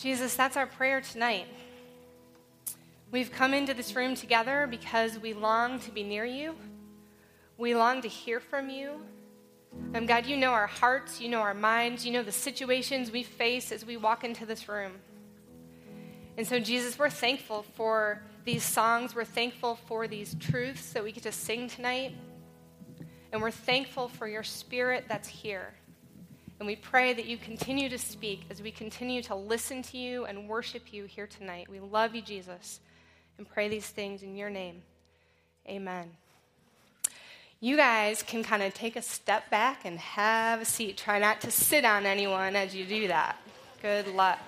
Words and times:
Jesus, 0.00 0.34
that's 0.34 0.56
our 0.56 0.66
prayer 0.66 1.02
tonight. 1.02 1.44
We've 3.10 3.30
come 3.30 3.52
into 3.52 3.74
this 3.74 3.94
room 3.94 4.14
together 4.14 4.66
because 4.66 5.18
we 5.18 5.34
long 5.34 5.78
to 5.80 5.90
be 5.90 6.02
near 6.02 6.24
you. 6.24 6.54
We 7.58 7.74
long 7.74 8.00
to 8.00 8.08
hear 8.08 8.40
from 8.40 8.70
you. 8.70 9.02
And 9.92 10.08
God, 10.08 10.24
you 10.24 10.38
know 10.38 10.52
our 10.52 10.66
hearts, 10.66 11.20
you 11.20 11.28
know 11.28 11.40
our 11.40 11.52
minds, 11.52 12.06
you 12.06 12.12
know 12.12 12.22
the 12.22 12.32
situations 12.32 13.10
we 13.10 13.22
face 13.22 13.72
as 13.72 13.84
we 13.84 13.98
walk 13.98 14.24
into 14.24 14.46
this 14.46 14.70
room. 14.70 14.92
And 16.38 16.46
so, 16.46 16.58
Jesus, 16.58 16.98
we're 16.98 17.10
thankful 17.10 17.66
for 17.74 18.22
these 18.46 18.62
songs. 18.62 19.14
We're 19.14 19.26
thankful 19.26 19.78
for 19.86 20.08
these 20.08 20.34
truths 20.40 20.94
that 20.94 21.04
we 21.04 21.12
get 21.12 21.24
to 21.24 21.32
sing 21.32 21.68
tonight. 21.68 22.16
And 23.32 23.42
we're 23.42 23.50
thankful 23.50 24.08
for 24.08 24.26
your 24.26 24.44
spirit 24.44 25.04
that's 25.08 25.28
here. 25.28 25.74
And 26.60 26.66
we 26.66 26.76
pray 26.76 27.14
that 27.14 27.24
you 27.24 27.38
continue 27.38 27.88
to 27.88 27.96
speak 27.96 28.42
as 28.50 28.60
we 28.60 28.70
continue 28.70 29.22
to 29.22 29.34
listen 29.34 29.80
to 29.84 29.96
you 29.96 30.26
and 30.26 30.46
worship 30.46 30.92
you 30.92 31.06
here 31.06 31.26
tonight. 31.26 31.70
We 31.70 31.80
love 31.80 32.14
you, 32.14 32.20
Jesus, 32.20 32.80
and 33.38 33.48
pray 33.48 33.68
these 33.68 33.88
things 33.88 34.22
in 34.22 34.36
your 34.36 34.50
name. 34.50 34.82
Amen. 35.66 36.10
You 37.60 37.78
guys 37.78 38.22
can 38.22 38.44
kind 38.44 38.62
of 38.62 38.74
take 38.74 38.96
a 38.96 39.02
step 39.02 39.48
back 39.48 39.86
and 39.86 39.98
have 39.98 40.60
a 40.60 40.66
seat. 40.66 40.98
Try 40.98 41.18
not 41.18 41.40
to 41.40 41.50
sit 41.50 41.86
on 41.86 42.04
anyone 42.04 42.54
as 42.54 42.74
you 42.74 42.84
do 42.84 43.08
that. 43.08 43.38
Good 43.80 44.08
luck. 44.08 44.40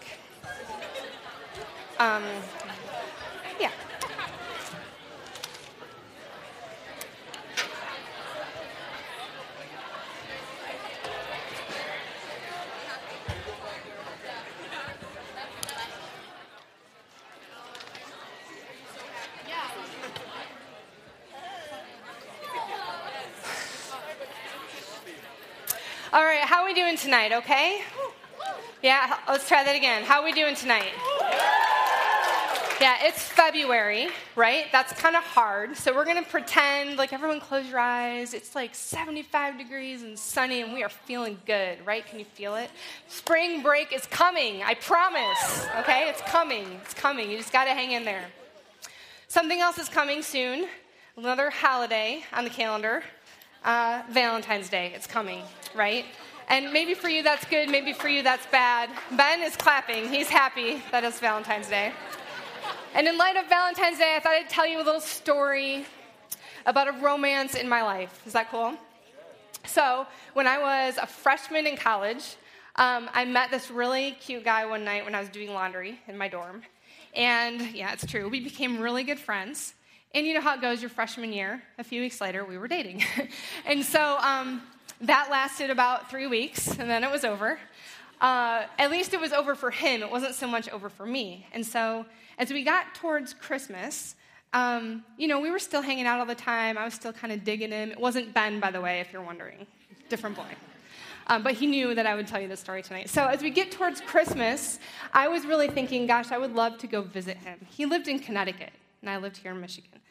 Um, 1.98 2.24
All 26.14 26.22
right, 26.22 26.40
how 26.40 26.60
are 26.60 26.66
we 26.66 26.74
doing 26.74 26.98
tonight, 26.98 27.32
okay? 27.32 27.80
Yeah, 28.82 29.16
let's 29.26 29.48
try 29.48 29.64
that 29.64 29.74
again. 29.74 30.02
How 30.02 30.20
are 30.20 30.24
we 30.26 30.32
doing 30.32 30.54
tonight? 30.54 30.92
Yeah, 32.78 32.96
it's 33.00 33.22
February, 33.22 34.08
right? 34.36 34.66
That's 34.72 34.92
kind 34.92 35.16
of 35.16 35.22
hard. 35.22 35.74
So 35.74 35.94
we're 35.94 36.04
going 36.04 36.22
to 36.22 36.28
pretend 36.28 36.98
like 36.98 37.14
everyone 37.14 37.40
close 37.40 37.66
your 37.66 37.78
eyes. 37.78 38.34
It's 38.34 38.54
like 38.54 38.74
75 38.74 39.56
degrees 39.56 40.02
and 40.02 40.18
sunny, 40.18 40.60
and 40.60 40.74
we 40.74 40.82
are 40.82 40.90
feeling 40.90 41.38
good, 41.46 41.78
right? 41.86 42.04
Can 42.04 42.18
you 42.18 42.26
feel 42.26 42.56
it? 42.56 42.70
Spring 43.08 43.62
break 43.62 43.90
is 43.90 44.04
coming, 44.04 44.62
I 44.62 44.74
promise, 44.74 45.66
okay? 45.78 46.10
It's 46.10 46.20
coming. 46.22 46.78
It's 46.84 46.92
coming. 46.92 47.30
You 47.30 47.38
just 47.38 47.54
got 47.54 47.64
to 47.64 47.70
hang 47.70 47.92
in 47.92 48.04
there. 48.04 48.26
Something 49.28 49.60
else 49.60 49.78
is 49.78 49.88
coming 49.88 50.20
soon 50.20 50.68
another 51.16 51.48
holiday 51.48 52.22
on 52.34 52.44
the 52.44 52.50
calendar 52.50 53.02
uh, 53.64 54.02
Valentine's 54.10 54.68
Day. 54.68 54.92
It's 54.94 55.06
coming, 55.06 55.42
right? 55.74 56.04
And 56.48 56.72
maybe 56.72 56.94
for 56.94 57.08
you 57.08 57.22
that's 57.22 57.44
good, 57.46 57.68
maybe 57.68 57.92
for 57.92 58.08
you 58.08 58.22
that's 58.22 58.46
bad. 58.46 58.90
Ben 59.12 59.42
is 59.42 59.56
clapping. 59.56 60.08
He's 60.08 60.28
happy 60.28 60.82
that 60.90 61.04
it's 61.04 61.20
Valentine's 61.20 61.68
Day. 61.68 61.92
And 62.94 63.08
in 63.08 63.16
light 63.16 63.36
of 63.36 63.48
Valentine's 63.48 63.98
Day, 63.98 64.14
I 64.16 64.20
thought 64.20 64.34
I'd 64.34 64.50
tell 64.50 64.66
you 64.66 64.76
a 64.76 64.84
little 64.84 65.00
story 65.00 65.86
about 66.66 66.88
a 66.88 66.92
romance 66.92 67.54
in 67.54 67.68
my 67.68 67.82
life. 67.82 68.22
Is 68.26 68.34
that 68.34 68.50
cool? 68.50 68.74
So, 69.64 70.06
when 70.34 70.46
I 70.46 70.58
was 70.58 70.98
a 70.98 71.06
freshman 71.06 71.66
in 71.66 71.76
college, 71.76 72.36
um, 72.76 73.08
I 73.12 73.24
met 73.24 73.50
this 73.50 73.70
really 73.70 74.12
cute 74.12 74.44
guy 74.44 74.66
one 74.66 74.84
night 74.84 75.04
when 75.04 75.14
I 75.14 75.20
was 75.20 75.28
doing 75.28 75.52
laundry 75.52 76.00
in 76.08 76.18
my 76.18 76.28
dorm. 76.28 76.62
And 77.14 77.60
yeah, 77.72 77.92
it's 77.92 78.06
true. 78.06 78.28
We 78.28 78.40
became 78.40 78.80
really 78.80 79.04
good 79.04 79.18
friends. 79.18 79.74
And 80.14 80.26
you 80.26 80.34
know 80.34 80.40
how 80.40 80.54
it 80.54 80.60
goes 80.60 80.82
your 80.82 80.90
freshman 80.90 81.32
year. 81.32 81.62
A 81.78 81.84
few 81.84 82.00
weeks 82.00 82.20
later, 82.20 82.44
we 82.44 82.58
were 82.58 82.68
dating. 82.68 83.04
and 83.66 83.84
so 83.84 84.18
um, 84.18 84.62
that 85.02 85.28
lasted 85.30 85.70
about 85.70 86.10
three 86.10 86.26
weeks, 86.26 86.78
and 86.78 86.88
then 86.88 87.04
it 87.04 87.10
was 87.10 87.24
over. 87.24 87.58
Uh, 88.20 88.66
at 88.78 88.90
least 88.90 89.12
it 89.14 89.20
was 89.20 89.32
over 89.32 89.54
for 89.54 89.70
him. 89.70 90.00
It 90.02 90.10
wasn't 90.10 90.34
so 90.34 90.46
much 90.46 90.68
over 90.68 90.88
for 90.88 91.04
me. 91.04 91.46
And 91.52 91.66
so 91.66 92.06
as 92.38 92.50
we 92.50 92.62
got 92.62 92.94
towards 92.94 93.34
Christmas, 93.34 94.14
um, 94.52 95.02
you 95.16 95.26
know, 95.26 95.40
we 95.40 95.50
were 95.50 95.58
still 95.58 95.82
hanging 95.82 96.06
out 96.06 96.20
all 96.20 96.26
the 96.26 96.34
time. 96.34 96.78
I 96.78 96.84
was 96.84 96.94
still 96.94 97.12
kind 97.12 97.32
of 97.32 97.42
digging 97.42 97.72
him. 97.72 97.90
It 97.90 97.98
wasn't 97.98 98.32
Ben, 98.32 98.60
by 98.60 98.70
the 98.70 98.80
way, 98.80 99.00
if 99.00 99.12
you're 99.12 99.22
wondering. 99.22 99.66
Different 100.08 100.36
boy. 100.36 100.46
Um, 101.26 101.42
but 101.42 101.54
he 101.54 101.66
knew 101.66 101.94
that 101.94 102.06
I 102.06 102.14
would 102.14 102.26
tell 102.28 102.40
you 102.40 102.48
this 102.48 102.60
story 102.60 102.82
tonight. 102.82 103.08
So 103.08 103.26
as 103.26 103.42
we 103.42 103.50
get 103.50 103.72
towards 103.72 104.00
Christmas, 104.00 104.78
I 105.12 105.28
was 105.28 105.44
really 105.46 105.68
thinking, 105.68 106.06
gosh, 106.06 106.30
I 106.30 106.38
would 106.38 106.54
love 106.54 106.78
to 106.78 106.86
go 106.86 107.02
visit 107.02 107.38
him. 107.38 107.58
He 107.70 107.86
lived 107.86 108.06
in 108.06 108.18
Connecticut, 108.18 108.72
and 109.00 109.10
I 109.10 109.16
lived 109.16 109.38
here 109.38 109.52
in 109.52 109.60
Michigan. 109.60 110.01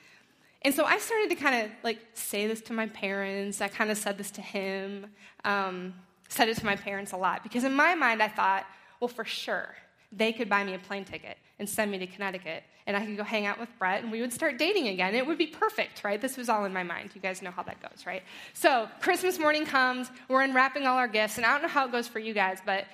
And 0.64 0.74
so 0.74 0.86
I 0.86 0.98
started 1.00 1.30
to 1.30 1.36
kind 1.36 1.66
of 1.66 1.72
like 1.84 2.00
say 2.14 2.48
this 2.48 2.62
to 2.62 2.74
my 2.74 2.88
parents. 2.88 3.62
I 3.62 3.68
kind 3.68 3.90
of 3.90 3.98
said 3.98 4.18
this 4.18 4.32
to 4.32 4.42
him, 4.42 5.08
um, 5.44 5.94
said 6.30 6.50
it 6.50 6.58
to 6.58 6.66
my 6.66 6.76
parents 6.76 7.12
a 7.14 7.18
lot. 7.18 7.44
Because 7.44 7.64
in 7.64 7.74
my 7.74 7.96
mind, 7.96 8.22
I 8.22 8.28
thought, 8.28 8.66
well, 9.00 9.08
for 9.08 9.26
sure, 9.26 9.76
they 10.12 10.32
could 10.34 10.50
buy 10.50 10.64
me 10.64 10.74
a 10.74 10.80
plane 10.80 11.06
ticket 11.06 11.38
and 11.58 11.70
send 11.70 11.92
me 11.92 11.98
to 12.00 12.08
Connecticut, 12.08 12.64
and 12.88 12.98
I 12.98 13.06
could 13.06 13.16
go 13.16 13.24
hang 13.24 13.46
out 13.46 13.60
with 13.60 13.70
Brett, 13.78 14.02
and 14.02 14.12
we 14.12 14.20
would 14.20 14.34
start 14.34 14.58
dating 14.58 14.88
again. 14.88 15.14
It 15.14 15.26
would 15.26 15.38
be 15.38 15.48
perfect, 15.48 16.04
right? 16.04 16.20
This 16.20 16.38
was 16.38 16.50
all 16.50 16.66
in 16.66 16.74
my 16.74 16.82
mind. 16.82 17.12
You 17.14 17.22
guys 17.22 17.42
know 17.42 17.52
how 17.52 17.62
that 17.64 17.80
goes, 17.82 18.06
right? 18.06 18.24
So 18.54 18.90
Christmas 19.00 19.38
morning 19.38 19.66
comes, 19.66 20.10
we're 20.28 20.42
unwrapping 20.42 20.88
all 20.88 20.98
our 20.98 21.08
gifts, 21.08 21.38
and 21.38 21.46
I 21.46 21.54
don't 21.54 21.62
know 21.62 21.68
how 21.68 21.86
it 21.86 21.92
goes 21.92 22.08
for 22.08 22.18
you 22.18 22.34
guys, 22.34 22.60
but 22.66 22.86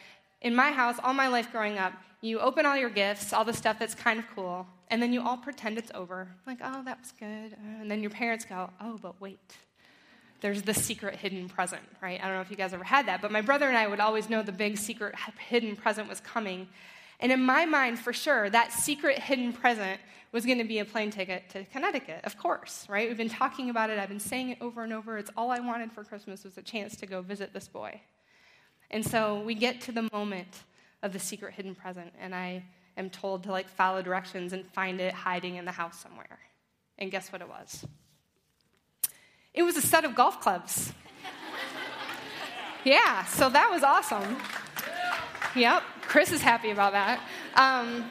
in 0.42 0.54
my 0.54 0.72
house, 0.72 0.98
all 1.02 1.14
my 1.14 1.28
life 1.28 1.50
growing 1.52 1.78
up, 1.78 1.94
you 2.28 2.40
open 2.40 2.66
all 2.66 2.78
your 2.78 2.90
gifts, 2.90 3.34
all 3.34 3.46
the 3.46 3.54
stuff 3.54 3.80
that's 3.80 3.96
kind 3.96 4.20
of 4.20 4.26
cool, 4.36 4.68
and 4.90 5.02
then 5.02 5.14
you 5.14 5.22
all 5.22 5.38
pretend 5.38 5.78
it's 5.78 5.92
over. 5.94 6.28
Like, 6.46 6.60
oh, 6.64 6.84
that 6.84 7.00
was 7.00 7.14
good. 7.20 7.54
Uh, 7.54 7.82
and 7.82 7.90
then 7.90 8.02
your 8.02 8.12
parents 8.12 8.46
go, 8.46 8.70
oh, 8.82 8.98
but 9.02 9.20
wait. 9.20 9.40
There's 10.40 10.62
the 10.62 10.74
secret 10.74 11.16
hidden 11.16 11.50
present, 11.50 11.82
right? 12.02 12.20
I 12.22 12.28
don't 12.28 12.36
know 12.36 12.42
if 12.42 12.52
you 12.52 12.58
guys 12.58 12.74
ever 12.74 12.84
had 12.84 13.08
that, 13.08 13.22
but 13.22 13.32
my 13.32 13.42
brother 13.42 13.68
and 13.68 13.76
I 13.76 13.88
would 13.88 14.00
always 14.00 14.30
know 14.30 14.44
the 14.44 14.52
big 14.52 14.78
secret 14.78 15.16
hidden 15.50 15.76
present 15.76 16.08
was 16.08 16.20
coming. 16.20 16.68
And 17.20 17.32
in 17.32 17.42
my 17.42 17.66
mind, 17.66 17.98
for 17.98 18.14
sure, 18.14 18.50
that 18.52 18.72
secret 18.72 19.18
hidden 19.18 19.52
present 19.52 20.00
was 20.32 20.46
going 20.46 20.60
to 20.60 20.64
be 20.64 20.80
a 20.80 20.86
plane 20.86 21.10
ticket 21.10 21.50
to 21.50 21.64
Connecticut, 21.66 22.22
of 22.24 22.38
course, 22.38 22.86
right? 22.88 23.08
We've 23.08 23.18
been 23.18 23.30
talking 23.30 23.72
about 23.72 23.90
it. 23.90 23.98
I've 23.98 24.10
been 24.10 24.20
saying 24.20 24.50
it 24.50 24.58
over 24.62 24.84
and 24.84 24.94
over. 24.94 25.18
It's 25.18 25.32
all 25.36 25.50
I 25.50 25.60
wanted 25.60 25.92
for 25.92 26.04
Christmas 26.04 26.44
was 26.44 26.58
a 26.58 26.62
chance 26.62 26.96
to 26.98 27.08
go 27.08 27.22
visit 27.22 27.54
this 27.54 27.68
boy. 27.68 28.00
And 28.92 29.04
so 29.04 29.42
we 29.42 29.56
get 29.56 29.82
to 29.82 29.92
the 29.92 30.08
moment 30.14 30.64
of 31.03 31.13
the 31.13 31.19
secret 31.19 31.53
hidden 31.53 31.75
present, 31.75 32.13
and 32.19 32.34
I 32.34 32.63
am 32.97 33.09
told 33.09 33.44
to 33.44 33.52
like 33.52 33.68
follow 33.68 34.02
directions 34.02 34.53
and 34.53 34.66
find 34.74 35.00
it 35.00 35.13
hiding 35.13 35.56
in 35.56 35.66
the 35.66 35.72
house 35.72 36.00
somewhere. 36.00 36.40
And 36.97 37.12
guess 37.12 37.31
what 37.31 37.41
it 37.41 37.47
was? 37.47 37.85
It 39.53 39.63
was 39.63 39.78
a 39.78 39.81
set 39.81 40.06
of 40.06 40.16
golf 40.16 40.41
clubs. 40.41 40.94
yeah, 42.84 43.25
so 43.25 43.50
that 43.50 43.69
was 43.72 43.84
awesome. 43.84 44.38
Yep, 45.56 45.84
Chris 46.02 46.31
is 46.31 46.41
happy 46.41 46.72
about 46.72 46.94
that. 46.94 47.22
Um, 47.56 48.09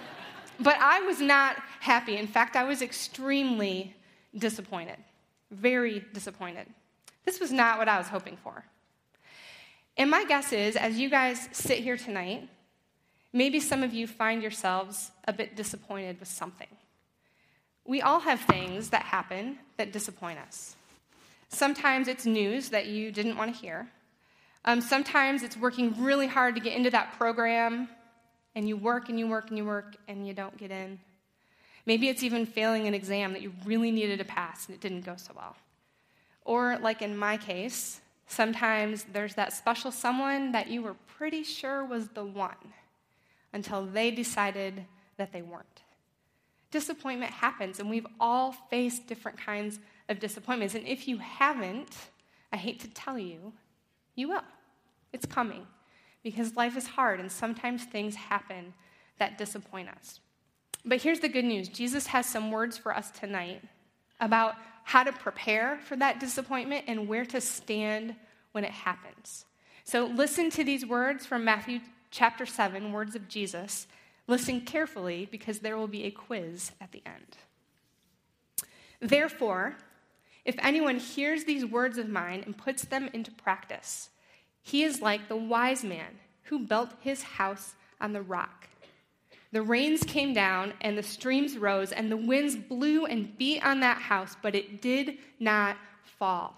but 0.60 0.76
I 0.80 1.00
was 1.02 1.20
not 1.20 1.56
happy. 1.80 2.16
In 2.16 2.26
fact, 2.26 2.56
I 2.56 2.64
was 2.64 2.82
extremely 2.82 3.94
disappointed, 4.36 4.96
very 5.50 6.04
disappointed. 6.12 6.66
This 7.25 7.41
was 7.41 7.52
not 7.52 7.78
what 7.78 7.88
I 7.88 7.98
was 7.98 8.08
hoping 8.08 8.36
for. 8.36 8.64
And 9.96 10.10
my 10.10 10.25
guess 10.25 10.52
is, 10.52 10.76
as 10.76 10.98
you 10.98 11.08
guys 11.08 11.48
sit 11.52 11.78
here 11.78 11.96
tonight, 11.96 12.48
maybe 13.36 13.60
some 13.60 13.82
of 13.82 13.92
you 13.92 14.06
find 14.06 14.42
yourselves 14.42 15.10
a 15.28 15.32
bit 15.32 15.56
disappointed 15.56 16.19
with 16.19 16.28
something. 16.28 16.69
We 17.84 18.02
all 18.02 18.20
have 18.20 18.41
things 18.41 18.91
that 18.91 19.02
happen 19.02 19.58
that 19.76 19.92
disappoint 19.92 20.38
us. 20.38 20.76
Sometimes 21.48 22.08
it's 22.08 22.26
news 22.26 22.70
that 22.70 22.86
you 22.86 23.12
didn't 23.12 23.36
want 23.36 23.54
to 23.54 23.60
hear. 23.60 23.88
Um, 24.64 24.80
sometimes 24.80 25.42
it's 25.42 25.56
working 25.56 25.94
really 26.02 26.26
hard 26.26 26.54
to 26.56 26.60
get 26.60 26.72
into 26.72 26.91
that 26.91 27.12
program, 27.16 27.88
and 28.56 28.66
you 28.66 28.76
work 28.76 29.08
and 29.08 29.19
you 29.19 29.28
work 29.28 29.48
and 29.48 29.58
you 29.58 29.64
work 29.64 29.96
and 30.08 30.26
you 30.26 30.32
don't 30.32 30.56
get 30.56 30.70
in. 30.70 30.99
Maybe 31.84 32.08
it's 32.08 32.25
even 32.25 32.46
failing 32.46 32.88
an 32.88 32.94
exam 32.94 33.32
that 33.34 33.43
you 33.43 33.52
really 33.64 33.93
needed 33.93 34.19
to 34.19 34.25
pass 34.25 34.66
and 34.66 34.75
it 34.75 34.81
didn't 34.81 35.05
go 35.05 35.14
so 35.16 35.32
well. 35.37 35.55
Or, 36.44 36.78
like 36.78 37.02
in 37.02 37.16
my 37.16 37.37
case, 37.37 38.00
Sometimes 38.26 39.05
there's 39.12 39.34
that 39.34 39.52
special 39.52 39.90
someone 39.90 40.52
that 40.52 40.69
you 40.69 40.82
were 40.82 40.94
pretty 41.16 41.44
sure 41.44 41.84
was 41.84 42.08
the 42.08 42.25
one 42.25 42.56
until 43.56 43.87
they 43.87 44.11
decided 44.11 44.85
that 45.17 45.32
they 45.32 45.41
weren't. 45.41 45.82
Disappointment 46.70 47.32
happens, 47.32 47.81
and 47.81 47.88
we've 47.88 48.06
all 48.20 48.53
faced 48.53 49.06
different 49.06 49.38
kinds 49.38 49.81
of 50.11 50.20
disappointments. 50.20 50.75
And 50.75 50.87
if 50.87 51.08
you 51.08 51.17
haven't, 51.17 51.97
I 52.53 52.58
hate 52.58 52.81
to 52.81 52.88
tell 52.88 53.19
you, 53.19 53.55
you 54.14 54.29
will. 54.29 54.44
It's 55.14 55.25
coming 55.25 55.67
because 56.23 56.55
life 56.55 56.76
is 56.76 56.87
hard, 56.87 57.19
and 57.19 57.32
sometimes 57.32 57.85
things 57.85 58.14
happen 58.14 58.75
that 59.19 59.38
disappoint 59.38 59.88
us. 59.88 60.20
But 60.85 61.00
here's 61.00 61.20
the 61.20 61.29
good 61.29 61.47
news 61.47 61.69
Jesus 61.69 62.09
has 62.09 62.26
some 62.26 62.50
words 62.50 62.76
for 62.76 62.94
us 62.94 63.11
tonight 63.11 63.62
about 64.20 64.55
how 64.85 65.02
to 65.02 65.12
prepare 65.12 65.79
for 65.79 65.97
that 65.97 66.20
disappointment 66.20 66.85
and 66.88 67.09
where 67.09 67.25
to 67.25 67.41
stand 67.41 68.14
when 68.52 68.64
it 68.64 68.70
happens. 68.70 69.47
So 69.85 70.05
listen 70.05 70.50
to 70.50 70.62
these 70.62 70.85
words 70.85 71.25
from 71.25 71.44
Matthew 71.44 71.81
chapter 72.11 72.47
7, 72.47 72.93
words 72.93 73.14
of 73.14 73.29
Jesus. 73.29 73.87
Listen 74.26 74.61
carefully 74.61 75.29
because 75.31 75.61
there 75.61 75.76
will 75.76 75.88
be 75.88 76.05
a 76.05 76.11
quiz 76.11 76.73
at 76.81 76.93
the 76.93 77.03
end. 77.06 77.37
Therefore, 79.00 79.76
if 80.44 80.56
anyone 80.58 80.99
hears 80.99 81.44
these 81.44 81.67
words 81.67 81.99
of 81.99 82.08
mine 82.08 82.43
and 82.44 82.56
puts 82.56 82.85
them 82.85 83.08
into 83.12 83.31
practice, 83.31 84.11
he 84.62 84.82
is 84.82 85.03
like 85.03 85.29
the 85.29 85.37
wise 85.37 85.85
man 85.85 86.19
who 86.44 86.61
built 86.61 86.91
his 87.00 87.23
house 87.23 87.75
on 88.00 88.12
the 88.12 88.23
rock. 88.23 88.69
The 89.52 89.62
rains 89.62 90.02
came 90.02 90.35
down, 90.35 90.75
and 90.81 90.99
the 90.99 91.02
streams 91.02 91.56
rose, 91.56 91.93
and 91.93 92.11
the 92.11 92.17
winds 92.17 92.56
blew 92.56 93.06
and 93.06 93.37
beat 93.38 93.64
on 93.64 93.81
that 93.81 93.99
house, 93.99 94.37
but 94.43 94.55
it 94.55 94.82
did 94.82 95.19
not 95.38 95.76
fall, 96.02 96.56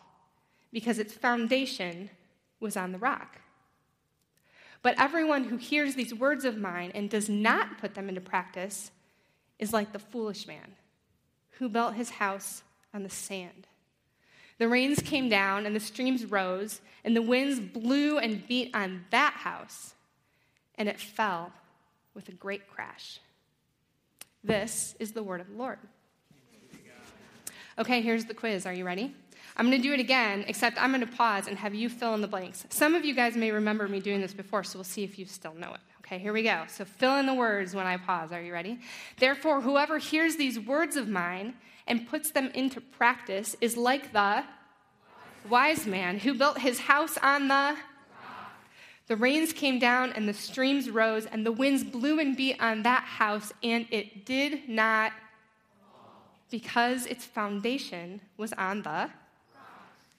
because 0.73 0.99
its 0.99 1.13
foundation 1.13 2.11
was 2.61 2.77
on 2.77 2.93
the 2.93 2.99
rock. 2.99 3.41
But 4.83 5.01
everyone 5.01 5.45
who 5.45 5.57
hears 5.57 5.95
these 5.95 6.15
words 6.15 6.45
of 6.45 6.57
mine 6.57 6.93
and 6.95 7.11
does 7.11 7.29
not 7.29 7.79
put 7.79 7.95
them 7.95 8.09
into 8.09 8.21
practice 8.21 8.91
is 9.59 9.73
like 9.73 9.93
the 9.93 9.99
foolish 9.99 10.47
man 10.47 10.77
who 11.59 11.69
built 11.69 11.95
his 11.95 12.11
house 12.11 12.63
on 12.95 13.03
the 13.03 13.11
sand. 13.11 13.67
The 14.59 14.69
rains 14.69 15.01
came 15.01 15.29
down, 15.29 15.67
and 15.67 15.75
the 15.75 15.81
streams 15.81 16.25
rose, 16.25 16.81
and 17.05 17.15
the 17.15 17.23
winds 17.23 17.61
blew 17.61 18.19
and 18.19 18.47
beat 18.47 18.75
on 18.75 19.05
that 19.11 19.35
house, 19.35 19.95
and 20.77 20.89
it 20.89 20.99
fell 20.99 21.53
with 22.15 22.29
a 22.29 22.33
great 22.33 22.69
crash. 22.69 23.21
This 24.43 24.97
is 24.99 25.13
the 25.13 25.23
word 25.23 25.41
of 25.41 25.49
the 25.49 25.57
Lord. 25.57 25.79
Okay, 27.79 28.01
here's 28.01 28.25
the 28.25 28.35
quiz. 28.35 28.67
Are 28.67 28.73
you 28.73 28.85
ready? 28.85 29.15
I'm 29.59 29.67
going 29.69 29.83
to 29.83 29.89
do 29.89 29.93
it 29.93 29.99
again, 29.99 30.45
except 30.47 30.81
I'm 30.81 30.93
going 30.93 31.05
to 31.05 31.17
pause 31.17 31.49
and 31.49 31.59
have 31.59 31.75
you 31.75 31.89
fill 31.89 32.15
in 32.15 32.21
the 32.21 32.29
blanks. 32.29 32.65
Some 32.71 32.95
of 32.95 33.05
you 33.05 33.13
guys 33.13 33.37
may 33.37 33.51
remember 33.51 33.89
me 33.89 33.99
doing 33.99 34.21
this 34.21 34.33
before, 34.33 34.63
so 34.63 34.79
we'll 34.79 34.85
see 34.85 35.03
if 35.03 35.19
you 35.19 35.27
still 35.27 35.55
know 35.55 35.75
it. 35.75 35.81
Okay, 36.01 36.19
here 36.19 36.33
we 36.33 36.45
go. 36.45 36.63
So 36.69 36.85
fill 36.85 37.17
in 37.17 37.27
the 37.27 37.35
words 37.35 37.75
when 37.75 37.85
I 37.85 37.97
pause. 37.97 38.31
Are 38.31 38.41
you 38.41 38.53
ready? 38.53 38.79
Therefore, 39.19 39.61
whoever 39.61 39.99
hears 39.99 40.37
these 40.37 40.61
words 40.61 40.97
of 40.97 41.09
mine 41.09 41.55
and 41.89 42.09
puts 42.09 42.31
them 42.31 42.51
into 42.55 42.81
practice 42.81 43.57
is 43.61 43.77
like 43.77 44.13
the 44.13 44.45
wise 45.51 45.87
man 45.87 46.19
who 46.19 46.35
built 46.35 46.59
his 46.59 46.79
house 46.79 47.19
on 47.23 47.49
the 47.49 47.77
the 49.07 49.17
rains 49.17 49.55
came 49.55 49.79
down 49.79 50.13
and 50.13 50.29
the 50.29 50.35
streams 50.35 50.91
rose 50.91 51.25
and 51.25 51.45
the 51.45 51.53
winds 51.53 51.83
blew 51.83 52.21
and 52.21 52.37
beat 52.37 52.61
on 52.61 52.83
that 52.83 53.05
house 53.05 53.53
and 53.63 53.87
it 53.91 54.27
did 54.27 54.69
not 54.69 55.13
because 56.51 57.07
its 57.07 57.25
foundation 57.25 58.21
was 58.37 58.53
on 58.53 58.83
the 58.83 59.09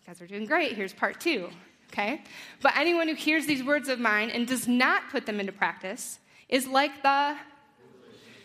guys 0.09 0.21
are 0.23 0.25
doing 0.25 0.43
great 0.43 0.71
here's 0.73 0.91
part 0.91 1.21
two 1.21 1.47
okay 1.91 2.23
but 2.63 2.75
anyone 2.75 3.07
who 3.07 3.13
hears 3.13 3.45
these 3.45 3.63
words 3.63 3.87
of 3.87 3.99
mine 3.99 4.31
and 4.31 4.47
does 4.47 4.67
not 4.67 5.07
put 5.11 5.27
them 5.27 5.39
into 5.39 5.51
practice 5.51 6.17
is 6.47 6.65
like 6.65 7.03
the 7.03 7.35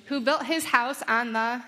who 0.05 0.21
built 0.21 0.45
his 0.45 0.67
house 0.67 1.03
on 1.09 1.33
the 1.33 1.63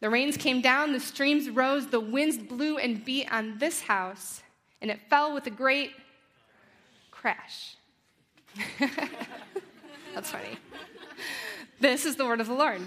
the 0.00 0.08
rains 0.08 0.38
came 0.38 0.62
down, 0.62 0.92
the 0.92 1.00
streams 1.00 1.50
rose, 1.50 1.86
the 1.86 2.00
winds 2.00 2.38
blew 2.38 2.78
and 2.78 3.04
beat 3.04 3.30
on 3.30 3.58
this 3.58 3.82
house, 3.82 4.42
and 4.80 4.90
it 4.90 4.98
fell 5.10 5.34
with 5.34 5.46
a 5.46 5.50
great 5.50 5.92
crash. 7.10 7.76
That's 10.14 10.30
funny. 10.30 10.58
This 11.80 12.06
is 12.06 12.16
the 12.16 12.24
word 12.24 12.40
of 12.40 12.46
the 12.46 12.54
Lord. 12.54 12.80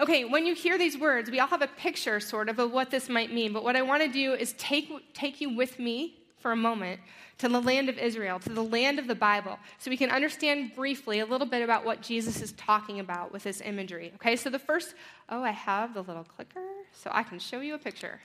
Okay, 0.00 0.24
when 0.24 0.46
you 0.46 0.54
hear 0.54 0.78
these 0.78 0.96
words, 0.96 1.30
we 1.30 1.40
all 1.40 1.48
have 1.48 1.62
a 1.62 1.66
picture, 1.66 2.20
sort 2.20 2.48
of, 2.48 2.58
of 2.58 2.72
what 2.72 2.90
this 2.90 3.08
might 3.08 3.32
mean. 3.32 3.52
But 3.52 3.64
what 3.64 3.74
I 3.74 3.82
want 3.82 4.02
to 4.02 4.08
do 4.08 4.32
is 4.34 4.52
take, 4.54 4.90
take 5.12 5.40
you 5.40 5.56
with 5.56 5.78
me 5.78 6.14
for 6.38 6.52
a 6.52 6.56
moment 6.56 7.00
to 7.38 7.48
the 7.48 7.60
land 7.60 7.88
of 7.88 7.98
Israel, 7.98 8.38
to 8.40 8.50
the 8.50 8.62
land 8.62 8.98
of 8.98 9.06
the 9.06 9.14
Bible, 9.14 9.58
so 9.78 9.90
we 9.90 9.96
can 9.96 10.10
understand 10.10 10.74
briefly 10.74 11.20
a 11.20 11.26
little 11.26 11.46
bit 11.46 11.62
about 11.62 11.84
what 11.84 12.00
Jesus 12.00 12.40
is 12.40 12.52
talking 12.52 13.00
about 13.00 13.32
with 13.32 13.44
this 13.44 13.60
imagery. 13.60 14.12
Okay, 14.16 14.36
so 14.36 14.50
the 14.50 14.58
first, 14.58 14.94
oh, 15.28 15.42
I 15.42 15.50
have 15.50 15.94
the 15.94 16.02
little 16.02 16.24
clicker, 16.24 16.62
so 16.92 17.10
I 17.12 17.22
can 17.22 17.38
show 17.38 17.60
you 17.60 17.74
a 17.74 17.78
picture. 17.78 18.20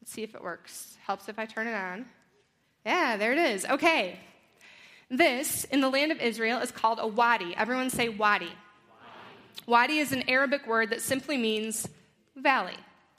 Let's 0.00 0.12
see 0.12 0.22
if 0.22 0.34
it 0.34 0.42
works. 0.42 0.96
Helps 1.06 1.28
if 1.28 1.38
I 1.38 1.46
turn 1.46 1.66
it 1.66 1.74
on. 1.74 2.06
Yeah, 2.84 3.16
there 3.16 3.32
it 3.32 3.38
is. 3.38 3.64
Okay. 3.64 4.18
This, 5.10 5.64
in 5.64 5.80
the 5.80 5.88
land 5.88 6.12
of 6.12 6.20
Israel, 6.20 6.60
is 6.60 6.70
called 6.70 6.98
a 7.00 7.06
wadi. 7.06 7.54
Everyone 7.56 7.88
say 7.88 8.08
wadi. 8.08 8.44
Wadi, 8.46 8.52
wadi 9.66 9.98
is 9.98 10.12
an 10.12 10.28
Arabic 10.28 10.66
word 10.66 10.90
that 10.90 11.00
simply 11.00 11.36
means 11.36 11.88
valley. 12.36 12.76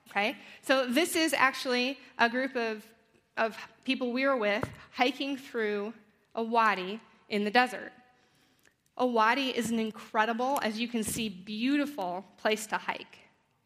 Okay? 0.10 0.38
So 0.62 0.88
this 0.88 1.16
is 1.16 1.34
actually 1.34 2.00
a 2.18 2.30
group 2.30 2.56
of 2.56 2.86
of 3.38 3.58
people 3.84 4.12
we 4.12 4.26
were 4.26 4.38
with 4.38 4.68
hiking 4.94 5.38
through 5.38 5.94
a 6.36 6.44
wadi 6.44 7.00
in 7.30 7.44
the 7.44 7.52
desert. 7.52 7.92
A 8.98 9.06
wadi 9.06 9.50
is 9.50 9.72
an 9.72 9.80
incredible, 9.80 10.60
as 10.64 10.80
you 10.80 10.88
can 10.88 11.04
see, 11.04 11.28
beautiful 11.28 12.24
place 12.38 12.66
to 12.68 12.78
hike. 12.78 13.18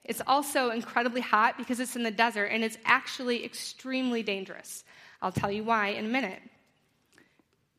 It's 0.03 0.21
also 0.25 0.71
incredibly 0.71 1.21
hot 1.21 1.55
because 1.57 1.79
it's 1.79 1.95
in 1.95 2.01
the 2.01 2.11
desert 2.11 2.45
and 2.45 2.63
it's 2.63 2.79
actually 2.83 3.45
extremely 3.45 4.23
dangerous. 4.23 4.83
I'll 5.21 5.31
tell 5.31 5.51
you 5.51 5.63
why 5.63 5.89
in 5.89 6.05
a 6.05 6.09
minute. 6.09 6.41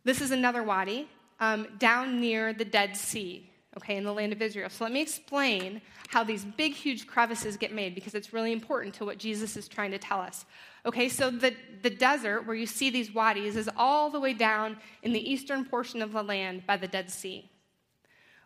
This 0.04 0.20
is 0.20 0.30
another 0.30 0.62
wadi 0.62 1.08
um, 1.40 1.66
down 1.78 2.20
near 2.20 2.52
the 2.52 2.64
Dead 2.64 2.96
Sea, 2.96 3.49
okay, 3.76 3.96
in 3.96 4.04
the 4.04 4.12
land 4.12 4.32
of 4.32 4.42
Israel. 4.42 4.68
So 4.68 4.84
let 4.84 4.92
me 4.92 5.00
explain 5.00 5.80
how 6.08 6.24
these 6.24 6.44
big, 6.44 6.72
huge 6.72 7.06
crevices 7.06 7.56
get 7.56 7.72
made 7.72 7.94
because 7.94 8.14
it's 8.14 8.32
really 8.32 8.52
important 8.52 8.94
to 8.94 9.04
what 9.04 9.18
Jesus 9.18 9.56
is 9.56 9.68
trying 9.68 9.92
to 9.92 9.98
tell 9.98 10.20
us. 10.20 10.44
Okay, 10.84 11.08
so 11.08 11.30
the, 11.30 11.54
the 11.82 11.90
desert 11.90 12.46
where 12.46 12.56
you 12.56 12.66
see 12.66 12.90
these 12.90 13.14
wadis 13.14 13.56
is 13.56 13.70
all 13.76 14.10
the 14.10 14.20
way 14.20 14.32
down 14.32 14.76
in 15.02 15.12
the 15.12 15.30
eastern 15.30 15.64
portion 15.64 16.02
of 16.02 16.12
the 16.12 16.22
land 16.22 16.66
by 16.66 16.76
the 16.76 16.88
Dead 16.88 17.10
Sea. 17.10 17.48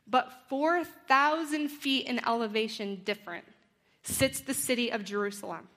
But 0.06 0.30
4,000 0.48 1.68
feet 1.68 2.06
in 2.06 2.24
elevation 2.26 3.00
different 3.04 3.44
sits 4.02 4.40
the 4.40 4.52
city 4.52 4.90
of 4.92 5.04
Jerusalem. 5.04 5.68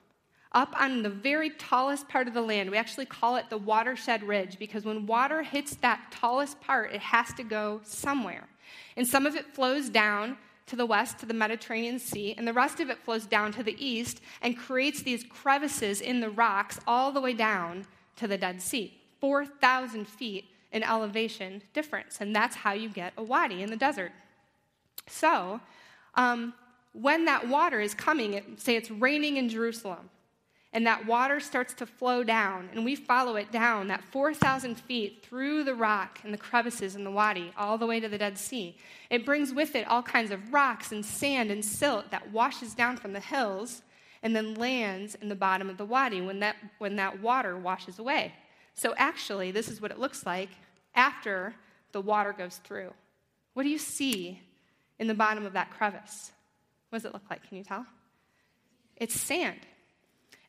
Up 0.52 0.74
on 0.78 1.02
the 1.02 1.10
very 1.10 1.50
tallest 1.50 2.08
part 2.08 2.26
of 2.26 2.34
the 2.34 2.42
land, 2.42 2.70
we 2.70 2.76
actually 2.76 3.06
call 3.06 3.36
it 3.36 3.48
the 3.48 3.58
watershed 3.58 4.22
ridge 4.22 4.58
because 4.58 4.84
when 4.84 5.06
water 5.06 5.42
hits 5.42 5.76
that 5.76 6.10
tallest 6.10 6.60
part, 6.60 6.92
it 6.92 7.00
has 7.00 7.32
to 7.34 7.42
go 7.42 7.80
somewhere. 7.84 8.48
And 8.96 9.06
some 9.06 9.26
of 9.26 9.36
it 9.36 9.46
flows 9.54 9.88
down 9.88 10.36
to 10.66 10.76
the 10.76 10.86
west 10.86 11.18
to 11.18 11.26
the 11.26 11.34
Mediterranean 11.34 11.98
Sea, 11.98 12.34
and 12.36 12.46
the 12.46 12.52
rest 12.52 12.80
of 12.80 12.90
it 12.90 12.98
flows 12.98 13.26
down 13.26 13.52
to 13.52 13.62
the 13.62 13.76
east 13.84 14.20
and 14.42 14.56
creates 14.56 15.02
these 15.02 15.24
crevices 15.24 16.00
in 16.00 16.20
the 16.20 16.30
rocks 16.30 16.78
all 16.86 17.10
the 17.10 17.20
way 17.20 17.32
down 17.32 17.86
to 18.16 18.26
the 18.26 18.38
Dead 18.38 18.60
Sea. 18.60 18.94
4,000 19.20 20.06
feet 20.06 20.44
in 20.72 20.82
elevation 20.82 21.62
difference, 21.72 22.20
and 22.20 22.36
that's 22.36 22.54
how 22.54 22.72
you 22.72 22.88
get 22.88 23.12
a 23.16 23.22
wadi 23.22 23.62
in 23.62 23.70
the 23.70 23.76
desert. 23.76 24.12
So, 25.06 25.60
um, 26.14 26.52
when 26.92 27.24
that 27.24 27.48
water 27.48 27.80
is 27.80 27.94
coming, 27.94 28.34
it, 28.34 28.60
say 28.60 28.76
it's 28.76 28.90
raining 28.90 29.36
in 29.38 29.48
Jerusalem, 29.48 30.10
and 30.72 30.86
that 30.86 31.06
water 31.06 31.40
starts 31.40 31.72
to 31.74 31.86
flow 31.86 32.22
down, 32.22 32.68
and 32.72 32.84
we 32.84 32.94
follow 32.94 33.36
it 33.36 33.50
down 33.50 33.88
that 33.88 34.04
4,000 34.04 34.74
feet 34.74 35.24
through 35.24 35.64
the 35.64 35.74
rock 35.74 36.20
and 36.24 36.32
the 36.32 36.38
crevices 36.38 36.94
in 36.94 37.04
the 37.04 37.10
wadi, 37.10 37.52
all 37.56 37.78
the 37.78 37.86
way 37.86 38.00
to 38.00 38.08
the 38.08 38.18
Dead 38.18 38.36
Sea. 38.36 38.76
It 39.08 39.24
brings 39.24 39.52
with 39.52 39.74
it 39.74 39.88
all 39.88 40.02
kinds 40.02 40.30
of 40.30 40.52
rocks 40.52 40.92
and 40.92 41.04
sand 41.04 41.50
and 41.50 41.64
silt 41.64 42.10
that 42.10 42.30
washes 42.32 42.74
down 42.74 42.98
from 42.98 43.14
the 43.14 43.20
hills 43.20 43.82
and 44.22 44.36
then 44.36 44.54
lands 44.54 45.14
in 45.14 45.28
the 45.28 45.34
bottom 45.34 45.70
of 45.70 45.78
the 45.78 45.84
wadi 45.86 46.20
when 46.20 46.40
that, 46.40 46.56
when 46.78 46.96
that 46.96 47.20
water 47.22 47.56
washes 47.56 47.98
away. 47.98 48.34
So, 48.74 48.94
actually, 48.98 49.50
this 49.50 49.68
is 49.68 49.80
what 49.80 49.90
it 49.90 49.98
looks 49.98 50.26
like 50.26 50.50
after 50.94 51.54
the 51.92 52.00
water 52.00 52.32
goes 52.32 52.60
through. 52.62 52.92
What 53.54 53.62
do 53.62 53.70
you 53.70 53.78
see 53.78 54.40
in 54.98 55.06
the 55.06 55.14
bottom 55.14 55.46
of 55.46 55.54
that 55.54 55.70
crevice? 55.70 56.32
What 56.90 56.98
does 56.98 57.06
it 57.06 57.14
look 57.14 57.28
like? 57.30 57.46
Can 57.48 57.56
you 57.56 57.64
tell? 57.64 57.86
It's 58.96 59.18
sand. 59.18 59.60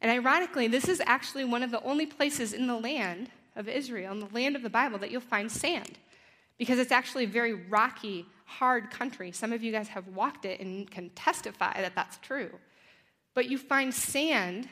And 0.02 0.12
ironically, 0.12 0.68
this 0.68 0.88
is 0.88 1.02
actually 1.06 1.46
one 1.46 1.64
of 1.64 1.72
the 1.72 1.84
only 1.84 2.06
places 2.06 2.54
in 2.54 2.68
the 2.68 2.78
land 2.78 3.30
of 3.56 3.68
Israel, 3.68 4.14
in 4.14 4.20
the 4.20 4.34
land 4.34 4.56
of 4.56 4.64
the 4.64 4.70
Bible, 4.70 4.98
that 5.00 5.12
you'll 5.12 5.22
find 5.22 5.52
sand. 5.52 5.98
Because 6.58 6.80
it's 6.80 6.92
actually 6.92 7.26
a 7.26 7.28
very 7.28 7.54
rocky, 7.54 8.26
hard 8.46 8.92
country. 8.92 9.32
Some 9.32 9.52
of 9.52 9.62
you 9.62 9.72
guys 9.72 9.90
have 9.90 10.08
walked 10.08 10.46
it 10.46 10.60
and 10.60 10.90
can 10.90 11.10
testify 11.12 11.82
that 11.82 11.96
that's 11.96 12.18
true. 12.18 12.52
But 13.34 13.50
you 13.50 13.58
find 13.58 13.94
sand 13.94 14.70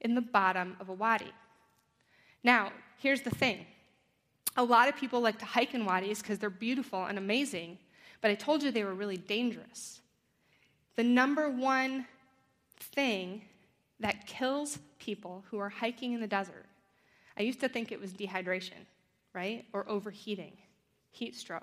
in 0.00 0.14
the 0.14 0.20
bottom 0.20 0.76
of 0.80 0.88
a 0.88 0.92
wadi. 0.92 1.32
Now, 2.42 2.72
here's 2.98 3.22
the 3.22 3.30
thing 3.30 3.66
a 4.56 4.62
lot 4.62 4.88
of 4.88 4.96
people 4.96 5.20
like 5.20 5.38
to 5.38 5.44
hike 5.44 5.74
in 5.74 5.84
wadis 5.84 6.20
because 6.20 6.38
they're 6.38 6.50
beautiful 6.50 7.04
and 7.04 7.18
amazing, 7.18 7.78
but 8.20 8.30
I 8.30 8.34
told 8.34 8.62
you 8.62 8.70
they 8.70 8.84
were 8.84 8.94
really 8.94 9.16
dangerous. 9.16 10.00
The 10.96 11.02
number 11.02 11.48
one 11.48 12.06
thing 12.78 13.42
that 14.00 14.26
kills 14.26 14.78
people 14.98 15.44
who 15.50 15.58
are 15.58 15.68
hiking 15.68 16.12
in 16.12 16.20
the 16.20 16.26
desert. 16.26 16.66
I 17.38 17.42
used 17.42 17.60
to 17.60 17.68
think 17.68 17.90
it 17.90 18.00
was 18.00 18.12
dehydration, 18.12 18.86
right? 19.32 19.64
Or 19.72 19.88
overheating, 19.88 20.52
heat 21.10 21.34
stroke. 21.34 21.62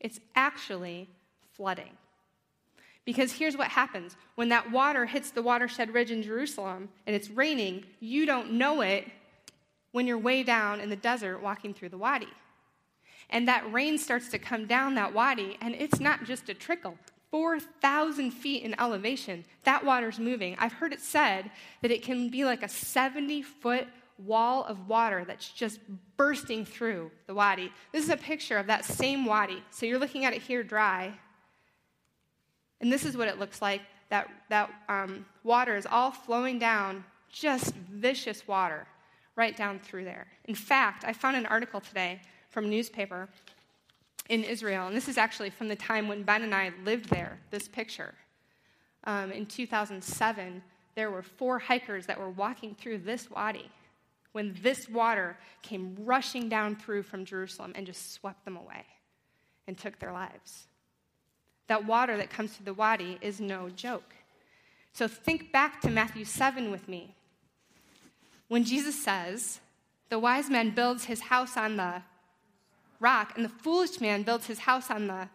It's 0.00 0.20
actually 0.34 1.08
flooding. 1.52 1.96
Because 3.04 3.32
here's 3.32 3.56
what 3.56 3.68
happens 3.68 4.16
when 4.34 4.48
that 4.48 4.70
water 4.70 5.04
hits 5.04 5.30
the 5.30 5.42
watershed 5.42 5.92
ridge 5.92 6.10
in 6.10 6.22
Jerusalem 6.22 6.88
and 7.06 7.14
it's 7.14 7.28
raining, 7.28 7.84
you 8.00 8.24
don't 8.24 8.52
know 8.52 8.80
it 8.80 9.06
when 9.92 10.06
you're 10.06 10.18
way 10.18 10.42
down 10.42 10.80
in 10.80 10.88
the 10.88 10.96
desert 10.96 11.42
walking 11.42 11.74
through 11.74 11.90
the 11.90 11.98
wadi. 11.98 12.28
And 13.30 13.46
that 13.48 13.70
rain 13.72 13.98
starts 13.98 14.28
to 14.30 14.38
come 14.38 14.66
down 14.66 14.94
that 14.94 15.14
wadi, 15.14 15.56
and 15.60 15.74
it's 15.74 16.00
not 16.00 16.24
just 16.24 16.48
a 16.48 16.54
trickle. 16.54 16.98
4,000 17.34 18.30
feet 18.30 18.62
in 18.62 18.78
elevation, 18.78 19.44
that 19.64 19.84
water's 19.84 20.20
moving. 20.20 20.54
I've 20.60 20.74
heard 20.74 20.92
it 20.92 21.00
said 21.00 21.50
that 21.82 21.90
it 21.90 22.00
can 22.00 22.28
be 22.28 22.44
like 22.44 22.62
a 22.62 22.68
70 22.68 23.42
foot 23.42 23.88
wall 24.18 24.62
of 24.66 24.88
water 24.88 25.24
that's 25.26 25.48
just 25.48 25.80
bursting 26.16 26.64
through 26.64 27.10
the 27.26 27.34
wadi. 27.34 27.72
This 27.90 28.04
is 28.04 28.10
a 28.10 28.16
picture 28.16 28.56
of 28.56 28.68
that 28.68 28.84
same 28.84 29.24
wadi. 29.24 29.64
So 29.72 29.84
you're 29.84 29.98
looking 29.98 30.24
at 30.24 30.32
it 30.32 30.42
here 30.42 30.62
dry. 30.62 31.12
And 32.80 32.92
this 32.92 33.04
is 33.04 33.16
what 33.16 33.26
it 33.26 33.40
looks 33.40 33.60
like. 33.60 33.80
That, 34.10 34.30
that 34.48 34.70
um, 34.88 35.26
water 35.42 35.76
is 35.76 35.86
all 35.86 36.12
flowing 36.12 36.60
down, 36.60 37.02
just 37.32 37.74
vicious 37.74 38.46
water 38.46 38.86
right 39.34 39.56
down 39.56 39.80
through 39.80 40.04
there. 40.04 40.28
In 40.44 40.54
fact, 40.54 41.02
I 41.04 41.12
found 41.12 41.36
an 41.36 41.46
article 41.46 41.80
today 41.80 42.20
from 42.50 42.66
a 42.66 42.68
newspaper 42.68 43.28
in 44.28 44.42
Israel, 44.42 44.86
and 44.86 44.96
this 44.96 45.08
is 45.08 45.18
actually 45.18 45.50
from 45.50 45.68
the 45.68 45.76
time 45.76 46.08
when 46.08 46.22
Ben 46.22 46.42
and 46.42 46.54
I 46.54 46.72
lived 46.84 47.10
there, 47.10 47.38
this 47.50 47.68
picture. 47.68 48.14
Um, 49.04 49.30
in 49.30 49.44
2007, 49.46 50.62
there 50.94 51.10
were 51.10 51.22
four 51.22 51.58
hikers 51.58 52.06
that 52.06 52.18
were 52.18 52.30
walking 52.30 52.74
through 52.74 52.98
this 52.98 53.30
wadi 53.30 53.70
when 54.32 54.54
this 54.62 54.88
water 54.88 55.36
came 55.62 55.94
rushing 56.00 56.48
down 56.48 56.74
through 56.74 57.02
from 57.02 57.24
Jerusalem 57.24 57.72
and 57.76 57.86
just 57.86 58.12
swept 58.12 58.44
them 58.44 58.56
away 58.56 58.84
and 59.66 59.76
took 59.76 59.98
their 59.98 60.12
lives. 60.12 60.66
That 61.66 61.86
water 61.86 62.16
that 62.16 62.30
comes 62.30 62.52
through 62.52 62.64
the 62.64 62.74
wadi 62.74 63.18
is 63.20 63.40
no 63.40 63.68
joke. 63.68 64.14
So 64.92 65.08
think 65.08 65.52
back 65.52 65.80
to 65.82 65.90
Matthew 65.90 66.24
7 66.24 66.70
with 66.70 66.88
me. 66.88 67.14
When 68.48 68.64
Jesus 68.64 69.02
says, 69.02 69.60
the 70.08 70.18
wise 70.18 70.50
man 70.50 70.70
builds 70.70 71.04
his 71.04 71.22
house 71.22 71.56
on 71.56 71.76
the 71.76 72.02
rock, 73.04 73.34
and 73.36 73.44
the 73.44 73.50
foolish 73.50 74.00
man 74.00 74.22
builds 74.22 74.46
his 74.46 74.60
house 74.60 74.90
on 74.90 75.06
the. 75.06 75.28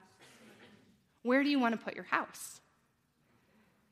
Where 1.21 1.43
do 1.43 1.49
you 1.49 1.59
want 1.59 1.77
to 1.77 1.85
put 1.85 1.95
your 1.95 2.05
house? 2.05 2.59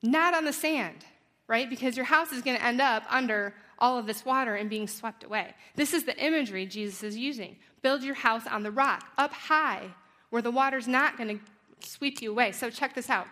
Not 0.02 0.34
on 0.34 0.46
the 0.46 0.54
sand, 0.54 1.06
right? 1.48 1.70
Because 1.70 1.96
your 1.96 2.06
house 2.06 2.32
is 2.32 2.42
going 2.42 2.58
to 2.58 2.64
end 2.64 2.82
up 2.82 3.04
under 3.10 3.54
all 3.80 3.98
of 4.00 4.08
this 4.08 4.26
water 4.26 4.56
and 4.56 4.70
being 4.70 4.88
swept 4.88 5.24
away. 5.24 5.54
This 5.76 5.94
is 5.94 6.04
the 6.04 6.18
imagery 6.18 6.66
Jesus 6.66 7.04
is 7.04 7.16
using. 7.16 7.56
Build 7.84 8.04
your 8.04 8.16
house 8.16 8.48
on 8.48 8.64
the 8.64 8.72
rock, 8.72 9.06
up 9.18 9.32
high, 9.32 9.84
where 10.32 10.42
the 10.42 10.52
water's 10.52 10.88
not 10.88 11.16
going 11.16 11.38
to 11.38 11.88
sweep 11.88 12.22
you 12.22 12.32
away. 12.32 12.52
So 12.52 12.70
check 12.70 12.96
this 12.96 13.10
out. 13.10 13.28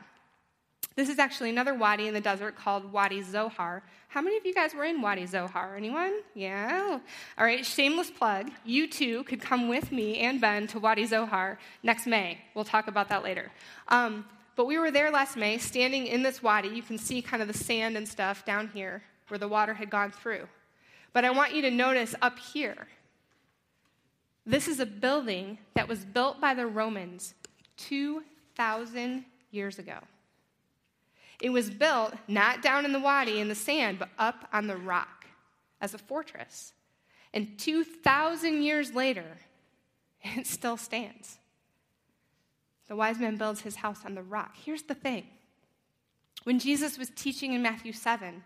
This 0.96 1.10
is 1.10 1.20
actually 1.20 1.50
another 1.50 1.74
wadi 1.74 2.08
in 2.08 2.14
the 2.14 2.22
desert 2.22 2.56
called 2.56 2.92
Wadi 2.92 3.22
Zohar. 3.22 3.84
How 4.16 4.22
many 4.22 4.38
of 4.38 4.46
you 4.46 4.54
guys 4.54 4.74
were 4.74 4.86
in 4.86 5.02
Wadi 5.02 5.26
Zohar? 5.26 5.76
Anyone? 5.76 6.14
Yeah? 6.36 7.00
All 7.38 7.46
right, 7.46 7.66
shameless 7.66 8.10
plug. 8.10 8.50
You 8.64 8.88
too 8.88 9.26
could 9.26 9.42
come 9.42 9.68
with 9.68 9.92
me 9.92 10.20
and 10.20 10.40
Ben 10.40 10.68
to 10.68 10.80
Wadi 10.80 11.06
Zohar 11.06 11.60
next 11.84 12.08
May. 12.08 12.38
We'll 12.54 12.64
talk 12.64 12.88
about 12.88 13.10
that 13.10 13.26
later. 13.26 13.52
Um, 13.90 14.24
but 14.56 14.68
we 14.68 14.78
were 14.78 14.90
there 14.90 15.12
last 15.12 15.36
May, 15.36 15.58
standing 15.58 16.08
in 16.08 16.24
this 16.24 16.42
wadi. 16.42 16.70
You 16.70 16.82
can 16.82 16.98
see 16.98 17.22
kind 17.22 17.42
of 17.42 17.50
the 17.50 17.54
sand 17.54 17.98
and 17.98 18.08
stuff 18.08 18.46
down 18.46 18.70
here 18.74 19.04
where 19.28 19.38
the 19.38 19.50
water 19.50 19.74
had 19.74 19.90
gone 19.90 20.12
through. 20.12 20.48
But 21.12 21.26
I 21.26 21.32
want 21.32 21.54
you 21.54 21.62
to 21.64 21.70
notice 21.70 22.16
up 22.22 22.40
here, 22.40 22.88
this 24.46 24.70
is 24.70 24.80
a 24.80 24.86
building 24.86 25.58
that 25.74 25.90
was 25.90 26.06
built 26.06 26.40
by 26.40 26.54
the 26.54 26.68
Romans 26.68 27.34
2,000 27.76 29.26
years 29.52 29.78
ago. 29.78 29.98
It 31.46 31.54
was 31.54 31.70
built 31.70 32.16
not 32.28 32.64
down 32.64 32.86
in 32.86 32.92
the 32.92 33.00
wadi 33.00 33.40
in 33.40 33.50
the 33.50 33.54
sand, 33.54 34.00
but 34.00 34.10
up 34.18 34.50
on 34.52 34.66
the 34.66 34.78
rock 34.78 35.28
as 35.80 35.94
a 35.94 36.00
fortress. 36.00 36.74
And 37.36 37.60
2,000 37.60 38.64
years 38.64 38.96
later, 38.96 39.38
it 40.24 40.48
still 40.48 40.76
stands. 40.76 41.38
The 42.88 42.96
wise 42.96 43.20
man 43.20 43.38
builds 43.38 43.62
his 43.62 43.76
house 43.76 44.00
on 44.06 44.16
the 44.16 44.24
rock. 44.24 44.56
Here's 44.58 44.82
the 44.82 44.96
thing 44.96 45.28
when 46.46 46.58
Jesus 46.58 46.98
was 46.98 47.12
teaching 47.16 47.54
in 47.54 47.62
Matthew 47.62 47.94
7 47.94 48.44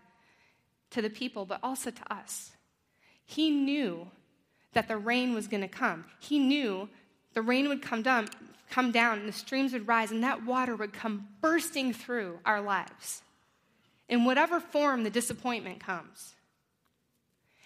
to 0.90 1.00
the 1.00 1.08
people, 1.08 1.46
but 1.46 1.60
also 1.62 1.90
to 1.90 2.12
us, 2.12 2.50
he 3.24 3.50
knew 3.50 4.08
that 4.74 4.88
the 4.88 4.98
rain 4.98 5.32
was 5.32 5.48
going 5.48 5.62
to 5.62 5.68
come. 5.68 6.04
He 6.18 6.38
knew 6.38 6.90
the 7.32 7.40
rain 7.40 7.66
would 7.68 7.80
come 7.80 8.02
down, 8.02 8.28
come 8.70 8.92
down 8.92 9.18
and 9.18 9.28
the 9.28 9.32
streams 9.32 9.72
would 9.72 9.88
rise 9.88 10.10
and 10.10 10.22
that 10.22 10.44
water 10.44 10.76
would 10.76 10.92
come 10.92 11.28
bursting 11.40 11.92
through 11.92 12.38
our 12.44 12.60
lives. 12.60 13.22
In 14.08 14.24
whatever 14.24 14.58
form 14.60 15.04
the 15.04 15.10
disappointment 15.10 15.80
comes. 15.80 16.34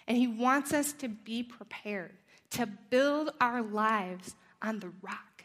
And 0.07 0.17
He 0.17 0.27
wants 0.27 0.73
us 0.73 0.93
to 0.93 1.07
be 1.07 1.41
prepared 1.41 2.13
to 2.51 2.67
build 2.89 3.31
our 3.41 3.61
lives 3.61 4.35
on 4.61 4.79
the 4.79 4.91
rock, 5.01 5.43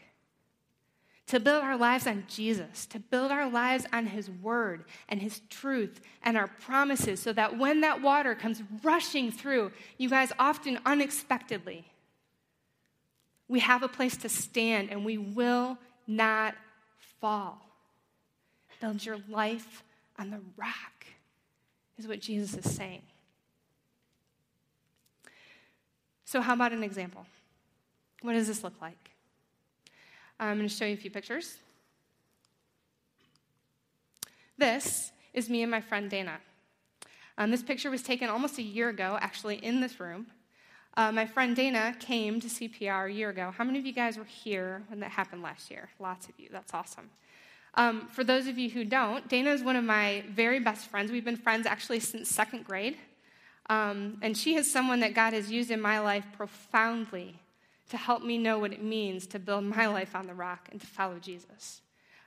to 1.26 1.40
build 1.40 1.62
our 1.62 1.76
lives 1.76 2.07
on 2.07 2.25
Jesus, 2.29 2.87
to 2.87 2.99
build 2.99 3.33
our 3.33 3.49
lives 3.49 3.87
on 3.93 4.07
His 4.07 4.31
Word 4.31 4.85
and 5.09 5.21
His 5.21 5.40
truth 5.49 6.00
and 6.23 6.37
our 6.37 6.49
promises, 6.49 7.21
so 7.21 7.33
that 7.33 7.59
when 7.59 7.81
that 7.81 8.02
water 8.02 8.35
comes 8.35 8.62
rushing 8.83 9.33
through, 9.33 9.73
you 9.97 10.09
guys 10.11 10.33
often 10.38 10.79
unexpectedly, 10.85 11.87
we 13.50 13.59
have 13.59 13.83
a 13.83 13.88
place 13.88 14.16
to 14.16 14.28
stand 14.28 14.90
and 14.90 15.04
we 15.04 15.19
will 15.19 15.76
not 16.07 16.54
fall. 17.21 17.59
Build 18.80 19.04
your 19.04 19.19
life 19.28 19.83
on 20.19 20.30
the 20.30 20.38
rock, 20.57 21.07
is 21.99 22.07
what 22.07 22.21
Jesus 22.21 22.64
is 22.64 22.73
saying. 22.73 23.02
So, 26.25 26.40
how 26.40 26.54
about 26.54 26.73
an 26.73 26.85
example? 26.85 27.26
What 28.23 28.35
does 28.35 28.47
this 28.47 28.62
look 28.62 28.80
like? 28.80 29.11
I'm 30.38 30.57
going 30.57 30.69
to 30.69 30.75
show 30.75 30.85
you 30.85 30.95
a 30.95 30.97
few 30.97 31.11
pictures. 31.11 31.57
This 34.59 35.11
is 35.35 35.50
me 35.50 35.62
and 35.62 35.71
my 35.71 35.80
friend 35.80 36.09
Dana. 36.09 36.38
Um, 37.37 37.50
this 37.50 37.64
picture 37.64 37.90
was 37.90 38.02
taken 38.02 38.28
almost 38.28 38.59
a 38.59 38.62
year 38.62 38.90
ago, 38.90 39.19
actually, 39.21 39.57
in 39.57 39.80
this 39.80 39.99
room. 39.99 40.28
Uh, 40.97 41.12
my 41.12 41.25
friend 41.25 41.54
Dana 41.54 41.94
came 42.00 42.40
to 42.40 42.49
CPR 42.49 43.11
a 43.11 43.12
year 43.12 43.30
ago. 43.30 43.52
How 43.56 43.64
many 43.64 43.78
of 43.78 43.87
you 43.87 43.92
guys 43.92 44.18
were 44.18 44.25
here 44.25 44.82
when 44.88 45.00
that 45.00 45.11
happened 45.11 45.42
last 45.42 45.70
year? 45.70 45.88
Lots 45.99 46.28
of 46.28 46.38
you. 46.38 46.49
That's 46.50 46.75
awesome. 46.75 47.11
Um, 47.75 48.09
for 48.09 48.25
those 48.25 48.49
of 48.49 48.59
you 48.59 48.68
who 48.70 48.85
don't, 48.85 49.28
Dana 49.28 49.50
is 49.50 49.62
one 49.62 49.76
of 49.76 49.85
my 49.85 50.25
very 50.28 50.59
best 50.59 50.88
friends. 50.88 51.12
We've 51.12 51.25
been 51.25 51.37
friends 51.37 51.66
actually 51.66 52.00
since 52.00 52.28
second 52.28 52.64
grade. 52.64 52.97
Um, 53.68 54.18
and 54.20 54.37
she 54.37 54.56
is 54.56 54.70
someone 54.70 55.00
that 55.00 55.14
God 55.14 55.32
has 55.32 55.50
used 55.50 55.70
in 55.70 55.80
my 55.80 56.00
life 56.00 56.25
profoundly 56.37 57.37
to 57.90 57.97
help 57.97 58.23
me 58.23 58.37
know 58.37 58.59
what 58.59 58.73
it 58.73 58.82
means 58.82 59.26
to 59.28 59.38
build 59.38 59.64
my 59.64 59.87
life 59.87 60.16
on 60.16 60.26
the 60.26 60.35
rock 60.35 60.68
and 60.73 60.80
to 60.80 60.87
follow 60.87 61.18
Jesus. 61.20 61.80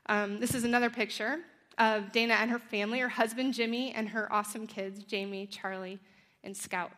Um, 0.06 0.40
this 0.40 0.56
is 0.56 0.64
another 0.64 0.90
picture 0.90 1.40
of 1.78 2.12
Dana 2.12 2.36
and 2.36 2.50
her 2.52 2.60
family, 2.60 3.00
her 3.00 3.10
husband 3.10 3.54
Jimmy, 3.54 3.92
and 3.92 4.10
her 4.10 4.32
awesome 4.32 4.68
kids, 4.68 5.04
Jamie, 5.04 5.48
Charlie, 5.48 6.00
and 6.44 6.56
Scout. 6.56 6.92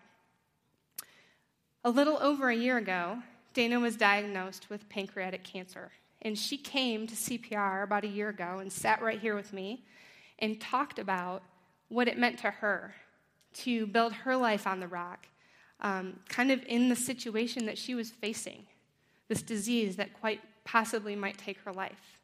A 1.86 1.92
little 1.92 2.18
over 2.20 2.50
a 2.50 2.56
year 2.56 2.78
ago, 2.78 3.20
Dana 3.54 3.80
was 3.80 3.96
diagnosed 3.96 4.72
with 4.72 4.90
pancreatic 4.90 5.44
cancer. 5.44 5.92
And 6.24 6.36
she 6.36 6.58
came 6.58 7.06
to 7.06 7.14
CPR 7.14 7.84
about 7.84 8.04
a 8.04 8.08
year 8.08 8.30
ago 8.30 8.58
and 8.58 8.74
sat 8.74 9.04
right 9.04 9.20
here 9.20 9.36
with 9.36 9.54
me 9.54 9.86
and 10.40 10.60
talked 10.60 10.98
about 10.98 11.44
what 11.90 12.08
it 12.08 12.18
meant 12.18 12.40
to 12.40 12.50
her 12.50 12.96
to 13.54 13.86
build 13.86 14.14
her 14.14 14.36
life 14.36 14.66
on 14.66 14.80
the 14.80 14.88
rock, 14.88 15.28
um, 15.82 16.20
kind 16.28 16.52
of 16.52 16.60
in 16.66 16.90
the 16.90 16.96
situation 16.96 17.68
that 17.68 17.78
she 17.78 17.94
was 17.94 18.10
facing 18.10 18.66
this 19.28 19.44
disease 19.44 19.96
that 19.98 20.12
quite 20.20 20.42
possibly 20.64 21.16
might 21.16 21.38
take 21.38 21.60
her 21.60 21.72
life. 21.72 22.18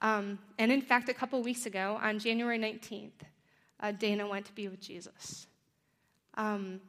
Um, 0.00 0.40
and 0.58 0.72
in 0.72 0.82
fact, 0.82 1.08
a 1.08 1.14
couple 1.14 1.40
weeks 1.42 1.64
ago, 1.64 1.96
on 2.02 2.18
January 2.18 2.58
19th, 2.58 3.12
uh, 3.78 3.92
Dana 3.92 4.26
went 4.26 4.46
to 4.46 4.52
be 4.52 4.66
with 4.66 4.80
Jesus. 4.80 5.46
Um, 6.34 6.80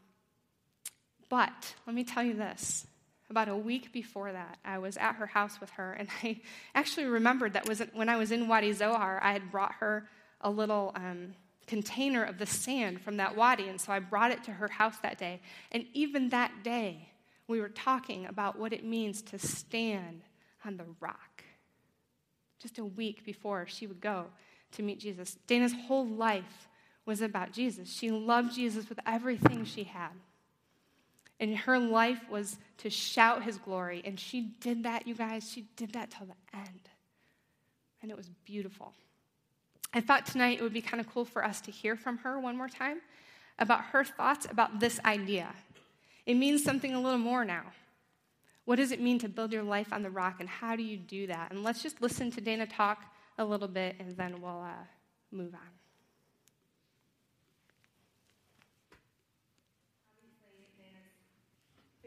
but 1.30 1.76
let 1.86 1.96
me 1.96 2.04
tell 2.04 2.24
you 2.24 2.34
this. 2.34 2.88
About 3.30 3.50
a 3.50 3.58
week 3.58 3.92
before 3.92 4.32
that, 4.32 4.58
I 4.64 4.78
was 4.78 4.96
at 4.96 5.16
her 5.16 5.26
house 5.26 5.60
with 5.60 5.70
her, 5.72 5.94
and 5.94 6.08
I 6.24 6.40
actually 6.74 7.08
remembered 7.08 7.54
that 7.54 7.68
was 7.68 7.82
when 7.94 8.08
I 8.08 8.16
was 8.16 8.32
in 8.32 8.48
Wadi 8.48 8.72
Zohar, 8.72 9.20
I 9.22 9.34
had 9.34 9.52
brought 9.52 9.74
her 9.80 10.08
a 10.40 10.50
little 10.50 10.94
um, 10.96 11.34
container 11.68 12.24
of 12.24 12.38
the 12.38 12.46
sand 12.46 13.02
from 13.02 13.18
that 13.18 13.36
wadi, 13.36 13.68
and 13.68 13.80
so 13.80 13.92
I 13.92 14.00
brought 14.00 14.32
it 14.32 14.44
to 14.46 14.52
her 14.52 14.70
house 14.70 14.98
that 15.04 15.18
day. 15.18 15.42
And 15.72 15.86
even 15.94 16.30
that 16.30 16.64
day, 16.64 17.10
we 17.48 17.60
were 17.60 17.70
talking 17.70 18.26
about 18.26 18.58
what 18.58 18.74
it 18.74 18.86
means 18.86 19.22
to 19.24 19.40
stand 19.40 20.22
on 20.66 20.78
the 20.78 20.86
rock. 21.00 21.44
Just 22.60 22.80
a 22.80 22.86
week 22.86 23.26
before 23.26 23.68
she 23.68 23.88
would 23.88 24.02
go 24.02 24.26
to 24.74 24.84
meet 24.84 25.00
Jesus. 25.00 25.38
Dana's 25.48 25.74
whole 25.74 26.08
life 26.08 26.68
was 27.06 27.22
about 27.22 27.52
Jesus. 27.52 27.90
She 27.92 28.10
loved 28.10 28.54
Jesus 28.54 28.90
with 28.90 29.00
everything 29.06 29.64
she 29.64 29.84
had. 29.84 30.12
And 31.40 31.56
her 31.56 31.78
life 31.78 32.20
was 32.30 32.58
to 32.80 32.90
shout 32.90 33.44
his 33.44 33.58
glory. 33.58 34.02
And 34.04 34.20
she 34.20 34.42
did 34.60 34.84
that, 34.84 35.08
you 35.08 35.16
guys. 35.16 35.50
She 35.52 35.68
did 35.76 35.94
that 35.94 36.12
till 36.12 36.28
the 36.28 36.58
end. 36.58 36.90
And 38.02 38.10
it 38.10 38.18
was 38.18 38.30
beautiful. 38.46 38.94
I 39.94 40.02
thought 40.02 40.26
tonight 40.26 40.60
it 40.60 40.64
would 40.64 40.74
be 40.74 40.82
kind 40.82 41.00
of 41.00 41.12
cool 41.12 41.26
for 41.26 41.44
us 41.44 41.62
to 41.62 41.72
hear 41.72 41.96
from 41.96 42.18
her 42.20 42.40
one 42.40 42.58
more 42.58 42.68
time 42.68 43.02
about 43.60 43.82
her 43.86 44.04
thoughts 44.04 44.46
about 44.50 44.80
this 44.80 45.00
idea. 45.06 45.48
It 46.26 46.36
means 46.36 46.64
something 46.64 46.94
a 46.94 47.02
little 47.02 47.18
more 47.18 47.46
now. 47.46 47.64
What 48.66 48.76
does 48.76 48.92
it 48.92 49.00
mean 49.00 49.18
to 49.20 49.30
build 49.30 49.54
your 49.54 49.64
life 49.64 49.94
on 49.94 50.04
the 50.04 50.10
rock, 50.10 50.42
and 50.42 50.50
how 50.50 50.76
do 50.76 50.84
you 50.84 50.98
do 50.98 51.28
that? 51.28 51.52
And 51.52 51.64
let's 51.64 51.82
just 51.82 52.02
listen 52.02 52.32
to 52.32 52.42
Dana 52.42 52.68
talk 52.68 53.02
a 53.38 53.46
little 53.46 53.70
bit, 53.70 53.96
and 53.98 54.16
then 54.18 54.42
we'll 54.42 54.62
uh, 54.62 54.84
move 55.32 55.54
on. 55.54 55.62
Obviously, 60.12 60.68
Dana's 60.78 61.16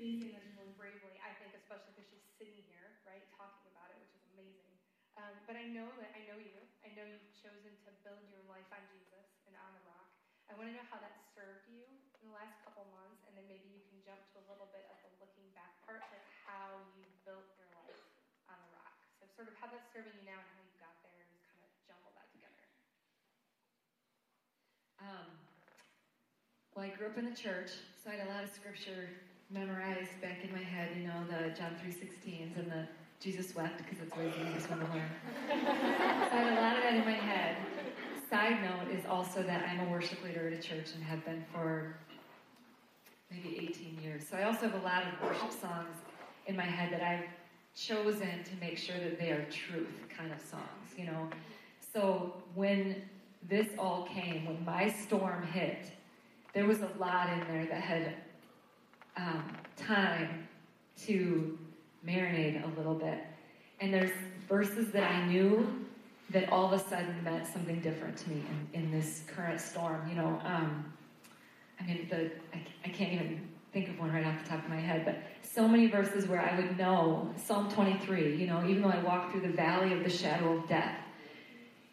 really 0.00 0.72
bravely, 0.80 1.20
I 1.20 1.36
think, 1.36 1.52
especially 1.52 1.92
because 1.92 2.08
she's 2.08 2.24
sitting 2.40 2.56
here, 2.72 2.96
right, 3.04 3.20
talking 3.36 3.68
about 3.68 3.92
it, 3.92 4.00
which 4.00 4.16
is 4.16 4.24
amazing. 4.32 4.72
Um, 5.20 5.36
but 5.44 5.60
I 5.60 5.68
know 5.68 5.92
that 6.00 6.16
I 6.16 6.24
know 6.24 6.40
you. 6.40 6.56
I 6.80 6.88
know 6.96 7.04
you've 7.04 7.28
chosen 7.36 7.76
to 7.84 7.90
build 8.00 8.24
your 8.32 8.40
life 8.48 8.64
on 8.72 8.80
Jesus 8.88 9.28
and 9.44 9.52
on 9.60 9.76
the 9.76 9.84
rock. 9.84 10.08
I 10.48 10.56
want 10.56 10.72
to 10.72 10.74
know 10.74 10.88
how 10.88 10.96
that 11.04 11.20
served 11.36 11.68
you 11.68 11.84
in 11.84 12.32
the 12.32 12.34
last 12.34 12.56
couple 12.64 12.88
months, 12.96 13.20
and 13.28 13.36
then 13.36 13.44
maybe 13.44 13.68
you 13.68 13.84
can 13.92 14.00
jump 14.00 14.24
to 14.32 14.40
a 14.40 14.46
little 14.48 14.72
bit 14.72 14.88
of 14.88 14.96
the 15.04 15.12
looking 15.20 15.52
back 15.52 15.76
part, 15.84 16.00
like 16.08 16.24
how 16.48 16.80
you 16.96 17.04
built 17.28 17.44
your 17.60 17.68
life 17.76 18.00
on 18.48 18.56
the 18.56 18.70
rock. 18.72 18.96
So, 19.20 19.28
sort 19.36 19.52
of 19.52 19.54
how 19.60 19.68
that's 19.68 19.92
serving 19.92 20.16
you 20.16 20.24
now 20.24 20.40
and 20.40 20.48
how 20.48 20.64
you 20.64 20.76
got 20.80 20.96
there, 21.04 21.20
and 21.20 21.28
just 21.36 21.44
kind 21.52 21.60
of 21.60 21.70
jumble 21.84 22.12
that 22.16 22.32
together. 22.32 22.64
Um, 25.04 25.28
well, 26.72 26.88
I 26.88 26.90
grew 26.96 27.12
up 27.12 27.20
in 27.20 27.28
the 27.28 27.36
church, 27.36 27.76
so 28.00 28.08
I 28.08 28.16
had 28.16 28.24
a 28.24 28.30
lot 28.32 28.40
of 28.40 28.50
scripture 28.50 29.12
memorized 29.52 30.20
back 30.20 30.44
in 30.44 30.52
my 30.52 30.62
head. 30.62 30.90
You 30.96 31.08
know, 31.08 31.24
the 31.28 31.50
John 31.50 31.74
three 31.82 31.92
sixteens 31.92 32.56
and 32.56 32.70
the 32.70 32.86
Jesus 33.20 33.54
wept 33.54 33.78
because 33.78 33.98
it's 34.00 34.12
always 34.16 34.32
the 34.34 34.48
easiest 34.48 34.70
one 34.70 34.78
to 34.78 34.86
learn. 34.86 35.10
so 35.48 35.56
I 35.56 36.40
had 36.40 36.52
a 36.52 36.60
lot 36.60 36.76
of 36.76 36.82
that 36.82 36.94
in 36.94 37.04
my 37.04 37.12
head. 37.12 37.56
Side 38.30 38.62
note 38.62 38.94
is 38.96 39.04
also 39.06 39.42
that 39.42 39.68
I'm 39.68 39.80
a 39.88 39.90
worship 39.90 40.22
leader 40.24 40.46
at 40.46 40.52
a 40.52 40.62
church 40.62 40.94
and 40.94 41.02
have 41.02 41.24
been 41.24 41.44
for 41.52 41.96
maybe 43.30 43.58
18 43.58 43.98
years. 44.02 44.22
So 44.28 44.36
I 44.36 44.44
also 44.44 44.68
have 44.68 44.74
a 44.74 44.84
lot 44.84 45.02
of 45.02 45.28
worship 45.28 45.52
songs 45.52 45.96
in 46.46 46.56
my 46.56 46.64
head 46.64 46.92
that 46.92 47.02
I've 47.02 47.24
chosen 47.74 48.44
to 48.44 48.56
make 48.60 48.78
sure 48.78 48.98
that 48.98 49.18
they 49.18 49.30
are 49.30 49.44
truth 49.50 49.88
kind 50.16 50.32
of 50.32 50.40
songs, 50.40 50.94
you 50.96 51.06
know. 51.06 51.28
So 51.92 52.34
when 52.54 53.02
this 53.48 53.68
all 53.78 54.08
came, 54.12 54.46
when 54.46 54.64
my 54.64 54.88
storm 54.88 55.42
hit, 55.42 55.86
there 56.54 56.66
was 56.66 56.80
a 56.80 56.90
lot 56.98 57.30
in 57.32 57.40
there 57.48 57.66
that 57.66 57.80
had 57.80 58.14
um, 59.16 59.56
time 59.76 60.48
to 61.06 61.58
marinate 62.06 62.64
a 62.64 62.78
little 62.78 62.94
bit. 62.94 63.18
And 63.80 63.92
there's 63.92 64.12
verses 64.48 64.90
that 64.92 65.10
I 65.10 65.26
knew 65.26 65.86
that 66.30 66.50
all 66.52 66.66
of 66.66 66.72
a 66.72 66.78
sudden 66.78 67.22
meant 67.24 67.46
something 67.46 67.80
different 67.80 68.16
to 68.18 68.30
me 68.30 68.42
in, 68.72 68.82
in 68.82 68.90
this 68.90 69.24
current 69.26 69.60
storm. 69.60 70.08
You 70.08 70.14
know, 70.14 70.40
um, 70.44 70.92
I 71.80 71.86
mean, 71.86 72.06
the 72.08 72.30
I, 72.54 72.62
I 72.84 72.88
can't 72.88 73.12
even 73.12 73.48
think 73.72 73.88
of 73.88 73.98
one 73.98 74.12
right 74.12 74.26
off 74.26 74.42
the 74.42 74.48
top 74.48 74.64
of 74.64 74.70
my 74.70 74.76
head, 74.76 75.04
but 75.04 75.18
so 75.42 75.66
many 75.66 75.86
verses 75.86 76.28
where 76.28 76.40
I 76.40 76.56
would 76.56 76.76
know 76.76 77.32
Psalm 77.36 77.70
23. 77.70 78.36
You 78.36 78.46
know, 78.46 78.64
even 78.68 78.82
though 78.82 78.90
I 78.90 79.02
walk 79.02 79.32
through 79.32 79.42
the 79.42 79.48
valley 79.48 79.92
of 79.92 80.04
the 80.04 80.10
shadow 80.10 80.58
of 80.58 80.68
death. 80.68 80.96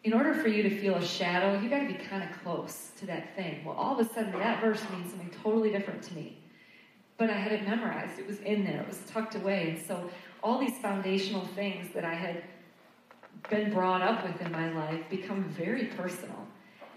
In 0.04 0.12
order 0.12 0.32
for 0.32 0.48
you 0.48 0.62
to 0.62 0.70
feel 0.70 0.94
a 0.94 1.04
shadow, 1.04 1.60
you 1.60 1.68
got 1.68 1.80
to 1.80 1.86
be 1.86 1.94
kind 1.94 2.22
of 2.22 2.30
close 2.42 2.92
to 3.00 3.06
that 3.06 3.34
thing. 3.34 3.64
Well, 3.64 3.74
all 3.74 3.98
of 3.98 4.06
a 4.06 4.14
sudden, 4.14 4.30
that 4.38 4.60
verse 4.60 4.80
means 4.92 5.10
something 5.10 5.30
totally 5.42 5.70
different 5.70 6.02
to 6.04 6.14
me. 6.14 6.38
But 7.18 7.30
I 7.30 7.34
had 7.34 7.52
it 7.52 7.68
memorized. 7.68 8.18
It 8.18 8.26
was 8.26 8.38
in 8.40 8.64
there. 8.64 8.80
It 8.80 8.88
was 8.88 9.00
tucked 9.06 9.34
away. 9.34 9.70
And 9.70 9.86
so 9.86 10.08
all 10.42 10.58
these 10.58 10.78
foundational 10.78 11.44
things 11.48 11.92
that 11.92 12.04
I 12.04 12.14
had 12.14 12.44
been 13.50 13.72
brought 13.72 14.02
up 14.02 14.24
with 14.24 14.40
in 14.40 14.50
my 14.50 14.70
life 14.70 15.00
become 15.10 15.44
very 15.44 15.86
personal 15.86 16.48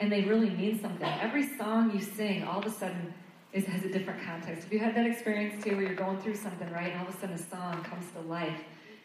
and 0.01 0.11
they 0.11 0.23
really 0.23 0.49
mean 0.49 0.81
something. 0.81 1.07
Every 1.21 1.47
song 1.57 1.91
you 1.93 2.01
sing, 2.01 2.43
all 2.43 2.59
of 2.59 2.65
a 2.65 2.71
sudden, 2.71 3.13
is, 3.53 3.65
has 3.65 3.85
a 3.85 3.89
different 3.89 4.23
context. 4.23 4.63
Have 4.63 4.73
you 4.73 4.79
had 4.79 4.95
that 4.95 5.05
experience 5.05 5.63
too, 5.63 5.75
where 5.75 5.85
you're 5.85 5.95
going 5.95 6.17
through 6.19 6.35
something, 6.35 6.69
right, 6.71 6.91
and 6.91 7.01
all 7.01 7.07
of 7.07 7.15
a 7.15 7.19
sudden 7.19 7.35
a 7.35 7.37
song 7.37 7.83
comes 7.83 8.11
to 8.13 8.21
life? 8.21 8.59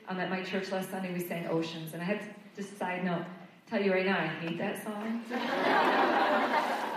Um, 0.08 0.18
at 0.18 0.30
my 0.30 0.42
church 0.42 0.70
last 0.72 0.90
Sunday, 0.90 1.12
we 1.12 1.20
sang 1.20 1.46
Oceans, 1.48 1.92
and 1.92 2.00
I 2.00 2.06
had 2.06 2.20
to, 2.20 2.26
just 2.56 2.78
side 2.78 3.04
note, 3.04 3.24
tell 3.68 3.82
you 3.82 3.92
right 3.92 4.06
now, 4.06 4.18
I 4.18 4.26
hate 4.26 4.56
that 4.56 4.82
song. 4.82 5.22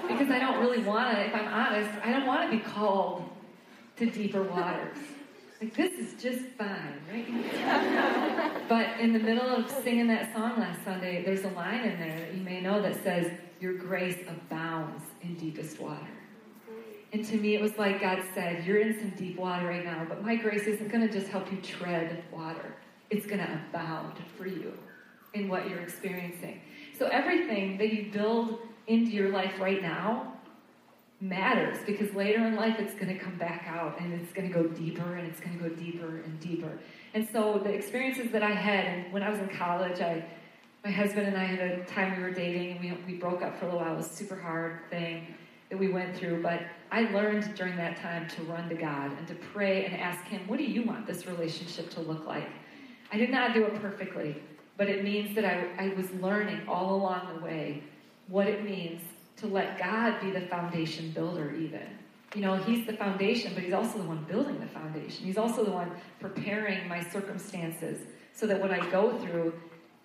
because 0.07 0.31
I 0.31 0.39
don't 0.39 0.61
really 0.61 0.81
want 0.81 1.13
to, 1.13 1.25
if 1.25 1.35
I'm 1.35 1.47
honest, 1.47 1.89
I 2.01 2.11
don't 2.11 2.25
want 2.25 2.49
to 2.49 2.57
be 2.57 2.63
called 2.63 3.28
to 3.99 4.09
deeper 4.09 4.43
waters. 4.43 4.97
Like, 5.61 5.75
this 5.75 5.91
is 5.99 6.21
just 6.21 6.45
fine, 6.57 7.01
right? 7.11 8.69
but 8.69 8.97
in 8.97 9.11
the 9.11 9.19
middle 9.19 9.45
of 9.45 9.69
singing 9.69 10.07
that 10.07 10.33
song 10.33 10.57
last 10.57 10.85
Sunday, 10.85 11.21
there's 11.25 11.43
a 11.43 11.49
line 11.49 11.81
in 11.81 11.99
there 11.99 12.17
that 12.17 12.33
you 12.33 12.41
may 12.41 12.61
know 12.61 12.81
that 12.81 13.03
says, 13.03 13.29
Your 13.59 13.73
grace 13.73 14.17
abounds 14.25 15.03
in 15.21 15.35
deepest 15.35 15.81
water. 15.81 16.07
And 17.11 17.25
to 17.25 17.35
me, 17.35 17.55
it 17.55 17.61
was 17.61 17.77
like 17.77 17.99
God 17.99 18.23
said, 18.33 18.65
You're 18.65 18.79
in 18.79 18.97
some 18.97 19.09
deep 19.17 19.37
water 19.37 19.67
right 19.67 19.83
now, 19.83 20.05
but 20.07 20.23
my 20.23 20.37
grace 20.37 20.63
isn't 20.63 20.89
going 20.89 21.05
to 21.05 21.13
just 21.13 21.27
help 21.27 21.51
you 21.51 21.57
tread 21.57 22.23
water, 22.31 22.77
it's 23.09 23.25
going 23.25 23.39
to 23.39 23.61
abound 23.69 24.13
for 24.37 24.47
you 24.47 24.71
in 25.33 25.49
what 25.49 25.69
you're 25.69 25.81
experiencing. 25.81 26.61
So, 26.97 27.07
everything 27.07 27.77
that 27.79 27.91
you 27.91 28.09
build 28.13 28.59
into 28.87 29.11
your 29.11 29.29
life 29.29 29.59
right 29.59 29.81
now 29.81 30.38
matters 31.21 31.77
because 31.85 32.13
later 32.15 32.45
in 32.45 32.55
life 32.55 32.77
it's 32.79 32.93
going 32.93 33.07
to 33.07 33.17
come 33.17 33.35
back 33.37 33.65
out 33.67 33.99
and 33.99 34.13
it's 34.13 34.31
going 34.31 34.47
to 34.47 34.53
go 34.53 34.67
deeper 34.67 35.15
and 35.15 35.27
it's 35.27 35.39
going 35.39 35.57
to 35.57 35.69
go 35.69 35.75
deeper 35.75 36.21
and 36.21 36.39
deeper. 36.39 36.79
And 37.13 37.27
so 37.31 37.59
the 37.61 37.71
experiences 37.71 38.31
that 38.31 38.43
I 38.43 38.51
had, 38.51 39.11
when 39.11 39.23
I 39.23 39.29
was 39.29 39.39
in 39.39 39.49
college, 39.49 39.99
I, 39.99 40.23
my 40.83 40.91
husband 40.91 41.27
and 41.27 41.35
I 41.35 41.43
had 41.43 41.59
a 41.59 41.83
time 41.85 42.15
we 42.17 42.23
were 42.23 42.31
dating 42.31 42.77
and 42.77 42.79
we, 42.79 43.13
we 43.13 43.19
broke 43.19 43.41
up 43.41 43.57
for 43.59 43.65
a 43.65 43.67
little 43.67 43.81
while. 43.81 43.93
It 43.93 43.97
was 43.97 44.11
a 44.11 44.15
super 44.15 44.35
hard 44.35 44.79
thing 44.89 45.35
that 45.69 45.77
we 45.77 45.89
went 45.89 46.15
through, 46.15 46.41
but 46.41 46.61
I 46.91 47.01
learned 47.11 47.53
during 47.55 47.75
that 47.77 47.97
time 47.97 48.27
to 48.29 48.43
run 48.43 48.69
to 48.69 48.75
God 48.75 49.11
and 49.17 49.27
to 49.27 49.35
pray 49.35 49.85
and 49.85 49.95
ask 49.95 50.23
Him, 50.25 50.47
what 50.47 50.57
do 50.57 50.63
you 50.63 50.83
want 50.83 51.05
this 51.05 51.27
relationship 51.27 51.89
to 51.91 52.01
look 52.01 52.25
like? 52.25 52.49
I 53.11 53.17
did 53.17 53.29
not 53.29 53.53
do 53.53 53.65
it 53.65 53.79
perfectly, 53.81 54.41
but 54.77 54.87
it 54.87 55.03
means 55.03 55.35
that 55.35 55.45
I, 55.45 55.67
I 55.77 55.93
was 55.95 56.09
learning 56.13 56.61
all 56.67 56.95
along 56.95 57.35
the 57.35 57.43
way 57.43 57.83
what 58.27 58.47
it 58.47 58.63
means 58.63 59.01
to 59.39 59.47
let 59.47 59.79
God 59.79 60.19
be 60.21 60.31
the 60.31 60.41
foundation 60.41 61.11
builder, 61.11 61.53
even. 61.55 61.87
You 62.35 62.41
know, 62.41 62.55
He's 62.55 62.85
the 62.85 62.93
foundation, 62.93 63.53
but 63.53 63.63
He's 63.63 63.73
also 63.73 63.97
the 63.97 64.03
one 64.03 64.23
building 64.29 64.59
the 64.59 64.67
foundation. 64.67 65.25
He's 65.25 65.37
also 65.37 65.63
the 65.63 65.71
one 65.71 65.91
preparing 66.19 66.87
my 66.87 67.03
circumstances 67.03 67.99
so 68.33 68.45
that 68.47 68.61
when 68.61 68.71
I 68.71 68.87
go 68.91 69.17
through, 69.17 69.53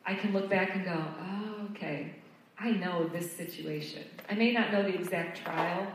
I 0.06 0.14
can 0.14 0.32
look 0.32 0.48
back 0.48 0.74
and 0.74 0.84
go, 0.84 1.04
oh, 1.20 1.66
okay, 1.70 2.14
I 2.58 2.70
know 2.70 3.08
this 3.08 3.30
situation. 3.30 4.04
I 4.30 4.34
may 4.34 4.52
not 4.52 4.72
know 4.72 4.82
the 4.82 4.94
exact 4.94 5.42
trial, 5.42 5.86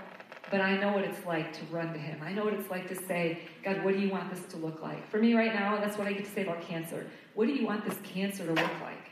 but 0.51 0.61
I 0.61 0.77
know 0.77 0.91
what 0.91 1.03
it's 1.03 1.25
like 1.25 1.53
to 1.53 1.65
run 1.71 1.93
to 1.93 1.99
Him. 1.99 2.19
I 2.23 2.31
know 2.31 2.43
what 2.43 2.53
it's 2.53 2.69
like 2.69 2.87
to 2.89 2.95
say, 2.95 3.39
God, 3.63 3.83
what 3.83 3.93
do 3.93 3.99
you 3.99 4.09
want 4.09 4.29
this 4.33 4.45
to 4.51 4.57
look 4.57 4.81
like? 4.81 5.09
For 5.09 5.17
me 5.19 5.33
right 5.33 5.53
now, 5.53 5.79
that's 5.79 5.97
what 5.97 6.07
I 6.07 6.13
get 6.13 6.25
to 6.25 6.31
say 6.31 6.43
about 6.43 6.61
cancer. 6.61 7.07
What 7.35 7.47
do 7.47 7.53
you 7.53 7.65
want 7.65 7.85
this 7.85 7.97
cancer 8.03 8.45
to 8.45 8.53
look 8.53 8.81
like? 8.81 9.09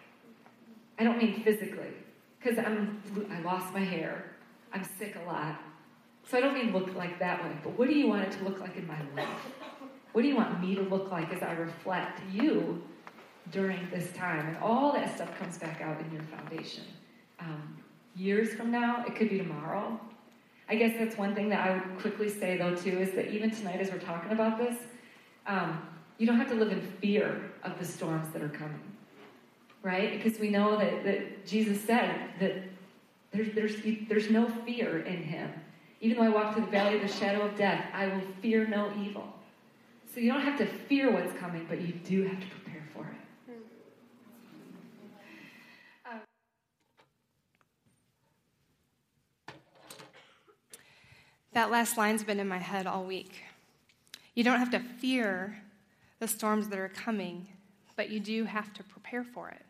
I 0.99 1.03
don't 1.03 1.17
mean 1.17 1.41
physically 1.43 1.93
because 2.39 2.57
I'm 2.57 3.01
I 3.31 3.39
lost 3.41 3.73
my 3.73 3.79
hair. 3.79 4.25
I'm 4.73 4.83
sick 4.83 5.17
a 5.23 5.27
lot. 5.27 5.59
So 6.29 6.37
I 6.37 6.41
don't 6.41 6.53
mean 6.53 6.73
look 6.73 6.93
like 6.95 7.19
that 7.19 7.43
way, 7.43 7.51
but 7.63 7.77
what 7.77 7.87
do 7.87 7.95
you 7.95 8.07
want 8.07 8.23
it 8.23 8.31
to 8.37 8.43
look 8.43 8.59
like 8.59 8.75
in 8.75 8.85
my 8.85 8.99
life? 9.15 9.39
What 10.11 10.23
do 10.23 10.27
you 10.27 10.35
want 10.35 10.59
me 10.61 10.75
to 10.75 10.81
look 10.81 11.09
like 11.11 11.31
as 11.31 11.41
I 11.41 11.53
reflect 11.53 12.19
you 12.33 12.81
during 13.51 13.87
this 13.91 14.11
time? 14.11 14.45
And 14.47 14.57
all 14.57 14.91
that 14.93 15.15
stuff 15.15 15.37
comes 15.39 15.57
back 15.57 15.79
out 15.81 15.99
in 16.01 16.11
your 16.11 16.23
foundation. 16.23 16.83
Um, 17.39 17.77
years 18.15 18.53
from 18.53 18.71
now, 18.71 19.05
it 19.05 19.15
could 19.15 19.29
be 19.29 19.37
tomorrow. 19.37 19.99
I 20.67 20.75
guess 20.75 20.95
that's 20.99 21.17
one 21.17 21.33
thing 21.33 21.47
that 21.49 21.65
I 21.65 21.73
would 21.75 21.99
quickly 21.99 22.27
say, 22.27 22.57
though, 22.57 22.75
too, 22.75 22.99
is 22.99 23.11
that 23.11 23.29
even 23.33 23.51
tonight 23.51 23.79
as 23.79 23.89
we're 23.89 23.99
talking 23.99 24.31
about 24.31 24.57
this, 24.57 24.77
um, 25.45 25.87
you 26.17 26.27
don't 26.27 26.37
have 26.37 26.49
to 26.49 26.55
live 26.55 26.73
in 26.73 26.81
fear 26.81 27.51
of 27.63 27.79
the 27.79 27.85
storms 27.85 28.27
that 28.33 28.41
are 28.41 28.49
coming 28.49 28.96
right? 29.83 30.21
Because 30.21 30.39
we 30.39 30.49
know 30.49 30.77
that, 30.77 31.03
that 31.03 31.45
Jesus 31.45 31.81
said 31.81 32.29
that 32.39 32.63
there's, 33.31 33.53
there's, 33.53 33.75
there's 34.07 34.29
no 34.29 34.47
fear 34.65 34.99
in 34.99 35.23
him. 35.23 35.51
Even 36.01 36.17
though 36.17 36.23
I 36.23 36.29
walk 36.29 36.53
through 36.53 36.65
the 36.65 36.71
valley 36.71 36.95
of 36.95 37.01
the 37.01 37.07
shadow 37.07 37.41
of 37.41 37.55
death, 37.55 37.85
I 37.93 38.07
will 38.07 38.21
fear 38.41 38.67
no 38.67 38.91
evil. 39.01 39.33
So 40.13 40.19
you 40.19 40.31
don't 40.31 40.41
have 40.41 40.57
to 40.59 40.65
fear 40.65 41.11
what's 41.11 41.33
coming, 41.37 41.65
but 41.69 41.81
you 41.81 41.93
do 41.93 42.23
have 42.23 42.39
to 42.39 42.47
prepare 42.47 42.83
for 42.93 43.07
it. 43.07 43.53
Um, 46.11 46.19
that 51.53 51.69
last 51.69 51.97
line's 51.97 52.23
been 52.23 52.39
in 52.39 52.47
my 52.47 52.57
head 52.57 52.87
all 52.87 53.03
week. 53.03 53.43
You 54.33 54.43
don't 54.43 54.59
have 54.59 54.71
to 54.71 54.79
fear 54.79 55.61
the 56.19 56.27
storms 56.27 56.67
that 56.69 56.79
are 56.79 56.89
coming, 56.89 57.47
but 57.95 58.09
you 58.09 58.19
do 58.19 58.45
have 58.45 58.73
to 58.73 58.83
prepare 58.83 59.23
for 59.23 59.49
it. 59.49 59.66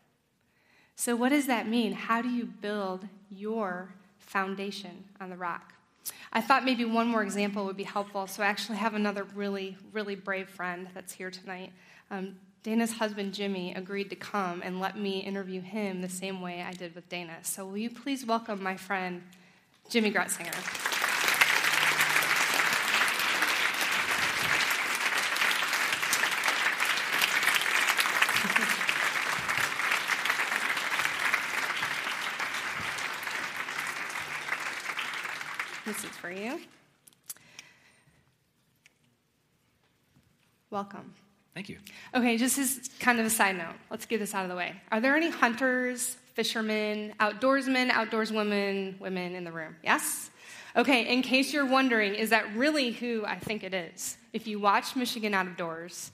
So, 0.99 1.15
what 1.15 1.29
does 1.29 1.45
that 1.45 1.67
mean? 1.67 1.93
How 1.93 2.23
do 2.23 2.27
you 2.27 2.45
build 2.45 3.07
your 3.29 3.89
foundation 4.17 5.03
on 5.21 5.29
the 5.29 5.37
rock? 5.37 5.73
I 6.33 6.41
thought 6.41 6.65
maybe 6.65 6.85
one 6.85 7.07
more 7.07 7.21
example 7.21 7.65
would 7.65 7.77
be 7.77 7.83
helpful. 7.83 8.25
So, 8.25 8.41
I 8.41 8.47
actually 8.47 8.79
have 8.79 8.95
another 8.95 9.23
really, 9.35 9.77
really 9.93 10.15
brave 10.15 10.49
friend 10.49 10.87
that's 10.95 11.13
here 11.13 11.29
tonight. 11.29 11.71
Um, 12.09 12.37
Dana's 12.63 12.93
husband, 12.93 13.35
Jimmy, 13.35 13.75
agreed 13.75 14.09
to 14.09 14.15
come 14.15 14.63
and 14.65 14.79
let 14.79 14.97
me 14.97 15.19
interview 15.19 15.61
him 15.61 16.01
the 16.01 16.09
same 16.09 16.41
way 16.41 16.63
I 16.63 16.73
did 16.73 16.95
with 16.95 17.07
Dana. 17.09 17.37
So, 17.43 17.63
will 17.67 17.77
you 17.77 17.91
please 17.91 18.25
welcome 18.25 18.61
my 18.63 18.75
friend, 18.75 19.21
Jimmy 19.89 20.11
Gretzinger? 20.11 20.96
This 35.87 36.03
is 36.03 36.09
for 36.09 36.29
you. 36.29 36.59
Welcome. 40.69 41.13
Thank 41.53 41.69
you. 41.69 41.77
Okay, 42.13 42.35
just 42.35 42.57
as 42.57 42.89
kind 42.99 43.21
of 43.21 43.25
a 43.25 43.29
side 43.29 43.57
note, 43.57 43.75
let's 43.89 44.05
get 44.05 44.19
this 44.19 44.35
out 44.35 44.43
of 44.43 44.49
the 44.49 44.57
way. 44.57 44.75
Are 44.91 44.99
there 44.99 45.15
any 45.15 45.29
hunters, 45.29 46.17
fishermen, 46.33 47.13
outdoorsmen, 47.21 47.89
outdoorswomen, 47.91 48.99
women 48.99 49.33
in 49.33 49.45
the 49.45 49.51
room? 49.53 49.77
Yes? 49.81 50.29
Okay, 50.75 51.07
in 51.07 51.21
case 51.21 51.53
you're 51.53 51.65
wondering, 51.65 52.15
is 52.15 52.31
that 52.31 52.53
really 52.53 52.91
who 52.91 53.23
I 53.25 53.39
think 53.39 53.63
it 53.63 53.73
is? 53.73 54.17
If 54.33 54.45
you 54.45 54.59
watch 54.59 54.93
Michigan 54.97 55.33
Out 55.33 55.47
of 55.47 55.55
Doors, 55.55 56.11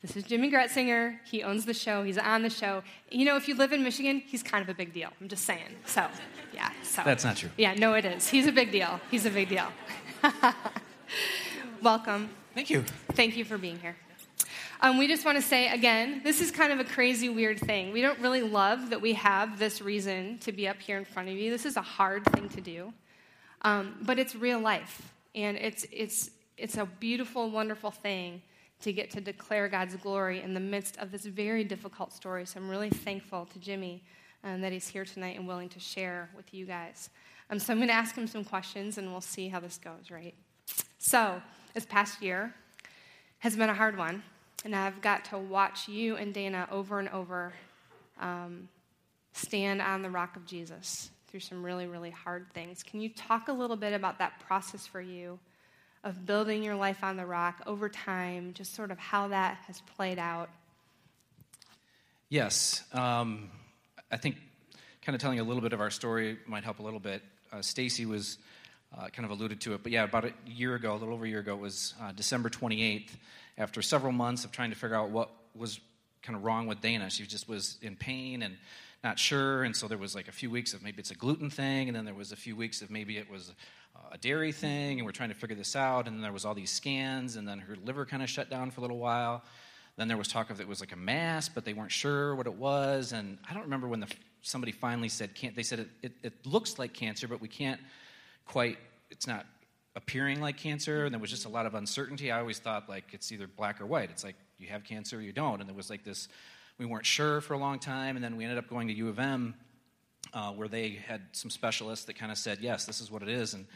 this 0.00 0.16
is 0.16 0.22
Jimmy 0.22 0.50
Gretzinger. 0.50 1.18
He 1.24 1.42
owns 1.42 1.64
the 1.64 1.74
show. 1.74 2.04
He's 2.04 2.18
on 2.18 2.42
the 2.42 2.50
show. 2.50 2.82
You 3.10 3.24
know, 3.24 3.36
if 3.36 3.48
you 3.48 3.56
live 3.56 3.72
in 3.72 3.82
Michigan, 3.82 4.22
he's 4.24 4.44
kind 4.44 4.62
of 4.62 4.68
a 4.68 4.74
big 4.74 4.92
deal. 4.92 5.10
I'm 5.20 5.28
just 5.28 5.44
saying. 5.44 5.74
So, 5.86 6.06
yeah. 6.54 6.70
So 6.84 7.02
That's 7.04 7.24
not 7.24 7.36
true. 7.36 7.50
Yeah, 7.56 7.74
no, 7.74 7.94
it 7.94 8.04
is. 8.04 8.28
He's 8.28 8.46
a 8.46 8.52
big 8.52 8.70
deal. 8.70 9.00
He's 9.10 9.26
a 9.26 9.30
big 9.30 9.48
deal. 9.48 9.66
Welcome. 11.82 12.30
Thank 12.54 12.70
you. 12.70 12.84
Thank 13.12 13.36
you 13.36 13.44
for 13.44 13.58
being 13.58 13.78
here. 13.80 13.96
Um, 14.80 14.98
we 14.98 15.08
just 15.08 15.24
want 15.24 15.36
to 15.36 15.42
say 15.42 15.72
again, 15.72 16.20
this 16.22 16.40
is 16.40 16.52
kind 16.52 16.72
of 16.72 16.78
a 16.78 16.84
crazy, 16.84 17.28
weird 17.28 17.58
thing. 17.58 17.92
We 17.92 18.00
don't 18.00 18.18
really 18.20 18.42
love 18.42 18.90
that 18.90 19.00
we 19.00 19.14
have 19.14 19.58
this 19.58 19.82
reason 19.82 20.38
to 20.38 20.52
be 20.52 20.68
up 20.68 20.80
here 20.80 20.96
in 20.96 21.04
front 21.04 21.28
of 21.28 21.34
you. 21.34 21.50
This 21.50 21.66
is 21.66 21.76
a 21.76 21.82
hard 21.82 22.24
thing 22.26 22.48
to 22.50 22.60
do, 22.60 22.92
um, 23.62 23.96
but 24.02 24.20
it's 24.20 24.36
real 24.36 24.60
life, 24.60 25.12
and 25.34 25.56
it's 25.56 25.84
it's 25.90 26.30
it's 26.56 26.76
a 26.76 26.86
beautiful, 26.86 27.50
wonderful 27.50 27.90
thing 27.90 28.42
to 28.82 28.92
get 28.92 29.10
to 29.10 29.20
declare 29.20 29.68
God's 29.68 29.96
glory 29.96 30.42
in 30.42 30.54
the 30.54 30.60
midst 30.60 30.96
of 30.98 31.10
this 31.10 31.24
very 31.24 31.64
difficult 31.64 32.12
story. 32.12 32.46
So 32.46 32.60
I'm 32.60 32.68
really 32.68 32.90
thankful 32.90 33.46
to 33.46 33.58
Jimmy 33.58 34.02
um, 34.44 34.60
that 34.60 34.72
he's 34.72 34.88
here 34.88 35.04
tonight 35.04 35.36
and 35.36 35.48
willing 35.48 35.68
to 35.70 35.80
share 35.80 36.30
with 36.36 36.54
you 36.54 36.64
guys. 36.64 37.10
Um, 37.50 37.58
so 37.58 37.72
I'm 37.72 37.78
going 37.78 37.88
to 37.88 37.94
ask 37.94 38.14
him 38.14 38.26
some 38.26 38.44
questions, 38.44 38.98
and 38.98 39.10
we'll 39.10 39.20
see 39.20 39.48
how 39.48 39.58
this 39.58 39.78
goes. 39.78 40.10
Right. 40.10 40.34
So 40.98 41.40
this 41.74 41.86
past 41.86 42.22
year 42.22 42.54
has 43.38 43.56
been 43.56 43.70
a 43.70 43.74
hard 43.74 43.96
one. 43.96 44.22
And 44.64 44.74
I've 44.74 45.00
got 45.00 45.24
to 45.26 45.38
watch 45.38 45.88
you 45.88 46.16
and 46.16 46.34
Dana 46.34 46.68
over 46.70 46.98
and 46.98 47.08
over 47.10 47.52
um, 48.20 48.68
stand 49.32 49.80
on 49.80 50.02
the 50.02 50.10
rock 50.10 50.36
of 50.36 50.44
Jesus 50.46 51.10
through 51.28 51.40
some 51.40 51.64
really, 51.64 51.86
really 51.86 52.10
hard 52.10 52.52
things. 52.52 52.82
Can 52.82 53.00
you 53.00 53.08
talk 53.10 53.48
a 53.48 53.52
little 53.52 53.76
bit 53.76 53.92
about 53.92 54.18
that 54.18 54.40
process 54.40 54.86
for 54.86 55.00
you 55.00 55.38
of 56.04 56.26
building 56.26 56.62
your 56.62 56.76
life 56.76 57.02
on 57.02 57.16
the 57.16 57.26
rock 57.26 57.62
over 57.66 57.88
time, 57.88 58.52
just 58.54 58.74
sort 58.74 58.90
of 58.90 58.98
how 58.98 59.28
that 59.28 59.58
has 59.66 59.80
played 59.96 60.18
out? 60.18 60.48
Yes. 62.28 62.84
Um, 62.92 63.50
I 64.10 64.16
think 64.16 64.36
kind 65.02 65.14
of 65.14 65.20
telling 65.20 65.40
a 65.40 65.44
little 65.44 65.62
bit 65.62 65.72
of 65.72 65.80
our 65.80 65.90
story 65.90 66.38
might 66.46 66.64
help 66.64 66.78
a 66.78 66.82
little 66.82 67.00
bit. 67.00 67.22
Uh, 67.52 67.62
Stacy 67.62 68.04
was 68.04 68.38
uh, 68.96 69.08
kind 69.08 69.24
of 69.24 69.30
alluded 69.30 69.60
to 69.62 69.74
it, 69.74 69.82
but 69.82 69.92
yeah, 69.92 70.04
about 70.04 70.24
a 70.24 70.32
year 70.46 70.74
ago, 70.74 70.92
a 70.92 70.98
little 70.98 71.14
over 71.14 71.24
a 71.24 71.28
year 71.28 71.40
ago, 71.40 71.54
it 71.54 71.60
was 71.60 71.94
uh, 72.02 72.12
December 72.12 72.48
28th 72.48 73.10
after 73.56 73.82
several 73.82 74.12
months 74.12 74.44
of 74.44 74.52
trying 74.52 74.70
to 74.70 74.76
figure 74.76 74.96
out 74.96 75.10
what 75.10 75.30
was 75.54 75.80
kind 76.22 76.36
of 76.36 76.44
wrong 76.44 76.66
with 76.66 76.80
Dana. 76.80 77.10
She 77.10 77.24
just 77.24 77.48
was 77.48 77.78
in 77.82 77.96
pain 77.96 78.42
and 78.42 78.56
not 79.04 79.18
sure, 79.18 79.62
and 79.62 79.74
so 79.74 79.86
there 79.86 79.98
was 79.98 80.14
like 80.14 80.28
a 80.28 80.32
few 80.32 80.50
weeks 80.50 80.74
of 80.74 80.82
maybe 80.82 80.98
it's 80.98 81.10
a 81.10 81.14
gluten 81.14 81.50
thing, 81.50 81.88
and 81.88 81.96
then 81.96 82.04
there 82.04 82.14
was 82.14 82.32
a 82.32 82.36
few 82.36 82.56
weeks 82.56 82.82
of 82.82 82.90
maybe 82.90 83.16
it 83.16 83.30
was 83.30 83.52
a 84.10 84.18
dairy 84.18 84.52
thing, 84.52 84.98
and 84.98 85.06
we're 85.06 85.12
trying 85.12 85.28
to 85.28 85.34
figure 85.34 85.56
this 85.56 85.76
out. 85.76 86.06
And 86.06 86.16
then 86.16 86.22
there 86.22 86.32
was 86.32 86.44
all 86.44 86.54
these 86.54 86.70
scans, 86.70 87.36
and 87.36 87.46
then 87.46 87.58
her 87.58 87.76
liver 87.84 88.04
kind 88.04 88.22
of 88.22 88.28
shut 88.28 88.50
down 88.50 88.70
for 88.70 88.80
a 88.80 88.82
little 88.82 88.98
while. 88.98 89.42
Then 89.96 90.08
there 90.08 90.16
was 90.16 90.28
talk 90.28 90.50
of 90.50 90.60
it 90.60 90.68
was 90.68 90.80
like 90.80 90.92
a 90.92 90.96
mass, 90.96 91.48
but 91.48 91.64
they 91.64 91.72
weren't 91.72 91.90
sure 91.90 92.34
what 92.36 92.46
it 92.46 92.54
was. 92.54 93.12
And 93.12 93.38
I 93.50 93.54
don't 93.54 93.64
remember 93.64 93.88
when 93.88 94.00
the, 94.00 94.06
somebody 94.42 94.70
finally 94.70 95.08
said, 95.08 95.34
can't, 95.34 95.56
they 95.56 95.64
said 95.64 95.80
it, 95.80 95.88
it, 96.02 96.12
it 96.22 96.46
looks 96.46 96.78
like 96.78 96.92
cancer, 96.94 97.26
but 97.26 97.40
we 97.40 97.48
can't 97.48 97.80
quite, 98.46 98.78
it's 99.10 99.26
not 99.26 99.46
appearing 99.96 100.40
like 100.40 100.56
cancer, 100.56 101.04
and 101.04 101.12
there 101.12 101.20
was 101.20 101.30
just 101.30 101.46
a 101.46 101.48
lot 101.48 101.66
of 101.66 101.74
uncertainty. 101.74 102.30
I 102.30 102.38
always 102.38 102.60
thought 102.60 102.88
like 102.88 103.12
it's 103.12 103.32
either 103.32 103.48
black 103.48 103.80
or 103.80 103.86
white. 103.86 104.10
It's 104.10 104.22
like 104.22 104.36
you 104.58 104.68
have 104.68 104.84
cancer 104.84 105.18
or 105.18 105.20
you 105.20 105.32
don't. 105.32 105.60
And 105.60 105.68
there 105.68 105.76
was 105.76 105.90
like 105.90 106.04
this, 106.04 106.28
we 106.78 106.86
weren't 106.86 107.06
sure 107.06 107.40
for 107.40 107.54
a 107.54 107.58
long 107.58 107.78
time, 107.78 108.16
and 108.16 108.24
then 108.24 108.36
we 108.36 108.44
ended 108.44 108.58
up 108.58 108.68
going 108.68 108.88
to 108.88 108.94
U 108.94 109.08
of 109.08 109.18
M, 109.18 109.54
uh, 110.32 110.52
where 110.52 110.68
they 110.68 110.90
had 110.90 111.22
some 111.32 111.50
specialists 111.50 112.04
that 112.06 112.16
kind 112.16 112.30
of 112.30 112.38
said, 112.38 112.58
yes, 112.60 112.84
this 112.84 113.00
is 113.00 113.10
what 113.10 113.22
it 113.22 113.28
is. 113.28 113.54
And 113.54 113.66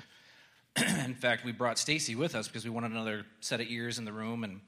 in 1.05 1.15
fact, 1.15 1.45
we 1.45 1.53
brought 1.53 1.79
Stacy 1.79 2.15
with 2.15 2.35
us 2.35 2.47
because 2.47 2.65
we 2.65 2.71
wanted 2.71 2.93
another 2.93 3.27
set 3.41 3.61
of 3.61 3.67
ears 3.69 3.99
in 3.99 4.05
the 4.05 4.13
room, 4.13 4.45
and 4.45 4.61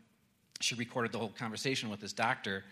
she 0.61 0.75
recorded 0.75 1.13
the 1.13 1.19
whole 1.19 1.29
conversation 1.29 1.91
with 1.91 2.01
this 2.01 2.13
doctor. 2.13 2.65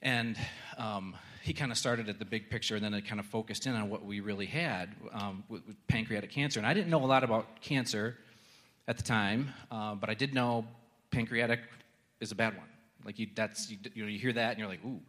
And 0.00 0.36
um, 0.78 1.14
he 1.42 1.52
kind 1.52 1.70
of 1.70 1.78
started 1.78 2.08
at 2.08 2.18
the 2.18 2.24
big 2.24 2.48
picture, 2.48 2.74
and 2.74 2.84
then 2.84 2.94
it 2.94 3.06
kind 3.06 3.20
of 3.20 3.26
focused 3.26 3.66
in 3.66 3.74
on 3.74 3.90
what 3.90 4.04
we 4.04 4.20
really 4.20 4.46
had 4.46 4.94
um, 5.12 5.44
with, 5.48 5.66
with, 5.66 5.76
pancreatic 5.88 6.30
cancer. 6.30 6.58
And 6.58 6.66
I 6.66 6.72
didn't 6.72 6.88
know 6.88 7.04
a 7.04 7.06
lot 7.06 7.22
about 7.22 7.60
cancer 7.60 8.16
at 8.88 8.96
the 8.96 9.02
time, 9.02 9.52
uh, 9.70 9.94
but 9.94 10.08
I 10.08 10.14
did 10.14 10.34
know 10.34 10.66
pancreatic 11.10 11.60
is 12.20 12.32
a 12.32 12.34
bad 12.34 12.56
one. 12.56 12.66
Like 13.04 13.18
you, 13.18 13.28
that's 13.34 13.70
you, 13.70 13.78
you, 13.94 14.02
know, 14.04 14.08
you 14.08 14.18
hear 14.18 14.32
that, 14.32 14.50
and 14.50 14.58
you're 14.58 14.68
like, 14.68 14.84
ooh. 14.84 15.00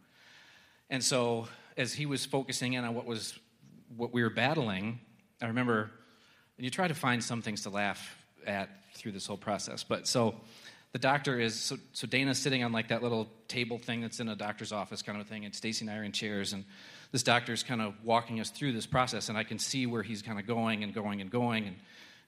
And 0.89 1.03
so 1.03 1.47
as 1.77 1.93
he 1.93 2.05
was 2.05 2.25
focusing 2.25 2.73
in 2.73 2.83
on 2.83 2.93
what 2.93 3.05
was 3.05 3.37
what 3.95 4.13
we 4.13 4.23
were 4.23 4.29
battling, 4.29 4.99
I 5.41 5.47
remember, 5.47 5.91
and 6.57 6.65
you 6.65 6.69
try 6.71 6.87
to 6.87 6.93
find 6.93 7.23
some 7.23 7.41
things 7.41 7.63
to 7.63 7.69
laugh 7.69 8.17
at 8.45 8.69
through 8.95 9.11
this 9.11 9.25
whole 9.25 9.37
process. 9.37 9.83
But 9.83 10.07
so 10.07 10.35
the 10.93 10.99
doctor 10.99 11.39
is 11.39 11.59
so, 11.59 11.77
so 11.91 12.07
Dana's 12.07 12.37
sitting 12.37 12.63
on 12.63 12.71
like 12.71 12.87
that 12.89 13.03
little 13.03 13.27
table 13.47 13.77
thing 13.77 14.01
that's 14.01 14.19
in 14.19 14.29
a 14.29 14.35
doctor's 14.35 14.71
office 14.71 15.01
kind 15.01 15.19
of 15.19 15.27
thing, 15.27 15.45
and 15.45 15.53
Stacy 15.53 15.85
and 15.85 15.93
I 15.93 15.97
are 15.97 16.03
in 16.03 16.11
chairs, 16.11 16.53
and 16.53 16.63
this 17.11 17.23
doctor's 17.23 17.63
kind 17.63 17.81
of 17.81 17.93
walking 18.03 18.39
us 18.39 18.49
through 18.49 18.71
this 18.71 18.85
process, 18.85 19.29
and 19.29 19.37
I 19.37 19.43
can 19.43 19.59
see 19.59 19.85
where 19.85 20.03
he's 20.03 20.21
kind 20.21 20.39
of 20.39 20.47
going 20.47 20.83
and 20.83 20.93
going 20.93 21.21
and 21.21 21.29
going, 21.29 21.65
and 21.67 21.75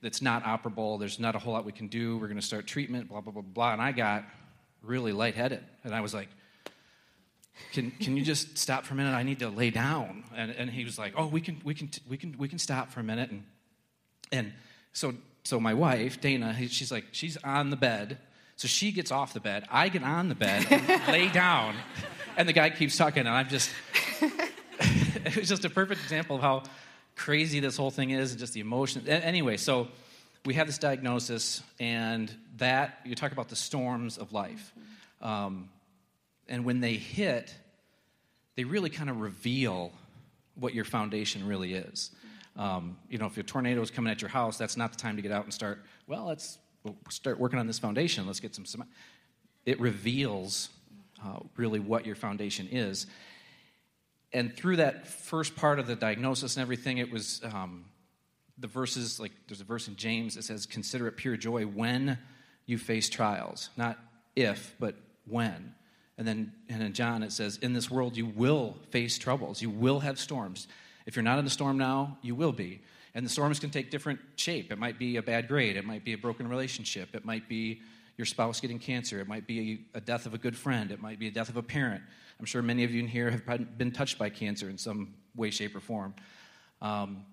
that's 0.02 0.22
not 0.22 0.44
operable. 0.44 1.00
There's 1.00 1.20
not 1.20 1.36
a 1.36 1.40
whole 1.40 1.54
lot 1.54 1.66
we 1.66 1.72
can 1.72 1.88
do. 1.88 2.18
We're 2.18 2.28
going 2.28 2.40
to 2.40 2.46
start 2.46 2.68
treatment, 2.68 3.10
blah 3.10 3.22
blah 3.22 3.32
blah 3.32 3.42
blah. 3.42 3.74
And 3.74 3.82
I 3.82 3.92
got 3.92 4.26
really 4.84 5.12
lightheaded, 5.12 5.64
and 5.84 5.94
I 5.94 6.02
was 6.02 6.14
like, 6.14 6.30
"Can 7.74 7.92
can 7.92 8.18
you 8.18 8.24
just 8.24 8.58
stop 8.58 8.86
for 8.86 8.94
a 8.94 8.98
minute? 8.98 9.14
I 9.14 9.24
need 9.24 9.40
to 9.40 9.50
lay 9.50 9.70
down." 9.70 10.24
And 10.36 10.52
and 10.52 10.70
he 10.70 10.86
was 10.86 10.98
like, 10.98 11.14
"Oh, 11.16 11.28
we 11.28 11.42
can 11.42 11.62
we 11.64 11.74
can 11.74 11.90
we 12.10 12.18
can 12.18 12.36
we 12.38 12.48
can 12.48 12.60
stop 12.60 12.92
for 12.92 13.00
a 13.00 13.04
minute." 13.04 13.32
And 13.32 13.44
and 14.32 14.54
so 14.94 15.14
so 15.44 15.60
my 15.60 15.74
wife 15.74 16.20
Dana, 16.20 16.56
she's 16.68 16.92
like 16.92 17.06
she's 17.12 17.38
on 17.38 17.70
the 17.70 17.78
bed 17.78 18.18
so 18.58 18.68
she 18.68 18.92
gets 18.92 19.12
off 19.12 19.34
the 19.34 19.40
bed. 19.40 19.66
I 19.70 19.88
get 19.88 20.04
on 20.04 20.30
the 20.30 20.36
bed 20.36 20.66
and 20.72 21.08
lay 21.08 21.30
down. 21.30 21.76
And 22.36 22.50
the 22.50 22.54
guy 22.54 22.72
keeps 22.72 22.98
talking, 22.98 23.22
and 23.22 23.30
I'm 23.30 23.48
just. 23.48 23.70
it 24.80 25.38
was 25.38 25.48
just 25.48 25.64
a 25.64 25.70
perfect 25.70 26.02
example 26.02 26.38
of 26.38 26.42
how 26.42 26.64
crazy 27.16 27.60
this 27.60 27.78
whole 27.78 27.92
thing 27.92 28.10
is 28.10 28.32
and 28.32 28.40
just 28.40 28.54
the 28.54 28.60
emotion. 28.60 29.08
Anyway, 29.08 29.58
so 29.58 29.88
we 30.48 30.54
have 30.54 30.66
this 30.66 30.78
diagnosis, 30.78 31.62
and 31.78 32.34
that, 32.56 33.02
you 33.04 33.16
talk 33.16 33.34
about 33.34 33.50
the 33.50 33.56
storms 33.58 34.18
of 34.18 34.32
life. 34.32 34.74
Um, 35.22 35.68
and 36.48 36.64
when 36.64 36.80
they 36.80 36.94
hit, 36.94 37.54
they 38.56 38.64
really 38.64 38.90
kind 38.90 39.10
of 39.10 39.20
reveal 39.20 39.92
what 40.56 40.74
your 40.74 40.86
foundation 40.86 41.46
really 41.46 41.74
is. 41.74 42.12
Um, 42.56 42.96
you 43.10 43.18
know, 43.18 43.26
if 43.26 43.38
a 43.38 43.44
tornado 43.44 43.82
is 43.82 43.92
coming 43.92 44.10
at 44.10 44.22
your 44.22 44.30
house, 44.30 44.58
that's 44.58 44.78
not 44.78 44.94
the 44.94 44.98
time 44.98 45.18
to 45.18 45.22
get 45.22 45.34
out 45.34 45.44
and 45.44 45.54
start, 45.54 45.84
well, 46.08 46.28
let's 46.28 46.60
start 47.10 47.38
working 47.38 47.60
on 47.60 47.68
this 47.68 47.78
foundation. 47.78 48.26
Let's 48.26 48.40
get 48.40 48.56
some 48.56 48.66
cement. 48.66 48.90
It 49.66 49.82
reveals 49.82 50.70
uh, 51.26 51.40
really 51.58 51.82
what 51.82 52.06
your 52.06 52.16
foundation 52.16 52.70
is. 52.72 53.06
And 54.32 54.56
through 54.56 54.78
that 54.78 55.08
first 55.08 55.58
part 55.58 55.78
of 55.78 55.88
the 55.88 55.98
diagnosis 55.98 56.56
and 56.56 56.62
everything, 56.62 57.00
it 57.00 57.12
was 57.12 57.42
um, 57.44 57.84
the 58.60 58.68
verses 58.68 59.20
like 59.20 59.32
there's 59.48 59.62
a 59.62 59.66
verse 59.66 59.88
in 59.88 59.96
James 59.96 60.36
that 60.36 60.44
says, 60.44 60.66
Consider 60.66 61.08
it 61.08 61.18
pure 61.18 61.38
joy 61.38 61.64
when 61.64 62.18
you 62.66 62.78
face 62.78 63.10
trials. 63.10 63.70
Not 63.78 63.98
if, 64.36 64.76
but 64.80 64.96
when. 65.26 65.74
And 66.18 66.28
then 66.28 66.52
and 66.70 66.82
in 66.82 66.94
John 66.94 67.24
it 67.24 67.32
says, 67.32 67.58
In 67.62 67.74
this 67.74 67.92
world 67.92 68.18
you 68.18 68.26
will 68.26 68.78
face 68.90 69.18
troubles, 69.18 69.62
you 69.62 69.70
will 69.70 70.00
have 70.00 70.20
storms. 70.20 70.68
If 71.06 71.16
you're 71.16 71.24
not 71.24 71.40
in 71.40 71.46
a 71.46 71.50
storm 71.50 71.78
now, 71.78 72.18
you 72.22 72.36
will 72.36 72.52
be. 72.52 72.82
And 73.16 73.26
the 73.26 73.30
storms 73.30 73.60
can 73.60 73.70
take 73.70 73.90
different 73.90 74.20
shape. 74.36 74.72
It 74.72 74.78
might 74.78 75.00
be 75.00 75.18
a 75.18 75.24
bad 75.24 75.48
grade, 75.48 75.78
it 75.78 75.86
might 75.86 76.04
be 76.04 76.14
a 76.14 76.18
broken 76.18 76.48
relationship, 76.48 77.16
it 77.16 77.26
might 77.26 77.48
be 77.48 77.82
your 78.18 78.26
spouse 78.26 78.60
getting 78.60 78.80
cancer, 78.80 79.20
it 79.20 79.28
might 79.28 79.48
be 79.48 79.86
a, 79.94 80.02
death 80.02 80.26
of 80.26 80.34
a 80.34 80.38
good 80.38 80.56
friend, 80.56 80.92
it 80.92 81.02
might 81.02 81.20
be 81.20 81.28
a 81.28 81.32
death 81.32 81.50
of 81.50 81.58
a 81.58 81.64
parent. 81.64 82.04
I'm 82.40 82.46
sure 82.46 82.62
many 82.62 82.84
of 82.84 82.92
you 82.92 83.00
in 83.00 83.08
here 83.08 83.32
have 83.32 83.78
been 83.78 83.92
touched 83.92 84.18
by 84.18 84.30
cancer 84.30 84.70
in 84.70 84.78
some 84.78 85.14
way, 85.36 85.50
shape, 85.50 85.76
or 85.76 85.80
form. 85.80 86.14
Um, 86.82 87.26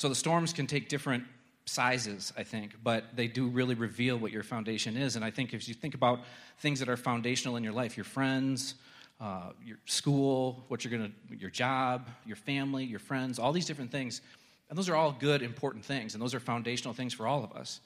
so 0.00 0.08
the 0.08 0.14
storms 0.14 0.54
can 0.54 0.66
take 0.66 0.88
different 0.88 1.24
sizes, 1.66 2.32
I 2.34 2.42
think, 2.42 2.74
but 2.82 3.14
they 3.14 3.28
do 3.28 3.48
really 3.48 3.74
reveal 3.74 4.16
what 4.16 4.32
your 4.32 4.42
foundation 4.42 4.96
is. 4.96 5.14
And 5.14 5.22
I 5.22 5.30
think 5.30 5.52
if 5.52 5.68
you 5.68 5.74
think 5.74 5.94
about 5.94 6.20
things 6.60 6.80
that 6.80 6.88
are 6.88 6.96
foundational 6.96 7.56
in 7.56 7.62
your 7.62 7.74
life, 7.74 7.98
your 7.98 8.04
friends, 8.04 8.76
uh, 9.20 9.50
your 9.62 9.76
school, 9.84 10.64
what 10.68 10.86
you're 10.86 10.98
to, 10.98 11.12
your 11.36 11.50
job, 11.50 12.08
your 12.24 12.36
family, 12.36 12.82
your 12.82 12.98
friends, 12.98 13.38
all 13.38 13.52
these 13.52 13.66
different 13.66 13.92
things, 13.92 14.22
and 14.70 14.78
those 14.78 14.88
are 14.88 14.96
all 14.96 15.12
good, 15.12 15.42
important 15.42 15.84
things, 15.84 16.14
and 16.14 16.22
those 16.22 16.32
are 16.34 16.40
foundational 16.40 16.94
things 16.94 17.12
for 17.12 17.26
all 17.26 17.44
of 17.44 17.52
us. 17.52 17.82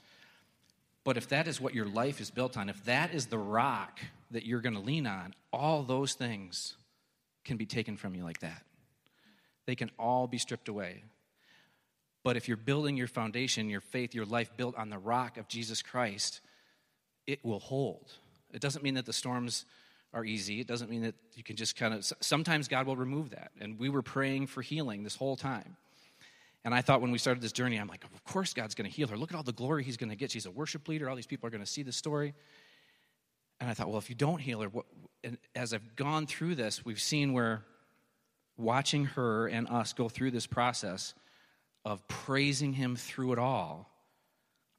But 1.03 1.17
if 1.17 1.29
that 1.31 1.49
is 1.49 1.61
what 1.61 1.75
your 1.75 1.87
life 1.87 2.21
is 2.21 2.31
built 2.31 2.57
on, 2.57 2.69
if 2.69 2.85
that 2.85 3.13
is 3.13 3.27
the 3.27 3.39
rock 3.39 3.99
that 4.31 4.47
you're 4.47 4.61
going 4.61 4.77
to 4.77 4.81
lean 4.81 5.09
on, 5.09 5.35
all 5.53 5.83
those 5.83 6.15
things 6.15 6.77
can 7.45 7.57
be 7.57 7.67
taken 7.67 7.97
from 7.97 8.15
you 8.15 8.23
like 8.23 8.39
that. 8.39 8.63
They 9.67 9.75
can 9.75 9.91
all 9.99 10.29
be 10.29 10.39
stripped 10.39 10.69
away. 10.69 11.03
But 12.25 12.37
if 12.37 12.49
you're 12.49 12.57
building 12.57 12.97
your 12.97 13.07
foundation, 13.07 13.69
your 13.69 13.83
faith, 13.83 14.15
your 14.15 14.25
life 14.25 14.51
built 14.57 14.75
on 14.77 14.89
the 14.89 14.99
rock 14.99 15.37
of 15.37 15.47
Jesus 15.47 15.83
Christ, 15.83 16.41
it 17.27 17.45
will 17.45 17.61
hold. 17.61 18.13
It 18.53 18.61
doesn't 18.61 18.83
mean 18.83 18.95
that 18.95 19.07
the 19.07 19.13
storms 19.13 19.67
are 20.15 20.25
easy. 20.25 20.61
It 20.61 20.67
doesn't 20.67 20.91
mean 20.91 21.03
that 21.03 21.15
you 21.35 21.43
can 21.43 21.57
just 21.57 21.77
kind 21.77 21.93
of, 21.93 22.11
sometimes 22.21 22.67
God 22.67 22.87
will 22.87 22.97
remove 22.97 23.31
that. 23.31 23.51
And 23.61 23.79
we 23.79 23.89
were 23.89 24.03
praying 24.03 24.47
for 24.47 24.63
healing 24.63 25.03
this 25.03 25.17
whole 25.17 25.37
time. 25.37 25.77
And 26.65 26.75
I 26.75 26.81
thought 26.81 27.03
when 27.03 27.11
we 27.11 27.19
started 27.19 27.43
this 27.43 27.53
journey, 27.53 27.77
I'm 27.77 27.89
like, 27.89 28.05
of 28.05 28.25
course 28.25 28.55
God's 28.55 28.75
going 28.75 28.89
to 28.89 28.97
heal 28.97 29.09
her. 29.09 29.19
Look 29.19 29.33
at 29.33 29.37
all 29.37 29.43
the 29.43 29.53
glory 29.53 29.85
he's 29.85 29.99
going 29.99 30.09
to 30.09 30.17
get. 30.17 30.31
She's 30.31 30.47
a 30.47 30.51
worship 30.51 30.89
leader. 30.89 31.11
All 31.11 31.17
these 31.17 31.27
people 31.27 31.47
are 31.47 31.51
going 31.51 31.65
to 31.65 31.71
see 31.71 31.83
the 31.83 31.93
story. 31.93 32.33
And 33.61 33.69
I 33.69 33.75
thought, 33.75 33.89
well, 33.89 33.99
if 33.99 34.09
you 34.09 34.17
don't 34.17 34.41
heal 34.41 34.63
her, 34.63 34.69
what, 34.69 34.87
and 35.23 35.37
as 35.55 35.75
I've 35.75 35.95
gone 35.95 36.27
through 36.27 36.55
this, 36.55 36.85
we've 36.85 37.01
seen 37.01 37.35
where 37.35 37.65
watching 38.57 39.05
her 39.05 39.47
and 39.49 39.69
us 39.69 39.93
go 39.93 40.09
through 40.09 40.31
this 40.31 40.47
process 40.47 41.13
of 41.85 42.07
praising 42.09 42.73
him 42.73 42.97
through 42.97 43.33
it 43.33 43.39
all, 43.39 43.91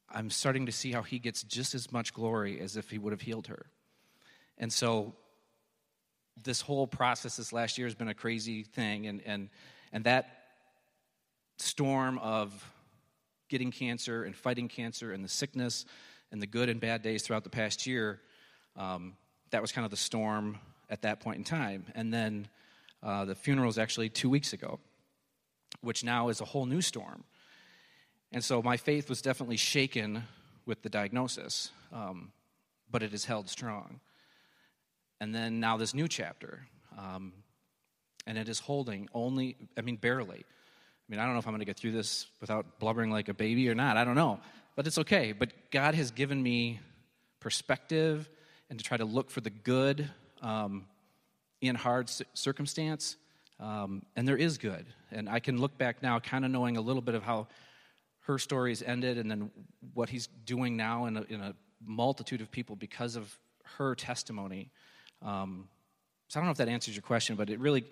I'm 0.10 0.30
starting 0.30 0.66
to 0.68 0.72
see 0.72 0.92
how 0.92 1.02
he 1.02 1.20
gets 1.20 1.44
just 1.44 1.76
as 1.76 1.92
much 1.92 2.14
glory 2.14 2.60
as 2.60 2.78
if 2.78 2.90
he 2.90 2.98
would 2.98 3.12
have 3.12 3.22
healed 3.22 3.48
her. 3.48 3.66
And 4.58 4.72
so 4.72 5.14
this 6.44 6.62
whole 6.62 6.88
process 6.88 7.38
this 7.38 7.54
last 7.54 7.78
year 7.78 7.88
has 7.88 7.96
been 7.96 8.08
a 8.08 8.14
crazy 8.14 8.64
thing 8.64 9.08
and 9.08 9.22
and 9.26 9.50
and 9.94 10.04
that 10.04 10.44
storm 11.58 12.18
of 12.20 12.72
getting 13.48 13.72
cancer 13.72 14.24
and 14.24 14.36
fighting 14.36 14.68
cancer 14.68 15.14
and 15.14 15.24
the 15.24 15.30
sickness 15.30 15.86
and 16.32 16.42
the 16.42 16.48
good 16.48 16.68
and 16.68 16.82
bad 16.82 17.02
days 17.02 17.24
throughout 17.24 17.44
the 17.44 17.50
past 17.50 17.88
year 17.88 18.20
um, 18.76 19.14
that 19.52 19.62
was 19.62 19.72
kind 19.72 19.86
of 19.86 19.92
the 19.92 19.98
storm 19.98 20.58
at 20.90 21.04
that 21.04 21.22
point 21.22 21.38
in 21.38 21.44
time 21.44 21.86
and 21.96 22.14
then 22.14 22.48
uh, 23.02 23.24
the 23.24 23.36
funeral 23.36 23.68
was 23.68 23.78
actually 23.78 24.10
two 24.10 24.30
weeks 24.30 24.52
ago 24.52 24.80
which 25.86 26.04
now 26.04 26.30
is 26.30 26.42
a 26.42 26.46
whole 26.46 26.66
new 26.66 26.82
storm 26.82 27.24
and 28.32 28.44
so 28.44 28.62
my 28.62 28.76
faith 28.76 29.10
was 29.10 29.22
definitely 29.22 29.58
shaken 29.58 30.24
with 30.66 30.82
the 30.82 30.90
diagnosis 30.90 31.72
um, 31.94 32.32
but 32.92 33.04
it 33.04 33.14
is 33.14 33.26
held 33.26 33.50
strong 33.50 34.00
and 35.20 35.34
then 35.34 35.60
now 35.60 35.78
this 35.78 35.94
new 35.94 36.08
chapter. 36.08 36.68
Um, 36.98 37.34
and 38.28 38.38
it 38.38 38.50
is 38.50 38.60
holding 38.60 39.08
only, 39.14 39.56
I 39.78 39.82
mean, 39.82 39.98
barely. 39.98 40.40
I 40.40 41.06
mean, 41.08 41.20
I 41.20 41.26
don't 41.26 41.34
know 41.34 41.40
if 41.40 41.48
I'm 41.48 41.54
going 41.54 41.60
to 41.60 41.66
get 41.66 41.78
through 41.78 41.92
this 41.92 42.28
without 42.42 42.80
blubbering 42.80 43.12
like 43.12 43.30
a 43.30 43.34
baby 43.34 43.70
or 43.70 43.76
not. 43.76 43.98
I 43.98 44.04
don't 44.04 44.16
know. 44.16 44.40
But 44.76 44.88
it's 44.88 44.98
okay. 45.00 45.32
But 45.32 45.52
God 45.72 45.96
has 45.96 46.12
given 46.12 46.42
me 46.42 46.80
perspective 47.40 48.30
and 48.70 48.80
to 48.80 48.84
try 48.84 48.98
to 48.98 49.06
look 49.06 49.30
for 49.30 49.42
the 49.42 49.52
good 49.52 50.10
um, 50.42 50.86
in 51.62 51.76
hard 51.76 52.10
circumstance. 52.34 53.16
Um, 53.60 54.04
and 54.16 54.28
there 54.28 54.38
is 54.38 54.58
good. 54.58 54.86
And 55.12 55.30
I 55.30 55.40
can 55.40 55.60
look 55.60 55.78
back 55.78 56.04
now, 56.04 56.20
kind 56.20 56.46
of 56.46 56.52
knowing 56.52 56.78
a 56.78 56.82
little 56.82 57.02
bit 57.02 57.16
of 57.16 57.24
how 57.24 57.48
her 58.22 58.38
stories 58.38 58.82
ended 58.82 59.18
and 59.18 59.30
then 59.30 59.52
what 59.94 60.10
he's 60.10 60.28
doing 60.46 60.76
now 60.76 61.06
in 61.06 61.18
a, 61.18 61.22
in 61.24 61.42
a 61.42 61.56
multitude 61.86 62.42
of 62.42 62.52
people 62.52 62.76
because 62.76 63.16
of 63.16 63.38
her 63.78 63.96
testimony. 63.96 64.72
Um, 65.22 65.68
so 66.28 66.40
I 66.40 66.42
don't 66.42 66.48
know 66.48 66.52
if 66.52 66.58
that 66.58 66.70
answers 66.70 66.96
your 66.96 67.04
question, 67.04 67.36
but 67.36 67.50
it 67.50 67.60
really, 67.60 67.86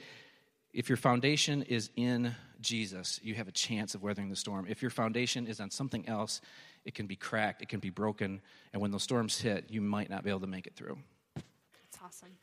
if 0.74 0.90
your 0.90 0.98
foundation 0.98 1.62
is 1.64 1.92
in 1.96 2.36
Jesus, 2.62 3.20
you 3.24 3.36
have 3.36 3.48
a 3.48 3.52
chance 3.52 3.94
of 3.94 4.02
weathering 4.02 4.30
the 4.30 4.36
storm. 4.36 4.66
If 4.68 4.82
your 4.82 4.92
foundation 4.92 5.48
is 5.48 5.60
on 5.60 5.70
something 5.70 6.08
else, 6.10 6.42
it 6.84 6.96
can 6.96 7.06
be 7.06 7.16
cracked, 7.16 7.62
it 7.62 7.70
can 7.70 7.80
be 7.80 7.90
broken, 7.90 8.42
and 8.74 8.82
when 8.82 8.92
those 8.92 9.04
storms 9.04 9.40
hit, 9.40 9.66
you 9.70 9.82
might 9.82 10.10
not 10.10 10.24
be 10.24 10.30
able 10.30 10.42
to 10.42 10.48
make 10.48 10.68
it 10.68 10.76
through. 10.76 10.98
That's 11.36 12.00
awesome. 12.04 12.36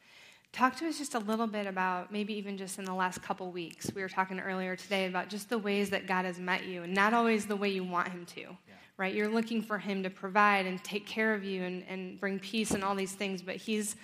Talk 0.52 0.76
to 0.76 0.86
us 0.88 0.98
just 0.98 1.14
a 1.14 1.20
little 1.20 1.46
bit 1.46 1.66
about 1.66 2.12
maybe 2.12 2.34
even 2.34 2.58
just 2.58 2.78
in 2.78 2.84
the 2.84 2.94
last 2.94 3.22
couple 3.22 3.52
weeks. 3.52 3.92
We 3.94 4.02
were 4.02 4.08
talking 4.08 4.40
earlier 4.40 4.74
today 4.74 5.06
about 5.06 5.28
just 5.28 5.48
the 5.48 5.58
ways 5.58 5.90
that 5.90 6.08
God 6.08 6.24
has 6.24 6.38
met 6.40 6.64
you, 6.64 6.82
and 6.82 6.92
not 6.92 7.14
always 7.14 7.46
the 7.46 7.56
way 7.56 7.68
you 7.68 7.84
want 7.84 8.08
Him 8.08 8.26
to, 8.34 8.40
yeah. 8.40 8.56
right? 8.96 9.14
You're 9.14 9.28
looking 9.28 9.62
for 9.62 9.78
Him 9.78 10.02
to 10.02 10.10
provide 10.10 10.66
and 10.66 10.82
take 10.82 11.06
care 11.06 11.34
of 11.34 11.44
you 11.44 11.62
and, 11.62 11.84
and 11.88 12.18
bring 12.18 12.40
peace 12.40 12.72
and 12.72 12.82
all 12.82 12.96
these 12.96 13.12
things, 13.12 13.42
but 13.42 13.56
He's 13.56 13.94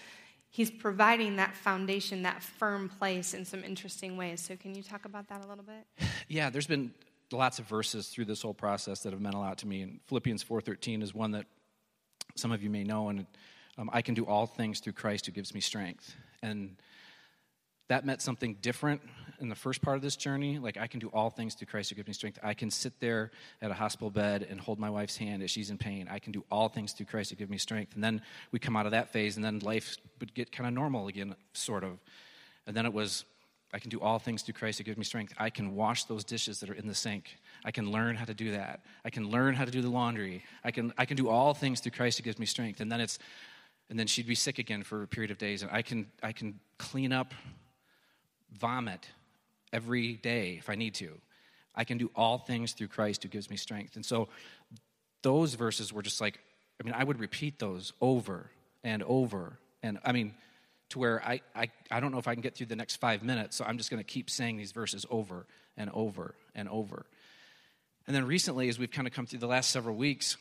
he's 0.49 0.71
providing 0.71 1.37
that 1.37 1.55
foundation, 1.55 2.23
that 2.23 2.43
firm 2.43 2.89
place 2.89 3.35
in 3.35 3.45
some 3.45 3.63
interesting 3.63 4.17
ways. 4.17 4.41
So, 4.41 4.57
can 4.57 4.75
you 4.75 4.83
talk 4.83 5.05
about 5.05 5.29
that 5.29 5.45
a 5.45 5.49
little 5.49 5.65
bit? 5.65 5.87
Yeah, 6.29 6.51
there's 6.51 6.67
been 6.67 6.93
lots 7.31 7.61
of 7.61 7.67
verses 7.67 8.09
through 8.09 8.25
this 8.25 8.43
whole 8.43 8.55
process 8.55 9.01
that 9.01 9.13
have 9.13 9.21
meant 9.21 9.37
a 9.37 9.39
lot 9.39 9.59
to 9.59 9.67
me. 9.69 9.83
And 9.83 10.01
Philippians 10.07 10.43
4:13 10.43 11.03
is 11.03 11.15
one 11.15 11.33
that 11.33 11.47
some 12.35 12.53
of 12.53 12.63
you 12.63 12.71
may 12.71 12.85
know, 12.85 13.09
and 13.09 13.27
um, 13.79 13.91
I 13.93 14.03
can 14.03 14.15
do 14.15 14.25
all 14.25 14.47
things 14.47 14.81
through 14.81 14.95
Christ 14.95 15.27
who 15.27 15.33
gives 15.33 15.55
me 15.55 15.61
strength. 15.61 16.15
And 16.47 16.77
that 17.89 18.05
meant 18.05 18.23
something 18.23 18.57
different 18.63 19.01
in 19.39 19.49
the 19.49 19.55
first 19.55 19.83
part 19.83 19.97
of 19.97 20.03
this 20.03 20.17
journey. 20.17 20.59
Like, 20.59 20.77
I 20.77 20.87
can 20.87 20.99
do 20.99 21.09
all 21.09 21.31
things 21.31 21.55
through 21.55 21.67
Christ 21.67 21.91
who 21.91 21.97
gives 21.97 22.09
me 22.09 22.15
strength. 22.15 22.39
I 22.43 22.55
can 22.55 22.71
sit 22.71 22.99
there 23.01 23.31
at 23.61 23.71
a 23.71 23.75
hospital 23.75 24.11
bed 24.11 24.47
and 24.49 24.61
hold 24.61 24.79
my 24.79 24.91
wife's 24.91 25.17
hand 25.17 25.43
as 25.43 25.51
she's 25.51 25.71
in 25.71 25.79
pain. 25.79 26.09
I 26.11 26.19
can 26.19 26.33
do 26.33 26.45
all 26.51 26.69
things 26.69 26.93
through 26.93 27.07
Christ 27.07 27.31
who 27.31 27.37
gives 27.37 27.51
me 27.51 27.59
strength. 27.59 27.95
And 27.95 28.03
then 28.03 28.23
we 28.51 28.59
come 28.59 28.77
out 28.77 28.87
of 28.87 28.93
that 28.93 29.13
phase, 29.13 29.37
and 29.37 29.45
then 29.45 29.59
life 29.61 29.97
would 30.21 30.35
get 30.35 30.51
kind 30.51 30.67
of 30.67 30.73
normal 30.73 31.09
again, 31.09 31.35
sort 31.53 31.85
of. 31.85 31.99
And 32.67 32.77
then 32.77 32.87
it 32.87 32.93
was, 32.93 33.25
I 33.73 33.79
can 33.79 33.91
do 33.91 34.01
all 34.01 34.19
things 34.19 34.43
through 34.43 34.55
Christ 34.55 34.79
who 34.79 34.85
gives 34.85 34.99
me 34.99 35.05
strength. 35.05 35.35
I 35.39 35.51
can 35.51 35.77
wash 35.77 36.05
those 36.05 36.25
dishes 36.25 36.61
that 36.61 36.71
are 36.71 36.75
in 36.75 36.87
the 36.87 36.95
sink. 36.95 37.37
I 37.65 37.71
can 37.71 37.93
learn 37.93 38.17
how 38.17 38.25
to 38.25 38.35
do 38.35 38.53
that. 38.53 38.81
I 39.05 39.11
can 39.11 39.29
learn 39.29 39.55
how 39.55 39.65
to 39.65 39.71
do 39.71 39.83
the 39.83 39.91
laundry. 39.91 40.45
I 40.65 40.71
can, 40.71 40.93
I 40.97 41.05
can 41.05 41.17
do 41.17 41.29
all 41.29 41.55
things 41.55 41.81
through 41.81 41.93
Christ 41.93 42.19
who 42.19 42.25
gives 42.25 42.39
me 42.39 42.47
strength. 42.47 42.81
And 42.81 42.91
then 42.91 43.01
it's, 43.01 43.19
and 43.89 43.99
then 43.99 44.07
she'd 44.07 44.27
be 44.27 44.35
sick 44.35 44.59
again 44.59 44.83
for 44.83 45.03
a 45.03 45.07
period 45.07 45.31
of 45.31 45.39
days, 45.39 45.63
and 45.63 45.71
I 45.71 45.83
can, 45.83 46.07
I 46.23 46.33
can 46.33 46.59
clean 46.79 47.13
up 47.13 47.33
vomit 48.53 49.09
every 49.73 50.15
day 50.15 50.57
if 50.59 50.69
I 50.69 50.75
need 50.75 50.95
to. 50.95 51.13
I 51.75 51.85
can 51.85 51.99
do 51.99 52.11
all 52.17 52.39
things 52.39 52.73
through 52.73 52.89
Christ 52.89 53.23
who 53.23 53.29
gives 53.29 53.51
me 53.51 53.57
strength. 53.57 53.97
And 53.97 54.05
so 54.05 54.29
those 55.23 55.55
verses 55.55 55.93
were 55.93 56.03
just 56.03 56.21
like, 56.21 56.41
I 56.81 56.85
mean, 56.85 56.95
I 56.95 57.05
would 57.05 57.21
repeat 57.21 57.59
those 57.59 57.93
over 58.01 58.51
and 58.83 59.03
over. 59.03 59.59
And 59.83 59.99
I 60.05 60.13
mean, 60.13 60.35
to 60.91 60.99
where 60.99 61.23
I, 61.23 61.41
I, 61.55 61.69
I 61.91 62.01
don't 62.01 62.13
know 62.13 62.19
if 62.19 62.29
I 62.29 62.35
can 62.35 62.43
get 62.43 62.55
through 62.55 62.67
the 62.67 62.77
next 62.77 62.97
five 62.97 63.23
minutes, 63.23 63.57
so 63.57 63.65
I'm 63.65 63.77
just 63.77 63.91
going 63.91 64.03
to 64.03 64.05
keep 64.05 64.31
saying 64.31 64.57
these 64.57 64.73
verses 64.73 65.05
over 65.11 65.47
and 65.77 65.91
over 65.93 66.35
and 66.55 66.69
over. 66.69 67.07
And 68.07 68.15
then 68.15 68.25
recently, 68.25 68.69
as 68.69 68.79
we've 68.79 68.91
kind 68.91 69.07
of 69.07 69.13
come 69.13 69.27
through 69.27 69.41
the 69.41 69.49
last 69.49 69.71
several 69.71 69.97
weeks, 69.97 70.37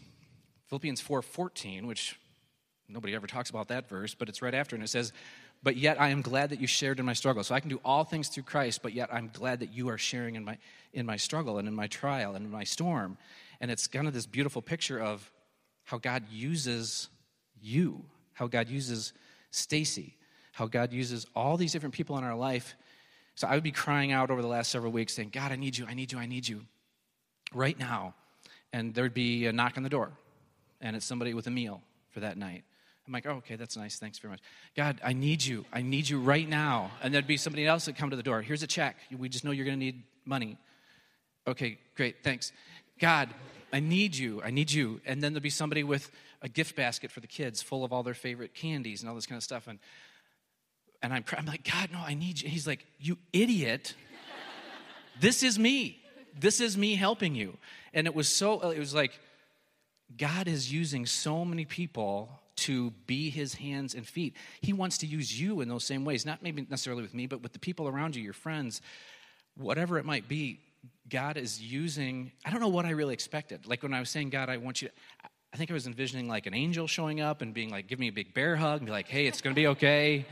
Philippians 0.67 1.01
4:14, 1.01 1.85
which 1.85 2.17
nobody 2.87 3.15
ever 3.15 3.27
talks 3.27 3.49
about 3.49 3.69
that 3.69 3.87
verse, 3.89 4.13
but 4.13 4.29
it's 4.29 4.41
right 4.41 4.53
after, 4.53 4.75
and 4.75 4.83
it 4.83 4.89
says, 4.89 5.11
but 5.63 5.77
yet 5.77 5.99
I 5.99 6.09
am 6.09 6.21
glad 6.21 6.51
that 6.51 6.61
you 6.61 6.67
shared 6.67 6.99
in 6.99 7.05
my 7.05 7.13
struggle. 7.13 7.43
So 7.43 7.55
I 7.55 7.59
can 7.59 7.69
do 7.69 7.81
all 7.83 8.03
things 8.03 8.27
through 8.27 8.43
Christ, 8.43 8.83
but 8.83 8.93
yet 8.93 9.11
I'm 9.11 9.31
glad 9.33 9.61
that 9.61 9.73
you 9.73 9.89
are 9.89 9.97
sharing 9.97 10.35
in 10.35 10.45
my, 10.45 10.57
in 10.93 11.05
my 11.05 11.17
struggle 11.17 11.57
and 11.57 11.67
in 11.67 11.73
my 11.73 11.87
trial 11.87 12.35
and 12.35 12.45
in 12.45 12.51
my 12.51 12.63
storm. 12.63 13.17
And 13.59 13.71
it's 13.71 13.87
kind 13.87 14.07
of 14.07 14.13
this 14.13 14.27
beautiful 14.27 14.61
picture 14.61 15.01
of 15.01 15.31
how 15.85 15.97
God 15.97 16.23
uses 16.29 17.09
you, 17.61 18.05
how 18.33 18.47
God 18.47 18.69
uses 18.69 19.13
Stacy, 19.49 20.17
how 20.51 20.67
God 20.67 20.93
uses 20.93 21.25
all 21.35 21.57
these 21.57 21.71
different 21.71 21.95
people 21.95 22.17
in 22.17 22.23
our 22.23 22.35
life. 22.35 22.75
So 23.33 23.47
I 23.47 23.55
would 23.55 23.63
be 23.63 23.71
crying 23.71 24.11
out 24.11 24.29
over 24.29 24.41
the 24.41 24.47
last 24.47 24.69
several 24.69 24.91
weeks 24.91 25.13
saying, 25.13 25.29
God, 25.29 25.51
I 25.51 25.55
need 25.55 25.77
you, 25.77 25.85
I 25.87 25.93
need 25.93 26.11
you, 26.11 26.19
I 26.19 26.25
need 26.27 26.47
you 26.47 26.61
right 27.53 27.77
now. 27.77 28.13
And 28.71 28.93
there'd 28.93 29.13
be 29.13 29.47
a 29.47 29.51
knock 29.51 29.77
on 29.77 29.83
the 29.83 29.89
door, 29.89 30.11
and 30.81 30.95
it's 30.95 31.05
somebody 31.05 31.33
with 31.33 31.47
a 31.47 31.51
meal 31.51 31.81
for 32.09 32.19
that 32.19 32.37
night. 32.37 32.63
I'm 33.07 33.13
like, 33.13 33.27
oh, 33.27 33.33
okay, 33.33 33.55
that's 33.55 33.77
nice. 33.77 33.97
Thanks 33.97 34.17
very 34.17 34.31
much. 34.31 34.41
God, 34.75 34.99
I 35.03 35.13
need 35.13 35.43
you. 35.43 35.65
I 35.71 35.83
need 35.83 36.09
you 36.09 36.19
right 36.19 36.47
now. 36.47 36.89
And 37.03 37.13
there'd 37.13 37.27
be 37.27 37.37
somebody 37.37 37.67
else 37.67 37.85
that 37.85 37.95
come 37.95 38.09
to 38.09 38.15
the 38.15 38.23
door. 38.23 38.41
Here's 38.41 38.63
a 38.63 38.67
check. 38.67 38.97
We 39.15 39.29
just 39.29 39.45
know 39.45 39.51
you're 39.51 39.65
going 39.65 39.79
to 39.79 39.85
need 39.85 40.03
money. 40.25 40.57
Okay, 41.47 41.77
great. 41.95 42.23
Thanks. 42.23 42.51
God, 42.99 43.29
I 43.71 43.79
need 43.79 44.15
you. 44.15 44.41
I 44.43 44.49
need 44.49 44.71
you. 44.71 45.01
And 45.05 45.21
then 45.21 45.33
there'd 45.33 45.43
be 45.43 45.51
somebody 45.51 45.83
with 45.83 46.09
a 46.41 46.49
gift 46.49 46.75
basket 46.75 47.11
for 47.11 47.19
the 47.19 47.27
kids 47.27 47.61
full 47.61 47.83
of 47.83 47.93
all 47.93 48.01
their 48.01 48.15
favorite 48.15 48.55
candies 48.55 49.01
and 49.01 49.09
all 49.09 49.15
this 49.15 49.27
kind 49.27 49.37
of 49.37 49.43
stuff. 49.43 49.67
And, 49.67 49.77
and 51.03 51.13
I'm, 51.13 51.23
I'm 51.37 51.45
like, 51.45 51.63
God, 51.63 51.89
no, 51.91 51.99
I 51.99 52.15
need 52.15 52.41
you. 52.41 52.49
He's 52.49 52.65
like, 52.65 52.85
you 52.99 53.17
idiot. 53.33 53.93
this 55.19 55.43
is 55.43 55.59
me. 55.59 55.99
This 56.39 56.59
is 56.59 56.75
me 56.75 56.95
helping 56.95 57.35
you. 57.35 57.57
And 57.93 58.07
it 58.07 58.15
was 58.15 58.27
so, 58.27 58.61
it 58.71 58.79
was 58.79 58.95
like, 58.95 59.19
God 60.17 60.47
is 60.47 60.73
using 60.73 61.05
so 61.05 61.45
many 61.45 61.65
people 61.65 62.29
to 62.65 62.91
be 63.05 63.29
his 63.29 63.55
hands 63.55 63.95
and 63.95 64.05
feet. 64.07 64.35
He 64.61 64.73
wants 64.73 64.97
to 64.99 65.05
use 65.05 65.39
you 65.39 65.61
in 65.61 65.69
those 65.69 65.83
same 65.83 66.05
ways, 66.05 66.25
not 66.25 66.41
maybe 66.41 66.65
necessarily 66.69 67.01
with 67.01 67.13
me, 67.13 67.27
but 67.27 67.41
with 67.41 67.53
the 67.53 67.59
people 67.59 67.87
around 67.87 68.15
you, 68.15 68.23
your 68.23 68.33
friends, 68.33 68.81
whatever 69.55 69.97
it 69.97 70.05
might 70.05 70.27
be. 70.27 70.59
God 71.09 71.37
is 71.37 71.61
using, 71.61 72.31
I 72.45 72.51
don't 72.51 72.59
know 72.59 72.67
what 72.67 72.85
I 72.85 72.91
really 72.91 73.13
expected. 73.13 73.67
Like 73.67 73.83
when 73.83 73.93
I 73.93 73.99
was 73.99 74.09
saying, 74.09 74.29
God, 74.29 74.49
I 74.49 74.57
want 74.57 74.81
you, 74.81 74.89
I 75.53 75.57
think 75.57 75.71
I 75.71 75.73
was 75.73 75.87
envisioning 75.87 76.27
like 76.27 76.47
an 76.47 76.53
angel 76.53 76.87
showing 76.87 77.21
up 77.21 77.41
and 77.41 77.53
being 77.53 77.69
like, 77.69 77.87
give 77.87 77.99
me 77.99 78.07
a 78.07 78.11
big 78.11 78.33
bear 78.33 78.55
hug 78.55 78.79
and 78.79 78.85
be 78.85 78.91
like, 78.91 79.07
hey, 79.07 79.25
it's 79.25 79.41
going 79.41 79.55
to 79.55 79.59
be 79.59 79.67
okay. 79.67 80.25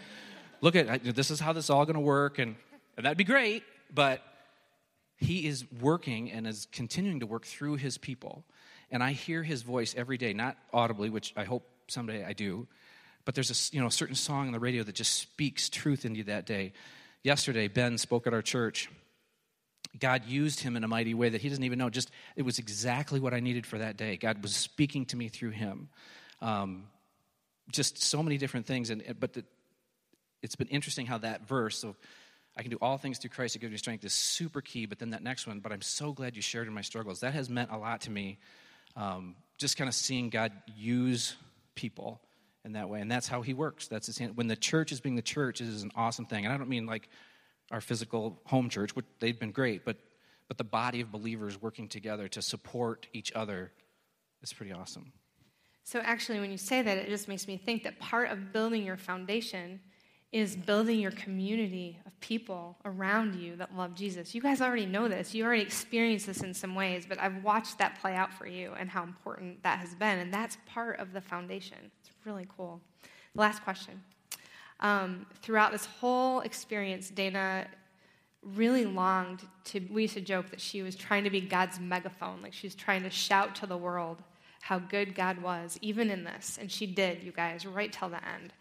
Look 0.61 0.75
at, 0.75 1.03
this 1.15 1.31
is 1.31 1.39
how 1.39 1.53
this 1.53 1.65
is 1.65 1.69
all 1.69 1.85
going 1.85 1.95
to 1.95 1.99
work. 1.99 2.39
And, 2.39 2.55
and 2.97 3.05
that'd 3.05 3.17
be 3.17 3.23
great, 3.23 3.63
but 3.93 4.21
he 5.17 5.47
is 5.47 5.65
working 5.81 6.31
and 6.31 6.45
is 6.45 6.67
continuing 6.71 7.19
to 7.19 7.25
work 7.25 7.45
through 7.45 7.75
his 7.75 7.97
people. 7.97 8.43
And 8.91 9.03
I 9.03 9.11
hear 9.11 9.43
his 9.43 9.61
voice 9.63 9.95
every 9.97 10.17
day, 10.17 10.33
not 10.33 10.57
audibly, 10.73 11.09
which 11.09 11.33
I 11.35 11.45
hope 11.45 11.67
someday 11.87 12.25
I 12.25 12.33
do. 12.33 12.67
But 13.25 13.35
there's 13.35 13.51
a 13.51 13.75
you 13.75 13.81
know 13.81 13.87
a 13.87 13.91
certain 13.91 14.15
song 14.15 14.47
on 14.47 14.53
the 14.53 14.59
radio 14.59 14.83
that 14.83 14.95
just 14.95 15.15
speaks 15.15 15.69
truth 15.69 16.05
into 16.05 16.19
you 16.19 16.23
that 16.25 16.45
day. 16.45 16.73
Yesterday, 17.23 17.67
Ben 17.69 17.97
spoke 17.97 18.27
at 18.27 18.33
our 18.33 18.41
church, 18.41 18.89
God 19.99 20.25
used 20.25 20.59
him 20.59 20.75
in 20.75 20.83
a 20.83 20.87
mighty 20.87 21.13
way 21.13 21.29
that 21.29 21.41
he 21.41 21.49
doesn't 21.49 21.63
even 21.63 21.77
know. 21.77 21.89
Just 21.89 22.09
it 22.35 22.41
was 22.41 22.59
exactly 22.59 23.19
what 23.19 23.33
I 23.33 23.39
needed 23.39 23.65
for 23.65 23.77
that 23.77 23.95
day. 23.95 24.17
God 24.17 24.41
was 24.41 24.55
speaking 24.55 25.05
to 25.07 25.15
me 25.15 25.27
through 25.29 25.51
him. 25.51 25.89
Um, 26.41 26.87
just 27.71 28.01
so 28.01 28.21
many 28.23 28.37
different 28.37 28.65
things, 28.65 28.89
and 28.89 29.03
but 29.19 29.33
the, 29.33 29.45
it's 30.41 30.55
been 30.55 30.67
interesting 30.67 31.05
how 31.05 31.19
that 31.19 31.47
verse. 31.47 31.77
So 31.77 31.95
I 32.57 32.61
can 32.61 32.71
do 32.71 32.77
all 32.81 32.97
things 32.97 33.19
through 33.19 33.29
Christ 33.29 33.53
who 33.53 33.59
gives 33.59 33.71
me 33.71 33.77
strength 33.77 34.03
is 34.03 34.13
super 34.13 34.61
key. 34.61 34.85
But 34.85 34.99
then 34.99 35.11
that 35.11 35.23
next 35.23 35.47
one, 35.47 35.59
but 35.59 35.71
I'm 35.71 35.81
so 35.81 36.11
glad 36.11 36.35
you 36.35 36.41
shared 36.41 36.67
in 36.67 36.73
my 36.73 36.81
struggles. 36.81 37.21
That 37.21 37.33
has 37.33 37.49
meant 37.49 37.71
a 37.71 37.77
lot 37.77 38.01
to 38.01 38.11
me. 38.11 38.39
Um, 38.95 39.35
just 39.57 39.77
kind 39.77 39.87
of 39.87 39.95
seeing 39.95 40.29
God 40.29 40.51
use 40.75 41.35
people 41.75 42.21
in 42.65 42.73
that 42.73 42.89
way, 42.89 43.01
and 43.01 43.11
that's 43.11 43.27
how 43.27 43.41
He 43.41 43.53
works. 43.53 43.87
That's 43.87 44.07
his 44.07 44.17
hand. 44.17 44.37
when 44.37 44.47
the 44.47 44.55
church 44.55 44.91
is 44.91 45.01
being 45.01 45.15
the 45.15 45.21
church. 45.21 45.61
It 45.61 45.67
is 45.67 45.83
an 45.83 45.91
awesome 45.95 46.25
thing, 46.25 46.45
and 46.45 46.53
I 46.53 46.57
don't 46.57 46.69
mean 46.69 46.85
like 46.85 47.09
our 47.71 47.81
physical 47.81 48.41
home 48.45 48.69
church, 48.69 48.95
which 48.95 49.05
they've 49.19 49.39
been 49.39 49.51
great, 49.51 49.83
but 49.85 49.97
but 50.47 50.57
the 50.57 50.63
body 50.63 51.01
of 51.01 51.11
believers 51.11 51.61
working 51.61 51.87
together 51.87 52.27
to 52.27 52.41
support 52.41 53.07
each 53.13 53.31
other 53.33 53.71
is 54.41 54.53
pretty 54.53 54.71
awesome. 54.71 55.13
So 55.83 55.99
actually, 55.99 56.39
when 56.39 56.51
you 56.51 56.57
say 56.57 56.81
that, 56.81 56.97
it 56.97 57.09
just 57.09 57.27
makes 57.27 57.47
me 57.47 57.57
think 57.57 57.83
that 57.83 57.99
part 57.99 58.29
of 58.29 58.53
building 58.53 58.83
your 58.83 58.97
foundation 58.97 59.79
is 60.33 60.55
building 60.55 60.99
your 60.99 61.11
community 61.11 61.99
of 62.07 62.19
people 62.19 62.75
around 62.85 63.35
you 63.35 63.55
that 63.55 63.77
love 63.77 63.93
Jesus. 63.93 64.33
You 64.33 64.41
guys 64.41 64.61
already 64.61 64.87
know 64.87 65.07
this. 65.07 65.35
You 65.35 65.45
already 65.45 65.61
experienced 65.61 66.25
this 66.25 66.41
in 66.41 66.55
some 66.55 66.73
ways, 66.73 67.05
but 67.07 67.19
I've 67.19 67.43
watched 67.43 67.77
that 67.77 68.01
play 68.01 68.15
out 68.15 68.33
for 68.33 68.47
you 68.47 68.73
and 68.79 68.89
how 68.89 69.03
important 69.03 69.61
that 69.61 69.77
has 69.77 69.93
been. 69.93 70.17
And 70.17 70.33
that's 70.33 70.57
part 70.65 70.99
of 70.99 71.13
the 71.13 71.21
foundation. 71.21 71.77
It's 72.01 72.09
really 72.25 72.47
cool. 72.57 72.81
The 73.35 73.41
last 73.41 73.63
question. 73.63 74.01
Um, 74.79 75.27
throughout 75.43 75.71
this 75.71 75.85
whole 75.85 76.39
experience, 76.39 77.11
Dana 77.11 77.67
really 78.41 78.85
longed 78.85 79.41
to, 79.65 79.81
we 79.91 80.01
used 80.01 80.15
to 80.15 80.21
joke 80.21 80.49
that 80.49 80.59
she 80.59 80.81
was 80.81 80.95
trying 80.95 81.23
to 81.25 81.29
be 81.29 81.41
God's 81.41 81.79
megaphone, 81.79 82.41
like 82.41 82.53
she 82.53 82.65
was 82.65 82.75
trying 82.75 83.03
to 83.03 83.09
shout 83.11 83.53
to 83.57 83.67
the 83.67 83.77
world 83.77 84.17
how 84.61 84.79
good 84.79 85.13
God 85.13 85.41
was, 85.41 85.77
even 85.81 86.09
in 86.09 86.23
this. 86.23 86.57
And 86.59 86.71
she 86.71 86.87
did, 86.87 87.21
you 87.21 87.31
guys, 87.31 87.65
right 87.65 87.93
till 87.93 88.09
the 88.09 88.25
end. 88.27 88.53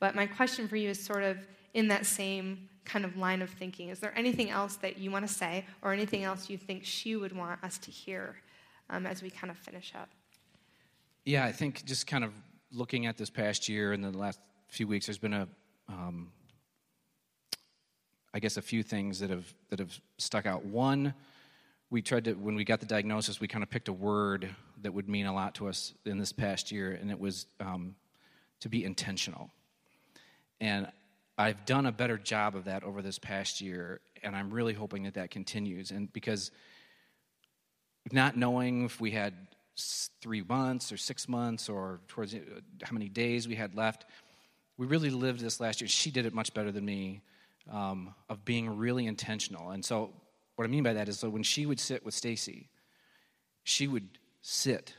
But 0.00 0.14
my 0.14 0.26
question 0.26 0.66
for 0.66 0.76
you 0.76 0.88
is 0.88 1.02
sort 1.02 1.22
of 1.22 1.38
in 1.74 1.88
that 1.88 2.06
same 2.06 2.68
kind 2.84 3.04
of 3.04 3.16
line 3.16 3.42
of 3.42 3.50
thinking. 3.50 3.90
Is 3.90 4.00
there 4.00 4.16
anything 4.16 4.50
else 4.50 4.76
that 4.76 4.98
you 4.98 5.10
want 5.10 5.26
to 5.28 5.32
say 5.32 5.64
or 5.82 5.92
anything 5.92 6.24
else 6.24 6.50
you 6.50 6.58
think 6.58 6.84
she 6.84 7.14
would 7.14 7.36
want 7.36 7.62
us 7.62 7.78
to 7.78 7.90
hear 7.90 8.36
um, 8.88 9.06
as 9.06 9.22
we 9.22 9.30
kind 9.30 9.50
of 9.50 9.58
finish 9.58 9.92
up? 9.94 10.08
Yeah, 11.24 11.44
I 11.44 11.52
think 11.52 11.84
just 11.84 12.06
kind 12.06 12.24
of 12.24 12.32
looking 12.72 13.06
at 13.06 13.16
this 13.16 13.30
past 13.30 13.68
year 13.68 13.92
and 13.92 14.02
the 14.02 14.16
last 14.16 14.40
few 14.68 14.88
weeks, 14.88 15.06
there's 15.06 15.18
been 15.18 15.34
a, 15.34 15.48
um, 15.88 16.32
I 18.32 18.40
guess, 18.40 18.56
a 18.56 18.62
few 18.62 18.82
things 18.82 19.20
that 19.20 19.30
have 19.30 19.52
that 19.68 19.78
have 19.78 20.00
stuck 20.18 20.46
out. 20.46 20.64
One, 20.64 21.12
we 21.90 22.00
tried 22.00 22.24
to 22.24 22.32
when 22.34 22.54
we 22.54 22.64
got 22.64 22.80
the 22.80 22.86
diagnosis, 22.86 23.40
we 23.40 23.48
kind 23.48 23.62
of 23.62 23.70
picked 23.70 23.88
a 23.88 23.92
word 23.92 24.48
that 24.82 24.94
would 24.94 25.08
mean 25.08 25.26
a 25.26 25.34
lot 25.34 25.54
to 25.56 25.68
us 25.68 25.92
in 26.06 26.18
this 26.18 26.32
past 26.32 26.72
year, 26.72 26.92
and 26.92 27.10
it 27.10 27.20
was 27.20 27.46
um, 27.60 27.94
to 28.60 28.68
be 28.68 28.84
intentional. 28.84 29.50
And 30.60 30.90
I've 31.38 31.64
done 31.64 31.86
a 31.86 31.92
better 31.92 32.18
job 32.18 32.54
of 32.54 32.64
that 32.64 32.84
over 32.84 33.00
this 33.00 33.18
past 33.18 33.60
year, 33.60 34.00
and 34.22 34.36
I'm 34.36 34.50
really 34.50 34.74
hoping 34.74 35.04
that 35.04 35.14
that 35.14 35.30
continues. 35.30 35.90
And 35.90 36.12
because 36.12 36.50
not 38.12 38.36
knowing 38.36 38.84
if 38.84 39.00
we 39.00 39.10
had 39.12 39.34
three 40.20 40.42
months 40.42 40.92
or 40.92 40.96
six 40.96 41.28
months 41.28 41.68
or 41.68 42.00
towards 42.08 42.34
how 42.34 42.92
many 42.92 43.08
days 43.08 43.48
we 43.48 43.54
had 43.54 43.74
left, 43.74 44.04
we 44.76 44.86
really 44.86 45.10
lived 45.10 45.40
this 45.40 45.60
last 45.60 45.80
year. 45.80 45.88
She 45.88 46.10
did 46.10 46.26
it 46.26 46.34
much 46.34 46.52
better 46.52 46.72
than 46.72 46.84
me 46.84 47.22
um, 47.70 48.14
of 48.28 48.44
being 48.44 48.76
really 48.76 49.06
intentional. 49.06 49.70
And 49.70 49.84
so, 49.84 50.12
what 50.56 50.64
I 50.64 50.68
mean 50.68 50.82
by 50.82 50.94
that 50.94 51.08
is, 51.08 51.18
so 51.18 51.30
when 51.30 51.42
she 51.42 51.64
would 51.64 51.80
sit 51.80 52.04
with 52.04 52.12
Stacy, 52.12 52.68
she 53.64 53.86
would 53.86 54.08
sit 54.42 54.94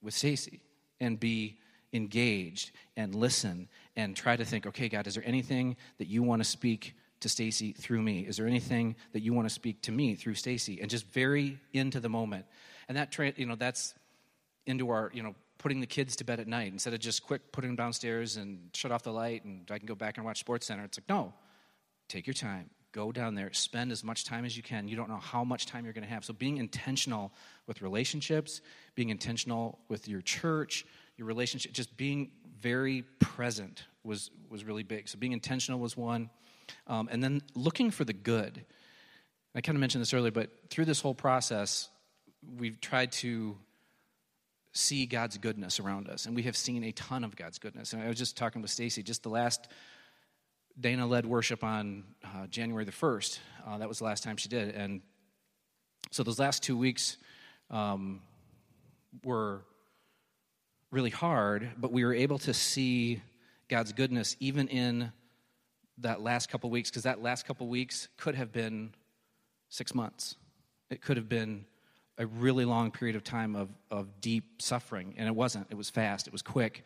with 0.00 0.14
Stacy 0.14 0.60
and 1.00 1.20
be 1.20 1.58
engaged 1.96 2.70
and 2.96 3.14
listen 3.14 3.68
and 3.96 4.14
try 4.14 4.36
to 4.36 4.44
think, 4.44 4.66
okay, 4.66 4.88
God, 4.88 5.06
is 5.06 5.14
there 5.14 5.24
anything 5.26 5.76
that 5.98 6.06
you 6.06 6.22
want 6.22 6.42
to 6.42 6.48
speak 6.48 6.94
to 7.20 7.28
Stacy 7.28 7.72
through 7.72 8.02
me? 8.02 8.20
Is 8.20 8.36
there 8.36 8.46
anything 8.46 8.96
that 9.12 9.20
you 9.22 9.32
want 9.32 9.48
to 9.48 9.54
speak 9.54 9.82
to 9.82 9.92
me 9.92 10.14
through 10.14 10.34
Stacy? 10.34 10.80
And 10.80 10.90
just 10.90 11.06
very 11.08 11.58
into 11.72 12.00
the 12.00 12.08
moment. 12.08 12.46
And 12.88 12.96
that, 12.96 13.16
you 13.38 13.46
know, 13.46 13.56
that's 13.56 13.94
into 14.66 14.90
our, 14.90 15.10
you 15.14 15.22
know, 15.22 15.34
putting 15.58 15.80
the 15.80 15.86
kids 15.86 16.16
to 16.16 16.24
bed 16.24 16.38
at 16.38 16.46
night 16.46 16.72
instead 16.72 16.92
of 16.92 17.00
just 17.00 17.22
quick 17.22 17.50
putting 17.52 17.70
them 17.70 17.76
downstairs 17.76 18.36
and 18.36 18.70
shut 18.74 18.92
off 18.92 19.02
the 19.02 19.12
light 19.12 19.44
and 19.44 19.68
I 19.70 19.78
can 19.78 19.86
go 19.86 19.94
back 19.94 20.18
and 20.18 20.26
watch 20.26 20.44
SportsCenter. 20.44 20.84
It's 20.84 20.98
like, 20.98 21.08
no, 21.08 21.32
take 22.08 22.26
your 22.26 22.34
time. 22.34 22.70
Go 22.92 23.12
down 23.12 23.34
there, 23.34 23.52
spend 23.52 23.92
as 23.92 24.02
much 24.02 24.24
time 24.24 24.44
as 24.44 24.56
you 24.56 24.62
can. 24.62 24.88
You 24.88 24.96
don't 24.96 25.08
know 25.08 25.18
how 25.18 25.44
much 25.44 25.66
time 25.66 25.84
you're 25.84 25.92
going 25.92 26.06
to 26.06 26.10
have. 26.10 26.24
So, 26.24 26.32
being 26.32 26.56
intentional 26.56 27.30
with 27.66 27.82
relationships, 27.82 28.62
being 28.94 29.10
intentional 29.10 29.80
with 29.88 30.08
your 30.08 30.22
church, 30.22 30.86
your 31.16 31.26
relationship, 31.26 31.72
just 31.72 31.96
being 31.96 32.30
very 32.60 33.02
present 33.20 33.84
was, 34.04 34.30
was 34.48 34.64
really 34.64 34.82
big. 34.82 35.08
So 35.08 35.18
being 35.18 35.32
intentional 35.32 35.80
was 35.80 35.96
one. 35.96 36.30
Um, 36.86 37.08
and 37.10 37.22
then 37.22 37.42
looking 37.54 37.90
for 37.90 38.04
the 38.04 38.12
good. 38.12 38.64
I 39.54 39.60
kind 39.60 39.76
of 39.76 39.80
mentioned 39.80 40.02
this 40.02 40.12
earlier, 40.12 40.30
but 40.30 40.50
through 40.68 40.84
this 40.84 41.00
whole 41.00 41.14
process, 41.14 41.88
we've 42.58 42.80
tried 42.80 43.12
to 43.12 43.56
see 44.72 45.06
God's 45.06 45.38
goodness 45.38 45.80
around 45.80 46.08
us, 46.08 46.26
and 46.26 46.36
we 46.36 46.42
have 46.42 46.56
seen 46.56 46.84
a 46.84 46.92
ton 46.92 47.24
of 47.24 47.34
God's 47.34 47.58
goodness. 47.58 47.92
And 47.92 48.02
I 48.02 48.08
was 48.08 48.18
just 48.18 48.36
talking 48.36 48.60
with 48.60 48.70
Stacy, 48.70 49.02
just 49.02 49.22
the 49.22 49.30
last 49.30 49.68
Dana 50.78 51.06
led 51.06 51.24
worship 51.24 51.64
on 51.64 52.04
uh, 52.22 52.46
January 52.48 52.84
the 52.84 52.92
1st. 52.92 53.38
Uh, 53.66 53.78
that 53.78 53.88
was 53.88 53.98
the 53.98 54.04
last 54.04 54.22
time 54.22 54.36
she 54.36 54.50
did. 54.50 54.74
And 54.74 55.00
so 56.10 56.22
those 56.22 56.38
last 56.38 56.62
two 56.62 56.76
weeks 56.76 57.16
um, 57.70 58.20
were 59.24 59.62
really 60.96 61.10
hard, 61.10 61.68
but 61.76 61.92
we 61.92 62.06
were 62.06 62.14
able 62.14 62.38
to 62.38 62.54
see 62.54 63.20
God's 63.68 63.92
goodness 63.92 64.34
even 64.40 64.66
in 64.68 65.12
that 65.98 66.22
last 66.22 66.48
couple 66.48 66.70
weeks, 66.70 66.88
because 66.88 67.02
that 67.02 67.20
last 67.20 67.46
couple 67.46 67.66
weeks 67.66 68.08
could 68.16 68.34
have 68.34 68.50
been 68.50 68.94
six 69.68 69.94
months. 69.94 70.36
It 70.88 71.02
could 71.02 71.18
have 71.18 71.28
been 71.28 71.66
a 72.16 72.24
really 72.24 72.64
long 72.64 72.92
period 72.92 73.14
of 73.14 73.22
time 73.22 73.56
of, 73.56 73.68
of 73.90 74.22
deep 74.22 74.62
suffering, 74.62 75.12
and 75.18 75.28
it 75.28 75.34
wasn't. 75.34 75.66
It 75.68 75.74
was 75.74 75.90
fast, 75.90 76.26
it 76.26 76.32
was 76.32 76.40
quick. 76.40 76.82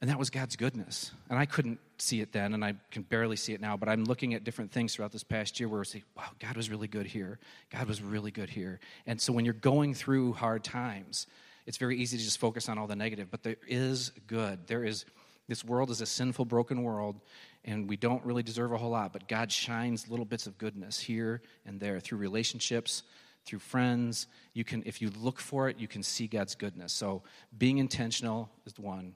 And 0.00 0.10
that 0.10 0.18
was 0.18 0.28
God's 0.28 0.56
goodness. 0.56 1.12
And 1.30 1.38
I 1.38 1.46
couldn't 1.46 1.78
see 1.98 2.20
it 2.20 2.32
then, 2.32 2.52
and 2.52 2.64
I 2.64 2.74
can 2.90 3.02
barely 3.02 3.36
see 3.36 3.52
it 3.52 3.60
now, 3.60 3.76
but 3.76 3.88
I'm 3.88 4.06
looking 4.06 4.34
at 4.34 4.42
different 4.42 4.72
things 4.72 4.92
throughout 4.92 5.12
this 5.12 5.22
past 5.22 5.60
year 5.60 5.68
where 5.68 5.80
I 5.80 5.84
say, 5.84 6.02
wow, 6.16 6.30
God 6.40 6.56
was 6.56 6.68
really 6.68 6.88
good 6.88 7.06
here. 7.06 7.38
God 7.70 7.86
was 7.86 8.02
really 8.02 8.32
good 8.32 8.50
here. 8.50 8.80
And 9.06 9.20
so 9.20 9.32
when 9.32 9.44
you're 9.44 9.54
going 9.54 9.94
through 9.94 10.32
hard 10.32 10.64
times, 10.64 11.28
it's 11.68 11.76
very 11.76 11.98
easy 11.98 12.16
to 12.16 12.24
just 12.24 12.38
focus 12.38 12.70
on 12.70 12.78
all 12.78 12.86
the 12.86 12.96
negative, 12.96 13.30
but 13.30 13.42
there 13.42 13.58
is 13.68 14.10
good. 14.26 14.66
There 14.66 14.84
is, 14.84 15.04
this 15.48 15.62
world 15.62 15.90
is 15.90 16.00
a 16.00 16.06
sinful, 16.06 16.46
broken 16.46 16.82
world, 16.82 17.20
and 17.62 17.86
we 17.86 17.94
don't 17.94 18.24
really 18.24 18.42
deserve 18.42 18.72
a 18.72 18.78
whole 18.78 18.88
lot, 18.88 19.12
but 19.12 19.28
God 19.28 19.52
shines 19.52 20.08
little 20.08 20.24
bits 20.24 20.46
of 20.46 20.56
goodness 20.56 20.98
here 20.98 21.42
and 21.66 21.78
there 21.78 22.00
through 22.00 22.16
relationships, 22.16 23.02
through 23.44 23.58
friends. 23.58 24.28
You 24.54 24.64
can, 24.64 24.82
if 24.86 25.02
you 25.02 25.10
look 25.20 25.38
for 25.38 25.68
it, 25.68 25.78
you 25.78 25.86
can 25.86 26.02
see 26.02 26.26
God's 26.26 26.54
goodness. 26.54 26.94
So 26.94 27.22
being 27.58 27.76
intentional 27.76 28.48
is 28.64 28.72
the 28.72 28.80
one. 28.80 29.14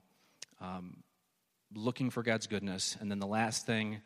Um, 0.61 0.97
looking 1.73 2.11
for 2.11 2.21
God's 2.21 2.45
goodness. 2.45 2.97
And 2.99 3.09
then 3.09 3.17
the 3.17 3.25
last 3.25 3.65
thing 3.65 3.97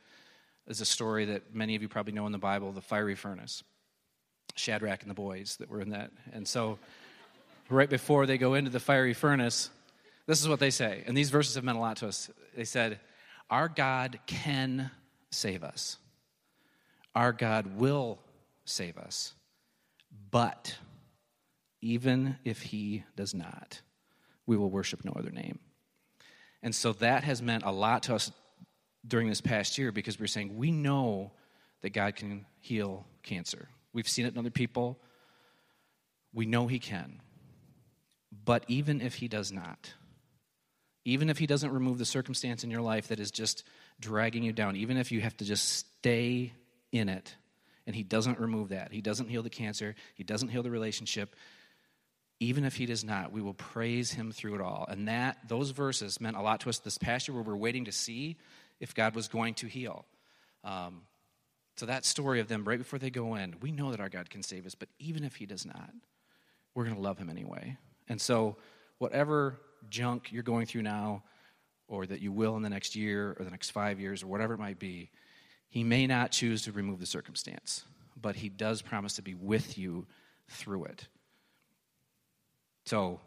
is 0.67 0.79
a 0.79 0.86
story 0.86 1.25
that 1.25 1.53
many 1.53 1.75
of 1.75 1.81
you 1.81 1.89
probably 1.89 2.13
know 2.13 2.25
in 2.25 2.31
the 2.31 2.38
Bible 2.38 2.71
the 2.71 2.79
fiery 2.79 3.15
furnace. 3.15 3.62
Shadrach 4.55 5.01
and 5.01 5.12
the 5.12 5.15
boys 5.15 5.57
that 5.60 5.69
were 5.69 5.81
in 5.81 5.89
that. 5.89 6.12
And 6.31 6.47
so 6.47 6.79
right 7.69 7.89
before 7.89 8.25
they 8.25 8.38
go 8.38 8.53
into 8.53 8.69
the 8.69 8.80
fiery 8.80 9.13
furnace, 9.13 9.69
this 10.25 10.42
is 10.42 10.48
what 10.48 10.60
they 10.60 10.69
say. 10.69 11.04
And 11.06 11.15
these 11.15 11.29
verses 11.29 11.56
have 11.56 11.63
meant 11.63 11.77
a 11.77 11.81
lot 11.81 11.98
to 11.98 12.08
us. 12.08 12.29
They 12.56 12.65
said, 12.65 13.00
Our 13.50 13.69
God 13.69 14.19
can 14.25 14.92
save 15.31 15.63
us, 15.63 15.98
our 17.15 17.31
God 17.31 17.77
will 17.77 18.19
save 18.65 18.98
us. 18.98 19.33
But 20.29 20.77
even 21.81 22.37
if 22.44 22.62
he 22.62 23.04
does 23.15 23.33
not, 23.33 23.81
we 24.46 24.58
will 24.58 24.69
worship 24.69 25.06
no 25.06 25.13
other 25.17 25.31
name. 25.31 25.60
And 26.63 26.73
so 26.73 26.94
that 26.94 27.23
has 27.23 27.42
meant 27.42 27.63
a 27.65 27.71
lot 27.71 28.04
to 28.04 28.15
us 28.15 28.31
during 29.08 29.29
this 29.29 29.42
past 29.42 29.77
year 29.77 29.92
because 29.92 30.19
we're 30.19 30.27
saying 30.27 30.58
we 30.58 30.71
know 30.71 31.31
that 31.81 31.92
God 31.92 32.15
can 32.15 32.46
heal 32.60 33.06
cancer. 33.23 33.69
We've 33.94 34.08
seen 34.08 34.25
it 34.25 34.33
in 34.33 34.37
other 34.37 34.50
people. 34.50 35.00
We 36.33 36.46
know 36.46 36.67
He 36.67 36.79
can. 36.79 37.21
But 38.32 38.65
even 38.67 39.02
if 39.02 39.15
He 39.15 39.28
does 39.28 39.52
not, 39.52 39.94
even 41.06 41.30
if 41.30 41.38
He 41.38 41.48
doesn't 41.48 41.71
remove 41.71 41.98
the 41.98 42.06
circumstance 42.06 42.63
in 42.63 42.71
your 42.71 42.82
life 42.82 43.08
that 43.08 43.19
is 43.19 43.32
just 43.32 43.63
dragging 44.00 44.44
you 44.44 44.52
down, 44.52 44.75
even 44.75 44.98
if 44.98 45.12
you 45.12 45.21
have 45.21 45.38
to 45.38 45.46
just 45.46 45.69
stay 45.69 46.54
in 46.92 47.10
it, 47.10 47.36
and 47.86 47.96
He 47.96 48.04
doesn't 48.04 48.40
remove 48.40 48.69
that, 48.69 48.92
He 48.92 49.02
doesn't 49.02 49.30
heal 49.30 49.44
the 49.44 49.50
cancer, 49.50 49.96
He 50.15 50.23
doesn't 50.23 50.50
heal 50.50 50.63
the 50.63 50.71
relationship, 50.71 51.36
even 52.40 52.65
if 52.65 52.75
He 52.75 52.86
does 52.86 53.04
not, 53.04 53.32
we 53.32 53.42
will 53.42 53.54
praise 53.54 54.12
Him 54.12 54.32
through 54.32 54.56
it 54.56 54.62
all. 54.62 54.86
And 54.90 55.08
that, 55.08 55.38
those 55.48 55.71
verses 55.71 56.19
meant 56.19 56.38
a 56.38 56.42
lot 56.42 56.60
to 56.62 56.69
us 56.69 56.80
this 56.80 56.98
past 56.98 57.28
year 57.28 57.36
where 57.36 57.44
we're 57.44 57.56
waiting 57.56 57.86
to 57.86 57.92
see 57.92 58.38
if 58.80 58.94
God 58.94 59.15
was 59.15 59.28
going 59.28 59.54
to 59.56 59.67
heal. 59.67 60.06
Um, 60.63 61.04
So 61.78 61.86
that 61.86 62.06
story 62.06 62.40
of 62.40 62.48
them 62.48 62.65
right 62.65 62.80
before 62.80 63.00
they 63.00 63.12
go 63.12 63.36
in, 63.36 63.56
we 63.62 63.71
know 63.71 63.92
that 63.92 64.00
our 64.00 64.10
God 64.10 64.30
can 64.30 64.44
save 64.44 64.65
us, 64.65 64.75
but 64.75 64.90
even 64.98 65.23
if 65.23 65.36
he 65.36 65.46
does 65.46 65.65
not, 65.65 65.92
we're 66.73 66.84
going 66.84 66.96
to 66.96 67.02
love 67.02 67.19
him 67.19 67.30
anyway. 67.30 67.78
And 68.10 68.19
so 68.19 68.58
whatever 68.97 69.60
junk 69.89 70.31
you're 70.31 70.43
going 70.43 70.65
through 70.65 70.83
now, 70.83 71.23
or 71.87 72.05
that 72.05 72.19
you 72.19 72.31
will 72.31 72.55
in 72.58 72.62
the 72.62 72.69
next 72.69 72.95
year 72.95 73.35
or 73.39 73.45
the 73.45 73.51
next 73.51 73.69
five 73.69 73.99
years 73.99 74.23
or 74.23 74.27
whatever 74.27 74.53
it 74.53 74.60
might 74.60 74.79
be, 74.79 75.10
he 75.69 75.83
may 75.83 76.08
not 76.08 76.31
choose 76.31 76.63
to 76.63 76.71
remove 76.71 76.99
the 76.99 77.05
circumstance, 77.05 77.85
but 78.21 78.35
he 78.35 78.49
does 78.49 78.81
promise 78.81 79.13
to 79.13 79.21
be 79.21 79.35
with 79.35 79.77
you 79.77 80.05
through 80.49 80.85
it. 80.85 81.08
So 82.85 83.19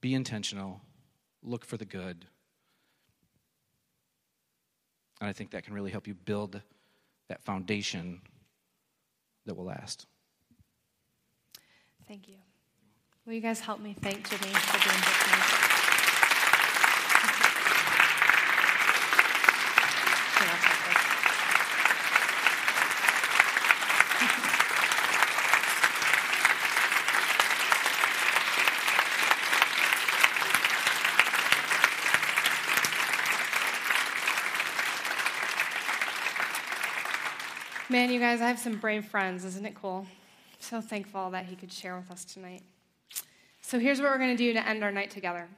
be 0.00 0.14
intentional, 0.14 0.80
look 1.42 1.64
for 1.64 1.76
the 1.76 1.84
good. 1.84 2.26
And 5.20 5.28
I 5.28 5.32
think 5.32 5.50
that 5.52 5.64
can 5.64 5.74
really 5.74 5.92
help 5.92 6.08
you 6.08 6.14
build 6.14 6.60
that 7.28 7.42
foundation 7.42 8.20
that 9.46 9.54
will 9.54 9.64
last. 9.64 10.06
Thank 12.08 12.28
you. 12.28 12.36
Will 13.24 13.34
you 13.34 13.40
guys 13.40 13.60
help 13.60 13.78
me 13.78 13.94
thank 14.00 14.28
Jimmy 14.28 14.52
for 14.52 14.78
being 14.82 14.98
with 14.98 15.26
me? 15.30 15.62
Man, 37.88 38.10
you 38.10 38.18
guys, 38.18 38.40
I 38.40 38.48
have 38.48 38.58
some 38.58 38.78
brave 38.78 39.04
friends. 39.04 39.44
Isn't 39.44 39.64
it 39.64 39.76
cool? 39.76 40.06
So 40.58 40.80
thankful 40.80 41.30
that 41.30 41.44
he 41.44 41.54
could 41.54 41.72
share 41.72 41.96
with 41.96 42.10
us 42.10 42.24
tonight. 42.24 42.62
So 43.72 43.78
here's 43.78 44.02
what 44.02 44.10
we're 44.10 44.18
going 44.18 44.36
to 44.36 44.44
do 44.44 44.52
to 44.52 44.68
end 44.68 44.84
our 44.84 44.92
night 44.92 45.10
together. 45.10 45.48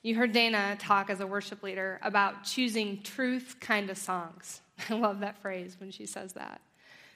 You 0.00 0.14
heard 0.14 0.32
Dana 0.32 0.74
talk 0.78 1.10
as 1.10 1.20
a 1.20 1.26
worship 1.26 1.62
leader 1.62 2.00
about 2.02 2.44
choosing 2.44 3.02
truth 3.02 3.56
kind 3.60 3.90
of 3.90 3.98
songs. 3.98 4.62
I 4.88 4.94
love 4.94 5.20
that 5.20 5.36
phrase 5.42 5.76
when 5.78 5.90
she 5.90 6.06
says 6.06 6.32
that. 6.32 6.62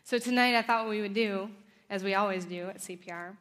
So 0.04 0.18
tonight, 0.18 0.54
I 0.54 0.60
thought 0.60 0.84
what 0.84 0.90
we 0.90 1.00
would 1.00 1.14
do, 1.14 1.48
as 1.88 2.04
we 2.04 2.12
always 2.12 2.44
do 2.44 2.68
at 2.68 2.80
CPR, 2.80 3.34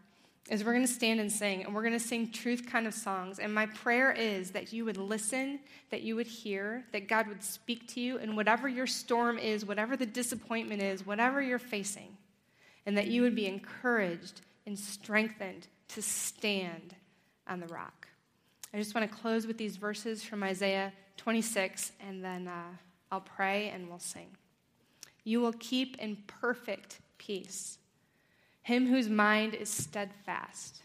is 0.50 0.64
we're 0.64 0.72
going 0.72 0.86
to 0.86 0.94
stand 0.94 1.20
and 1.20 1.30
sing, 1.30 1.66
and 1.66 1.76
we're 1.76 1.82
going 1.82 1.92
to 1.92 2.00
sing 2.00 2.32
truth 2.32 2.66
kind 2.72 2.88
of 2.88 2.94
songs. 2.94 3.40
And 3.40 3.54
my 3.54 3.66
prayer 3.66 4.14
is 4.14 4.52
that 4.52 4.72
you 4.72 4.86
would 4.86 4.96
listen, 4.96 5.60
that 5.90 6.04
you 6.04 6.16
would 6.16 6.28
hear, 6.28 6.86
that 6.94 7.10
God 7.10 7.28
would 7.28 7.44
speak 7.44 7.90
to 7.90 8.00
you, 8.00 8.20
and 8.20 8.38
whatever 8.38 8.70
your 8.70 8.88
storm 8.88 9.38
is, 9.38 9.66
whatever 9.66 9.98
the 9.98 10.06
disappointment 10.06 10.82
is, 10.82 11.06
whatever 11.06 11.42
you're 11.42 11.60
facing, 11.60 12.16
and 12.86 12.98
that 12.98 13.08
you 13.08 13.22
would 13.22 13.36
be 13.36 13.48
encouraged 13.48 14.40
and 14.66 14.80
strengthened 14.80 15.68
to 15.90 16.02
stand 16.02 16.96
on 17.48 17.60
the 17.60 17.68
rock. 17.68 18.08
I 18.74 18.78
just 18.78 18.96
want 18.96 19.10
to 19.10 19.18
close 19.18 19.48
with 19.48 19.58
these 19.58 19.78
verses 19.78 20.24
from 20.24 20.44
Isaiah 20.44 20.94
26, 21.18 21.92
and 22.08 22.24
then 22.24 22.48
uh, 22.48 22.76
I'll 23.12 23.22
pray 23.22 23.70
and 23.70 23.90
we'll 23.90 24.00
sing. 24.00 24.28
You 25.24 25.42
will 25.42 25.54
keep 25.54 25.98
in 26.00 26.18
perfect 26.28 27.00
peace 27.18 27.78
him 28.64 28.88
whose 28.88 29.10
mind 29.10 29.54
is 29.54 29.70
steadfast, 29.70 30.82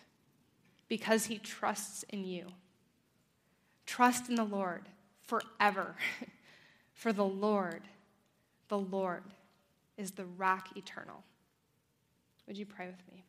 because 0.88 1.26
he 1.26 1.38
trusts 1.38 2.04
in 2.08 2.24
you. 2.24 2.46
Trust 3.84 4.28
in 4.28 4.34
the 4.34 4.44
Lord 4.44 4.88
forever, 5.22 5.96
for 6.94 7.12
the 7.12 7.24
Lord, 7.24 7.82
the 8.68 8.78
Lord, 8.78 9.24
is 9.96 10.12
the 10.12 10.24
rock 10.24 10.76
eternal. 10.76 11.22
Would 12.46 12.56
you 12.56 12.66
pray 12.66 12.86
with 12.86 13.02
me? 13.12 13.24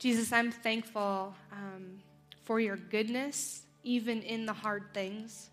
Jesus, 0.00 0.32
I'm 0.32 0.50
thankful 0.50 1.34
um, 1.52 1.98
for 2.44 2.58
your 2.58 2.76
goodness, 2.76 3.60
even 3.84 4.22
in 4.22 4.46
the 4.46 4.52
hard 4.54 4.94
things. 4.94 5.50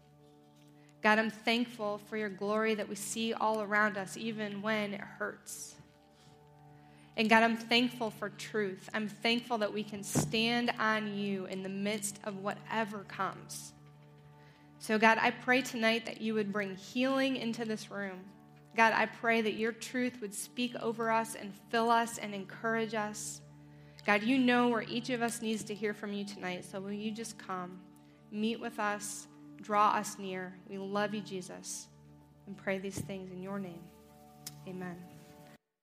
God, 1.04 1.20
I'm 1.20 1.30
thankful 1.30 1.98
for 1.98 2.16
your 2.16 2.30
glory 2.30 2.74
that 2.76 2.88
we 2.88 2.96
see 2.96 3.34
all 3.34 3.62
around 3.62 3.98
us, 3.98 4.16
even 4.16 4.62
when 4.62 4.94
it 4.94 5.02
hurts. 5.02 5.76
And 7.18 7.30
God, 7.30 7.44
I'm 7.44 7.58
thankful 7.58 8.10
for 8.10 8.30
truth. 8.30 8.90
I'm 8.94 9.10
thankful 9.10 9.58
that 9.58 9.74
we 9.74 9.84
can 9.84 10.02
stand 10.02 10.72
on 10.80 11.14
you 11.14 11.46
in 11.48 11.62
the 11.62 11.68
midst 11.68 12.22
of 12.24 12.38
whatever 12.38 13.00
comes. 13.00 13.74
So, 14.80 14.98
God, 14.98 15.18
I 15.20 15.32
pray 15.32 15.62
tonight 15.62 16.06
that 16.06 16.22
you 16.22 16.34
would 16.36 16.54
bring 16.54 16.78
healing 16.78 17.36
into 17.36 17.66
this 17.66 17.92
room. 17.92 18.22
God, 18.78 18.94
I 18.96 19.08
pray 19.08 19.42
that 19.42 19.56
your 19.56 19.74
truth 19.74 20.22
would 20.22 20.34
speak 20.34 20.74
over 20.78 21.12
us 21.12 21.36
and 21.36 21.52
fill 21.70 21.90
us 21.90 22.18
and 22.18 22.34
encourage 22.34 22.94
us. 22.94 23.42
God, 24.08 24.24
you 24.24 24.38
know 24.38 24.70
where 24.70 24.84
each 24.84 25.10
of 25.10 25.22
us 25.22 25.42
needs 25.42 25.66
to 25.66 25.76
hear 25.76 25.94
from 25.94 26.14
you 26.14 26.24
tonight. 26.24 26.64
So, 26.64 26.80
will 26.80 26.94
you 26.94 27.12
just 27.12 27.38
come, 27.38 27.82
meet 28.32 28.58
with 28.58 28.80
us, 28.80 29.28
draw 29.62 29.90
us 29.90 30.18
near? 30.18 30.56
We 30.70 30.78
love 30.78 31.14
you, 31.14 31.20
Jesus, 31.20 31.90
and 32.48 32.56
pray 32.56 32.80
these 32.80 33.00
things 33.00 33.32
in 33.32 33.44
your 33.44 33.60
name. 33.60 33.84
Amen. 34.66 34.96